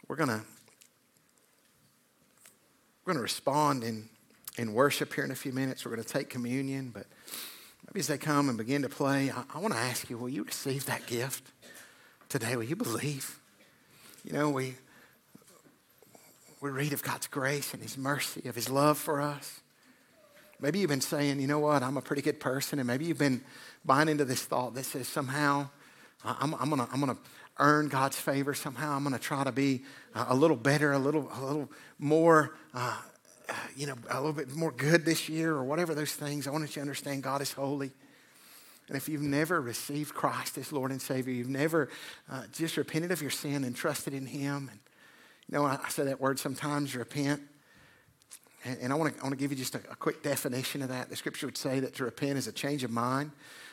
we're 0.08 0.16
going 0.16 0.30
to 0.30 0.40
we're 3.04 3.12
going 3.12 3.18
to 3.18 3.22
respond 3.22 3.82
in, 3.82 4.08
in 4.56 4.72
worship 4.72 5.12
here 5.12 5.24
in 5.24 5.32
a 5.32 5.34
few 5.34 5.52
minutes. 5.52 5.84
We're 5.84 5.90
going 5.90 6.04
to 6.04 6.08
take 6.08 6.30
communion, 6.30 6.90
but 6.94 7.04
maybe 7.86 7.98
as 7.98 8.06
they 8.06 8.16
come 8.16 8.48
and 8.48 8.56
begin 8.56 8.82
to 8.82 8.88
play, 8.88 9.30
I, 9.30 9.42
I 9.52 9.58
want 9.58 9.74
to 9.74 9.80
ask 9.80 10.08
you, 10.08 10.16
will 10.16 10.28
you 10.28 10.44
receive 10.44 10.86
that 10.86 11.06
gift 11.06 11.50
today? 12.28 12.54
Will 12.54 12.62
you 12.64 12.76
believe? 12.76 13.40
You 14.24 14.32
know, 14.32 14.50
we 14.50 14.76
we 16.62 16.70
read 16.70 16.92
of 16.92 17.02
God's 17.02 17.26
grace 17.26 17.74
and 17.74 17.82
his 17.82 17.98
mercy, 17.98 18.48
of 18.48 18.54
his 18.54 18.70
love 18.70 18.96
for 18.96 19.20
us. 19.20 19.60
Maybe 20.60 20.78
you've 20.78 20.88
been 20.88 21.00
saying, 21.00 21.40
you 21.40 21.48
know 21.48 21.58
what, 21.58 21.82
I'm 21.82 21.96
a 21.96 22.02
pretty 22.02 22.22
good 22.22 22.38
person. 22.38 22.78
And 22.78 22.86
maybe 22.86 23.04
you've 23.04 23.18
been 23.18 23.42
buying 23.84 24.08
into 24.08 24.24
this 24.24 24.44
thought 24.44 24.74
that 24.74 24.84
says 24.84 25.08
somehow 25.08 25.70
I'm, 26.25 26.55
I'm 26.55 26.70
going 26.70 26.87
to 26.87 26.93
I'm 26.93 27.01
gonna 27.01 27.18
earn 27.59 27.89
God's 27.89 28.16
favor. 28.16 28.55
Somehow 28.55 28.97
I'm 28.97 29.03
going 29.03 29.14
to 29.14 29.20
try 29.20 29.45
to 29.45 29.53
be 29.53 29.83
a 30.14 30.35
little 30.35 30.57
better, 30.57 30.93
a 30.93 30.99
little, 30.99 31.31
a 31.35 31.41
little 31.45 31.70
more, 31.99 32.57
uh, 32.75 32.97
you 33.77 33.87
know, 33.87 33.95
a 34.11 34.16
little 34.16 34.33
bit 34.33 34.55
more 34.55 34.73
good 34.73 35.05
this 35.05 35.29
year 35.29 35.53
or 35.53 35.64
whatever 35.64 35.95
those 35.95 36.12
things. 36.12 36.47
I 36.47 36.51
want 36.51 36.62
you 36.64 36.68
to 36.68 36.81
understand 36.81 37.23
God 37.23 37.43
is 37.43 37.53
holy. 37.53 37.93
And 38.89 38.97
if 38.97 39.09
you've 39.09 39.23
never 39.23 39.61
received 39.61 40.14
Christ 40.14 40.59
as 40.59 40.73
Lord 40.73 40.91
and 40.91 41.01
Savior, 41.01 41.33
you've 41.33 41.49
never 41.49 41.89
uh, 42.31 42.43
just 42.53 42.77
repented 42.77 43.11
of 43.11 43.23
your 43.23 43.31
sin 43.31 43.64
and 43.64 43.75
trusted 43.75 44.12
in 44.12 44.27
Him. 44.27 44.68
And, 44.70 44.81
you 45.49 45.57
know, 45.57 45.64
I, 45.64 45.79
say 45.89 46.05
that 46.05 46.20
word 46.20 46.39
sometimes, 46.39 46.95
repent. 46.97 47.41
And, 48.64 48.79
and 48.81 48.93
I 48.93 48.97
want 48.97 49.14
to 49.14 49.20
I 49.20 49.23
want 49.23 49.33
to 49.33 49.39
give 49.39 49.51
you 49.51 49.57
just 49.57 49.75
a, 49.75 49.79
a 49.91 49.97
quick 49.97 50.23
definition 50.23 50.83
of 50.83 50.89
that. 50.89 51.09
The 51.09 51.16
scripture 51.16 51.47
would 51.47 51.57
say 51.57 51.81
that 51.81 51.95
to 51.97 52.05
repent 52.05 52.39
is 52.39 52.47
a 52.47 52.53
change 52.53 52.85
of 52.85 52.91
mind 52.91 53.31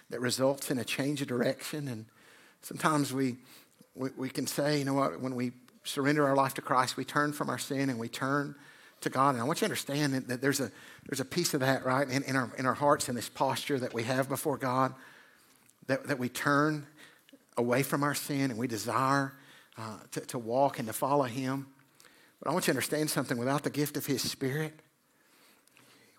that 0.10 0.22
results 0.22 0.72
in 0.72 0.78
a 0.80 0.86
change 0.86 1.22
of 1.22 1.28
direction. 1.28 1.88
And 1.88 2.06
sometimes 2.62 3.14
we, 3.14 3.38
we, 3.95 4.10
we 4.18 4.30
can 4.30 4.47
say, 4.47 4.80
you 4.80 4.86
know 4.86 4.93
what, 4.93 5.20
when 5.20 5.36
we 5.36 5.51
surrender 5.84 6.28
our 6.28 6.36
life 6.36 6.53
to 6.55 6.62
Christ, 6.62 6.97
we 6.97 7.05
turn 7.05 7.34
from 7.34 7.49
our 7.49 7.57
sin 7.57 7.89
and 7.89 7.99
we 7.99 8.10
turn 8.10 8.55
to 9.01 9.10
God. 9.10 9.32
And 9.32 9.41
I 9.41 9.43
want 9.43 9.57
you 9.57 9.62
to 9.62 9.66
understand 9.66 10.14
that, 10.14 10.41
there's, 10.41 10.60
a, 10.60 10.72
there's 11.07 11.20
a 11.20 11.26
piece 11.26 11.53
of 11.53 11.62
that, 11.62 11.86
right, 11.86 12.07
in, 12.07 12.24
in, 12.24 12.36
our, 12.36 12.51
in 12.57 12.66
our 12.66 12.74
hearts, 12.74 13.10
in 13.10 13.16
this 13.16 13.30
posture 13.30 13.80
that 13.80 13.93
we 13.93 14.03
have 14.03 14.30
before 14.30 14.57
God, 14.57 14.93
that, 15.88 16.07
that 16.07 16.20
we 16.20 16.30
turn 16.30 16.86
away 17.57 17.84
from 17.84 18.03
our 18.03 18.16
sin 18.16 18.51
and 18.51 18.57
we 18.57 18.68
desire 18.68 19.34
uh, 19.78 19.97
to, 20.12 20.22
to 20.22 20.38
walk 20.38 20.80
and 20.80 20.88
to 20.88 20.93
follow 20.93 21.24
Him. 21.24 21.68
But 22.39 22.49
I 22.49 22.53
want 22.53 22.64
you 22.68 22.74
to 22.74 22.78
understand 22.78 23.10
something. 23.10 23.38
Without 23.38 23.64
the 23.64 23.70
gift 23.70 23.97
of 23.97 24.05
His 24.05 24.22
Spirit, 24.22 24.74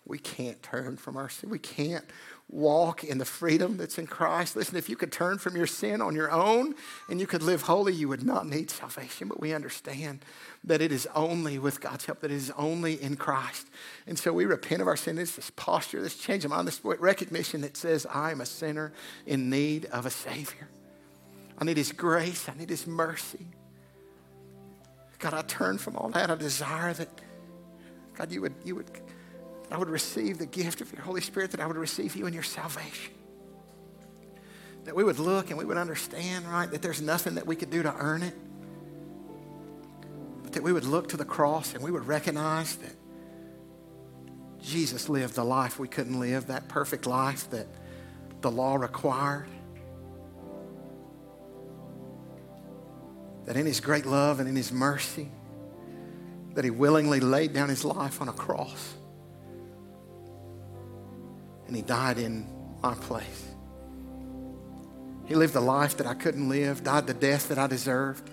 we 0.05 0.17
can't 0.17 0.61
turn 0.61 0.97
from 0.97 1.17
our 1.17 1.29
sin. 1.29 1.49
We 1.49 1.59
can't 1.59 2.05
walk 2.51 3.03
in 3.03 3.17
the 3.17 3.25
freedom 3.25 3.77
that's 3.77 3.97
in 3.97 4.05
Christ. 4.05 4.55
Listen, 4.55 4.75
if 4.75 4.89
you 4.89 4.95
could 4.95 5.11
turn 5.11 5.37
from 5.37 5.55
your 5.55 5.67
sin 5.67 6.01
on 6.01 6.15
your 6.15 6.29
own 6.31 6.75
and 7.09 7.19
you 7.19 7.25
could 7.25 7.41
live 7.41 7.63
holy, 7.63 7.93
you 7.93 8.09
would 8.09 8.23
not 8.23 8.45
need 8.45 8.69
salvation. 8.69 9.29
But 9.29 9.39
we 9.39 9.53
understand 9.53 10.25
that 10.63 10.81
it 10.81 10.91
is 10.91 11.07
only 11.15 11.57
with 11.57 11.79
God's 11.79 12.05
help, 12.05 12.19
that 12.19 12.31
it 12.31 12.35
is 12.35 12.51
only 12.57 13.01
in 13.01 13.15
Christ. 13.15 13.67
And 14.05 14.19
so 14.19 14.33
we 14.33 14.45
repent 14.45 14.81
of 14.81 14.87
our 14.87 14.97
sin. 14.97 15.17
It's 15.17 15.37
this 15.37 15.51
posture, 15.51 16.01
this 16.01 16.17
change 16.17 16.43
of 16.43 16.51
mind, 16.51 16.67
this 16.67 16.83
recognition 16.83 17.61
that 17.61 17.77
says, 17.77 18.05
I 18.05 18.31
am 18.31 18.41
a 18.41 18.45
sinner 18.45 18.91
in 19.25 19.49
need 19.49 19.85
of 19.85 20.05
a 20.05 20.11
Savior. 20.11 20.67
I 21.57 21.63
need 21.63 21.77
His 21.77 21.91
grace, 21.91 22.49
I 22.49 22.57
need 22.57 22.69
His 22.69 22.85
mercy. 22.85 23.47
God, 25.19 25.35
I 25.35 25.43
turn 25.43 25.77
from 25.77 25.95
all 25.95 26.09
that. 26.09 26.31
I 26.31 26.35
desire 26.35 26.93
that, 26.93 27.07
God, 28.15 28.31
you 28.31 28.41
would, 28.41 28.55
you 28.65 28.75
would, 28.75 28.89
I 29.71 29.77
would 29.77 29.89
receive 29.89 30.37
the 30.37 30.45
gift 30.45 30.81
of 30.81 30.91
your 30.91 31.01
Holy 31.01 31.21
Spirit, 31.21 31.51
that 31.51 31.59
I 31.59 31.67
would 31.67 31.77
receive 31.77 32.15
you 32.15 32.25
in 32.27 32.33
your 32.33 32.43
salvation. 32.43 33.13
That 34.85 34.95
we 34.95 35.03
would 35.03 35.19
look 35.19 35.49
and 35.49 35.57
we 35.57 35.65
would 35.65 35.77
understand, 35.77 36.45
right, 36.45 36.69
that 36.71 36.81
there's 36.81 37.01
nothing 37.01 37.35
that 37.35 37.45
we 37.45 37.55
could 37.55 37.69
do 37.69 37.83
to 37.83 37.93
earn 37.95 38.23
it. 38.23 38.35
But 40.43 40.53
that 40.53 40.63
we 40.63 40.73
would 40.73 40.85
look 40.85 41.09
to 41.09 41.17
the 41.17 41.25
cross 41.25 41.73
and 41.73 41.83
we 41.83 41.91
would 41.91 42.07
recognize 42.07 42.75
that 42.77 42.95
Jesus 44.61 45.07
lived 45.07 45.35
the 45.35 45.43
life 45.43 45.79
we 45.79 45.87
couldn't 45.87 46.19
live, 46.19 46.47
that 46.47 46.67
perfect 46.67 47.05
life 47.05 47.49
that 47.51 47.67
the 48.41 48.51
law 48.51 48.75
required. 48.75 49.47
that 53.45 53.59
in 53.59 53.65
his 53.65 53.79
great 53.79 54.05
love 54.05 54.39
and 54.39 54.47
in 54.47 54.55
his 54.55 54.71
mercy, 54.71 55.29
that 56.53 56.63
he 56.63 56.69
willingly 56.69 57.19
laid 57.19 57.53
down 57.53 57.69
his 57.69 57.83
life 57.83 58.21
on 58.21 58.29
a 58.29 58.33
cross. 58.33 58.93
And 61.71 61.77
he 61.77 61.83
died 61.83 62.17
in 62.17 62.45
my 62.83 62.93
place. 62.95 63.47
He 65.25 65.35
lived 65.35 65.53
the 65.53 65.61
life 65.61 65.95
that 65.95 66.05
I 66.05 66.15
couldn't 66.15 66.49
live, 66.49 66.83
died 66.83 67.07
the 67.07 67.13
death 67.13 67.47
that 67.47 67.57
I 67.57 67.67
deserved. 67.67 68.29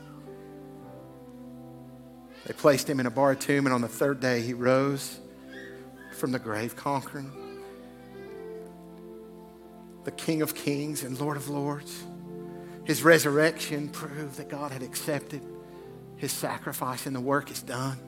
They 2.47 2.53
placed 2.55 2.91
him 2.91 2.99
in 2.99 3.07
a 3.07 3.13
bar 3.13 3.37
tomb, 3.37 3.67
and 3.67 3.73
on 3.73 3.81
the 3.81 3.87
third 3.87 4.19
day, 4.19 4.43
he 4.43 4.55
rose 4.55 5.21
from 6.17 6.33
the 6.33 6.41
grave, 6.41 6.75
conquering 6.75 7.31
the 10.03 10.11
King 10.11 10.43
of 10.43 10.57
Kings 10.57 11.05
and 11.05 11.17
Lord 11.21 11.37
of 11.37 11.49
Lords. 11.49 12.03
His 12.83 13.05
resurrection 13.05 13.89
proved 13.89 14.39
that 14.39 14.49
God 14.49 14.73
had 14.73 14.83
accepted 14.83 15.43
his 16.17 16.33
sacrifice 16.33 17.07
and 17.07 17.15
the 17.15 17.21
work 17.21 17.53
is 17.53 17.63
done. 17.63 17.99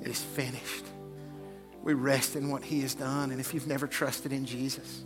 It 0.00 0.06
is 0.06 0.22
finished. 0.22 0.84
We 1.86 1.94
rest 1.94 2.34
in 2.34 2.50
what 2.50 2.64
he 2.64 2.80
has 2.80 2.96
done. 2.96 3.30
And 3.30 3.38
if 3.38 3.54
you've 3.54 3.68
never 3.68 3.86
trusted 3.86 4.32
in 4.32 4.44
Jesus, 4.44 5.04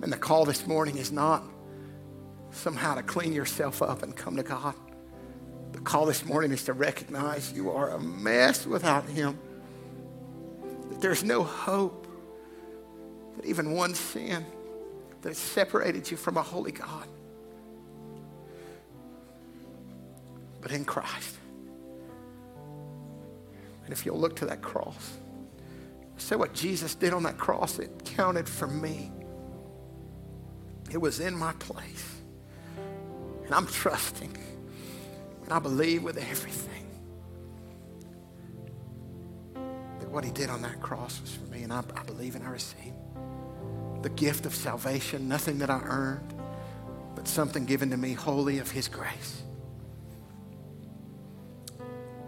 and 0.00 0.10
the 0.10 0.16
call 0.16 0.46
this 0.46 0.66
morning 0.66 0.96
is 0.96 1.12
not 1.12 1.44
somehow 2.52 2.94
to 2.94 3.02
clean 3.02 3.34
yourself 3.34 3.82
up 3.82 4.02
and 4.02 4.16
come 4.16 4.36
to 4.36 4.42
God. 4.42 4.74
The 5.72 5.80
call 5.80 6.06
this 6.06 6.24
morning 6.24 6.52
is 6.52 6.64
to 6.64 6.72
recognize 6.72 7.52
you 7.52 7.70
are 7.70 7.90
a 7.90 8.00
mess 8.00 8.66
without 8.66 9.06
him. 9.10 9.38
That 10.88 11.02
there's 11.02 11.22
no 11.22 11.42
hope. 11.42 12.08
That 13.36 13.44
even 13.44 13.72
one 13.72 13.94
sin 13.94 14.42
that 15.20 15.36
separated 15.36 16.10
you 16.10 16.16
from 16.16 16.38
a 16.38 16.42
holy 16.42 16.72
God. 16.72 17.06
But 20.62 20.72
in 20.72 20.86
Christ. 20.86 21.36
And 23.84 23.92
if 23.92 24.06
you'll 24.06 24.18
look 24.18 24.36
to 24.36 24.46
that 24.46 24.62
cross, 24.62 25.18
say 26.16 26.36
what 26.36 26.54
Jesus 26.54 26.94
did 26.94 27.12
on 27.12 27.22
that 27.24 27.38
cross, 27.38 27.78
it 27.78 28.04
counted 28.04 28.48
for 28.48 28.66
me. 28.66 29.10
It 30.90 30.98
was 30.98 31.20
in 31.20 31.36
my 31.36 31.52
place. 31.54 32.14
And 33.44 33.54
I'm 33.54 33.66
trusting. 33.66 34.36
And 35.44 35.52
I 35.52 35.58
believe 35.58 36.02
with 36.02 36.18
everything 36.18 36.72
that 40.00 40.08
what 40.08 40.24
he 40.24 40.30
did 40.30 40.50
on 40.50 40.62
that 40.62 40.80
cross 40.80 41.20
was 41.20 41.32
for 41.34 41.44
me. 41.44 41.62
And 41.62 41.72
I, 41.72 41.82
I 41.94 42.02
believe 42.04 42.34
and 42.34 42.44
I 42.44 42.48
receive 42.48 42.92
the 44.02 44.10
gift 44.10 44.46
of 44.46 44.54
salvation, 44.54 45.26
nothing 45.26 45.58
that 45.58 45.68
I 45.68 45.80
earned, 45.80 46.32
but 47.16 47.26
something 47.26 47.64
given 47.64 47.90
to 47.90 47.96
me 47.96 48.12
wholly 48.12 48.58
of 48.58 48.70
His 48.70 48.86
grace. 48.86 49.42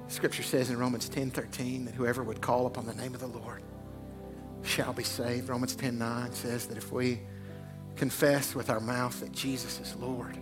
Scripture 0.08 0.42
says 0.42 0.70
in 0.70 0.78
Romans 0.78 1.08
10 1.08 1.30
13 1.30 1.84
that 1.84 1.94
whoever 1.94 2.24
would 2.24 2.40
call 2.40 2.66
upon 2.66 2.86
the 2.86 2.94
name 2.94 3.14
of 3.14 3.20
the 3.20 3.28
Lord 3.28 3.62
shall 4.68 4.92
be 4.92 5.02
saved. 5.02 5.48
Romans 5.48 5.74
10 5.74 5.98
9 5.98 6.32
says 6.32 6.66
that 6.66 6.76
if 6.76 6.92
we 6.92 7.20
confess 7.96 8.54
with 8.54 8.70
our 8.70 8.80
mouth 8.80 9.18
that 9.20 9.32
Jesus 9.32 9.80
is 9.80 9.96
Lord, 9.96 10.36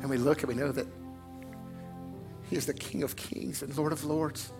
and 0.00 0.08
we 0.08 0.16
look 0.16 0.42
and 0.42 0.48
we 0.48 0.54
know 0.54 0.72
that 0.72 0.86
He 2.48 2.56
is 2.56 2.66
the 2.66 2.74
King 2.74 3.02
of 3.02 3.16
kings 3.16 3.62
and 3.62 3.76
Lord 3.76 3.92
of 3.92 4.04
lords, 4.04 4.52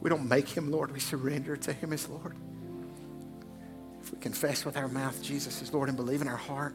we 0.00 0.10
don't 0.10 0.28
make 0.28 0.48
Him 0.48 0.70
Lord, 0.70 0.92
we 0.92 1.00
surrender 1.00 1.56
to 1.56 1.72
Him 1.72 1.92
as 1.92 2.08
Lord. 2.08 2.34
If 4.02 4.12
we 4.12 4.18
confess 4.18 4.64
with 4.64 4.76
our 4.76 4.88
mouth 4.88 5.20
Jesus 5.22 5.62
is 5.62 5.72
Lord 5.72 5.88
and 5.88 5.96
believe 5.96 6.22
in 6.22 6.28
our 6.28 6.36
heart 6.36 6.74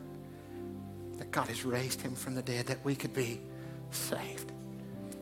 that 1.22 1.32
God 1.32 1.47
has 1.47 1.64
raised 1.64 2.01
him 2.01 2.16
from 2.16 2.34
the 2.34 2.41
dead, 2.41 2.66
that 2.66 2.84
we 2.84 2.95
could 2.95 3.14
be 3.14 3.39
saved, 3.91 4.51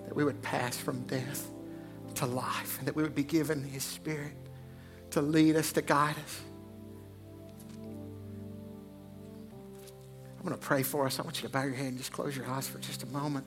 that 0.06 0.16
we 0.16 0.24
would 0.24 0.42
pass 0.42 0.78
from 0.78 1.02
death 1.04 1.50
to 2.16 2.26
life, 2.26 2.80
and 2.80 2.88
that 2.88 2.96
we 2.96 3.04
would 3.04 3.14
be 3.14 3.24
given 3.24 3.64
his 3.66 3.84
spirit 3.84 4.32
to 5.12 5.22
lead 5.22 5.56
us, 5.56 5.72
to 5.74 5.82
guide 5.82 6.16
us. 6.24 6.42
I'm 10.38 10.46
going 10.46 10.58
to 10.58 10.66
pray 10.66 10.84
for 10.84 11.06
us. 11.06 11.20
I 11.20 11.24
want 11.24 11.42
you 11.42 11.48
to 11.48 11.54
bow 11.54 11.64
your 11.64 11.74
head 11.74 11.88
and 11.88 11.98
just 11.98 12.14
close 12.14 12.36
your 12.36 12.48
eyes 12.48 12.68
for 12.68 12.80
just 12.80 13.04
a 13.04 13.08
moment. 13.08 13.46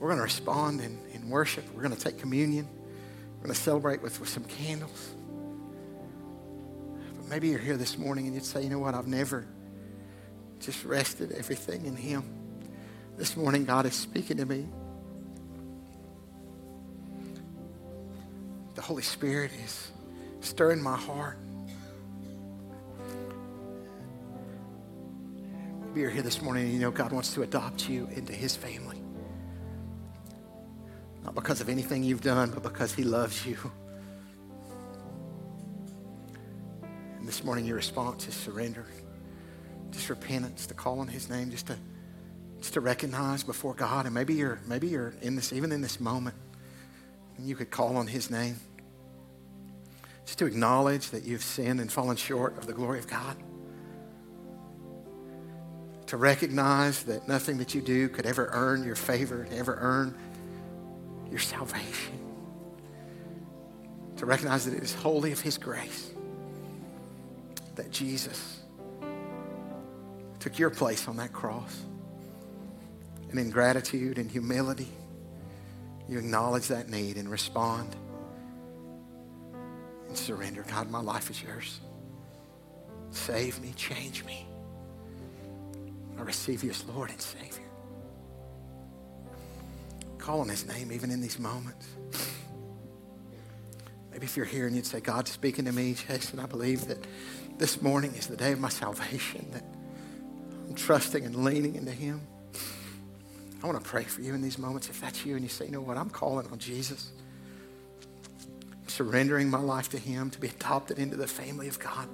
We're 0.00 0.08
going 0.08 0.18
to 0.18 0.24
respond 0.24 0.80
in, 0.80 0.98
in 1.12 1.30
worship. 1.30 1.64
We're 1.72 1.82
going 1.82 1.94
to 1.94 2.00
take 2.00 2.18
communion. 2.18 2.68
We're 3.36 3.44
going 3.44 3.54
to 3.54 3.60
celebrate 3.60 4.02
with, 4.02 4.18
with 4.18 4.28
some 4.28 4.44
candles. 4.44 5.14
But 7.16 7.28
maybe 7.28 7.48
you're 7.48 7.60
here 7.60 7.76
this 7.76 7.96
morning 7.96 8.26
and 8.26 8.34
you'd 8.34 8.44
say, 8.44 8.62
you 8.62 8.70
know 8.70 8.80
what, 8.80 8.94
I've 8.94 9.06
never 9.06 9.46
just 10.60 10.84
rested 10.84 11.32
everything 11.32 11.86
in 11.86 11.94
Him. 11.94 12.24
This 13.16 13.36
morning, 13.36 13.64
God 13.64 13.86
is 13.86 13.94
speaking 13.94 14.38
to 14.38 14.46
me. 14.46 14.66
Holy 18.84 19.02
Spirit 19.02 19.50
is 19.64 19.90
stirring 20.40 20.82
my 20.82 20.94
heart. 20.94 21.38
Maybe 25.86 26.02
you're 26.02 26.10
here 26.10 26.20
this 26.20 26.42
morning 26.42 26.64
and 26.64 26.74
you 26.74 26.80
know 26.80 26.90
God 26.90 27.10
wants 27.10 27.32
to 27.32 27.42
adopt 27.44 27.88
you 27.88 28.06
into 28.12 28.34
His 28.34 28.54
family. 28.54 29.00
Not 31.22 31.34
because 31.34 31.62
of 31.62 31.70
anything 31.70 32.02
you've 32.02 32.20
done, 32.20 32.50
but 32.50 32.62
because 32.62 32.92
He 32.92 33.04
loves 33.04 33.46
you. 33.46 33.56
And 37.18 37.26
this 37.26 37.42
morning, 37.42 37.64
your 37.64 37.76
response 37.76 38.28
is 38.28 38.34
surrender, 38.34 38.84
just 39.92 40.10
repentance, 40.10 40.66
to 40.66 40.74
call 40.74 41.00
on 41.00 41.08
His 41.08 41.30
name, 41.30 41.50
just 41.50 41.68
to 41.68 41.78
just 42.60 42.74
to 42.74 42.82
recognize 42.82 43.44
before 43.44 43.72
God. 43.72 44.04
And 44.04 44.14
maybe 44.14 44.34
you're 44.34 44.60
maybe 44.66 44.88
you're 44.88 45.14
in 45.22 45.36
this 45.36 45.54
even 45.54 45.72
in 45.72 45.80
this 45.80 46.00
moment, 46.00 46.36
and 47.38 47.48
you 47.48 47.56
could 47.56 47.70
call 47.70 47.96
on 47.96 48.06
His 48.06 48.30
name, 48.30 48.56
just 50.24 50.38
to 50.38 50.46
acknowledge 50.46 51.10
that 51.10 51.24
you've 51.24 51.42
sinned 51.42 51.80
and 51.80 51.90
fallen 51.90 52.16
short 52.16 52.56
of 52.58 52.66
the 52.66 52.72
glory 52.72 52.98
of 52.98 53.06
God. 53.06 53.36
To 56.06 56.16
recognize 56.16 57.02
that 57.04 57.28
nothing 57.28 57.58
that 57.58 57.74
you 57.74 57.80
do 57.80 58.08
could 58.08 58.26
ever 58.26 58.48
earn 58.52 58.84
your 58.84 58.96
favor, 58.96 59.46
ever 59.52 59.76
earn 59.80 60.16
your 61.30 61.40
salvation. 61.40 62.18
To 64.16 64.26
recognize 64.26 64.64
that 64.66 64.74
it 64.74 64.82
is 64.82 64.94
wholly 64.94 65.32
of 65.32 65.40
His 65.40 65.58
grace 65.58 66.10
that 67.74 67.90
Jesus 67.90 68.60
took 70.38 70.58
your 70.58 70.70
place 70.70 71.08
on 71.08 71.16
that 71.16 71.32
cross. 71.32 71.82
And 73.30 73.40
in 73.40 73.50
gratitude 73.50 74.18
and 74.18 74.30
humility, 74.30 74.88
you 76.08 76.18
acknowledge 76.18 76.68
that 76.68 76.88
need 76.88 77.16
and 77.16 77.28
respond 77.28 77.96
and 80.14 80.18
surrender. 80.20 80.64
God, 80.70 80.88
my 80.90 81.00
life 81.00 81.28
is 81.28 81.42
yours. 81.42 81.80
Save 83.10 83.60
me, 83.60 83.72
change 83.74 84.24
me. 84.24 84.46
I 86.16 86.22
receive 86.22 86.62
you 86.62 86.70
as 86.70 86.84
Lord 86.84 87.10
and 87.10 87.20
Savior. 87.20 87.64
Call 90.18 90.40
on 90.40 90.48
his 90.48 90.68
name 90.68 90.92
even 90.92 91.10
in 91.10 91.20
these 91.20 91.40
moments. 91.40 91.88
Maybe 94.12 94.24
if 94.24 94.36
you're 94.36 94.46
here 94.46 94.68
and 94.68 94.76
you'd 94.76 94.86
say, 94.86 95.00
God's 95.00 95.32
speaking 95.32 95.64
to 95.64 95.72
me, 95.72 95.94
Jason, 95.94 96.38
I 96.38 96.46
believe 96.46 96.86
that 96.86 97.04
this 97.58 97.82
morning 97.82 98.14
is 98.14 98.28
the 98.28 98.36
day 98.36 98.52
of 98.52 98.60
my 98.60 98.68
salvation, 98.68 99.48
that 99.50 99.64
I'm 100.68 100.76
trusting 100.76 101.24
and 101.24 101.44
leaning 101.44 101.74
into 101.74 101.90
him. 101.90 102.20
I 103.64 103.66
want 103.66 103.82
to 103.82 103.90
pray 103.90 104.04
for 104.04 104.20
you 104.20 104.32
in 104.32 104.42
these 104.42 104.58
moments. 104.58 104.88
If 104.88 105.00
that's 105.00 105.26
you 105.26 105.34
and 105.34 105.42
you 105.42 105.48
say, 105.48 105.64
you 105.64 105.72
know 105.72 105.80
what, 105.80 105.96
I'm 105.96 106.10
calling 106.10 106.46
on 106.52 106.58
Jesus, 106.58 107.10
surrendering 108.94 109.50
my 109.50 109.58
life 109.58 109.88
to 109.88 109.98
him 109.98 110.30
to 110.30 110.38
be 110.38 110.46
adopted 110.46 111.00
into 111.00 111.16
the 111.16 111.26
family 111.26 111.66
of 111.66 111.80
God. 111.80 112.08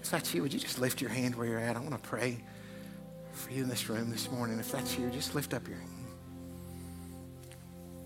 If 0.00 0.10
that's 0.10 0.34
you, 0.34 0.42
would 0.42 0.52
you 0.52 0.58
just 0.58 0.80
lift 0.80 1.00
your 1.00 1.10
hand 1.10 1.36
where 1.36 1.46
you're 1.46 1.60
at? 1.60 1.76
I 1.76 1.80
want 1.80 1.92
to 1.92 2.08
pray 2.08 2.38
for 3.32 3.52
you 3.52 3.62
in 3.62 3.68
this 3.68 3.88
room 3.88 4.10
this 4.10 4.30
morning. 4.30 4.58
If 4.58 4.72
that's 4.72 4.98
you, 4.98 5.08
just 5.10 5.36
lift 5.36 5.54
up 5.54 5.68
your 5.68 5.78
hand. 5.78 5.90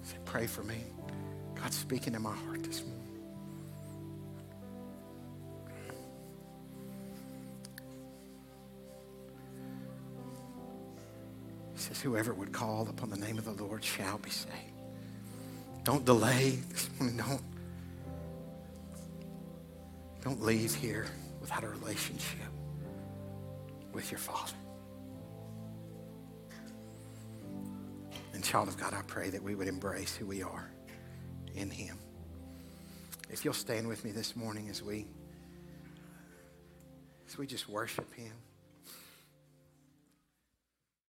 Say, 0.02 0.16
pray 0.26 0.46
for 0.46 0.62
me. 0.62 0.76
God's 1.54 1.76
speaking 1.76 2.14
in 2.14 2.20
my 2.20 2.34
heart 2.34 2.62
this 2.64 2.82
morning. 2.82 2.96
He 11.72 11.78
says, 11.78 12.00
Whoever 12.02 12.34
would 12.34 12.52
call 12.52 12.86
upon 12.90 13.08
the 13.08 13.16
name 13.16 13.38
of 13.38 13.46
the 13.46 13.64
Lord 13.64 13.82
shall 13.82 14.18
be 14.18 14.30
saved. 14.30 14.54
Don't 15.84 16.04
delay. 16.04 16.58
Don't, 16.98 17.40
don't 20.22 20.42
leave 20.42 20.74
here 20.74 21.06
without 21.40 21.64
a 21.64 21.68
relationship 21.68 22.38
with 23.92 24.10
your 24.10 24.18
Father. 24.18 24.52
And, 28.32 28.44
child 28.44 28.68
of 28.68 28.76
God, 28.78 28.94
I 28.94 29.02
pray 29.02 29.30
that 29.30 29.42
we 29.42 29.54
would 29.54 29.68
embrace 29.68 30.14
who 30.14 30.26
we 30.26 30.42
are 30.42 30.70
in 31.54 31.70
Him. 31.70 31.98
If 33.28 33.44
you'll 33.44 33.54
stand 33.54 33.88
with 33.88 34.04
me 34.04 34.12
this 34.12 34.36
morning 34.36 34.68
as 34.68 34.82
we, 34.82 35.06
as 37.28 37.38
we 37.38 37.46
just 37.46 37.68
worship 37.68 38.12
Him. 38.14 38.32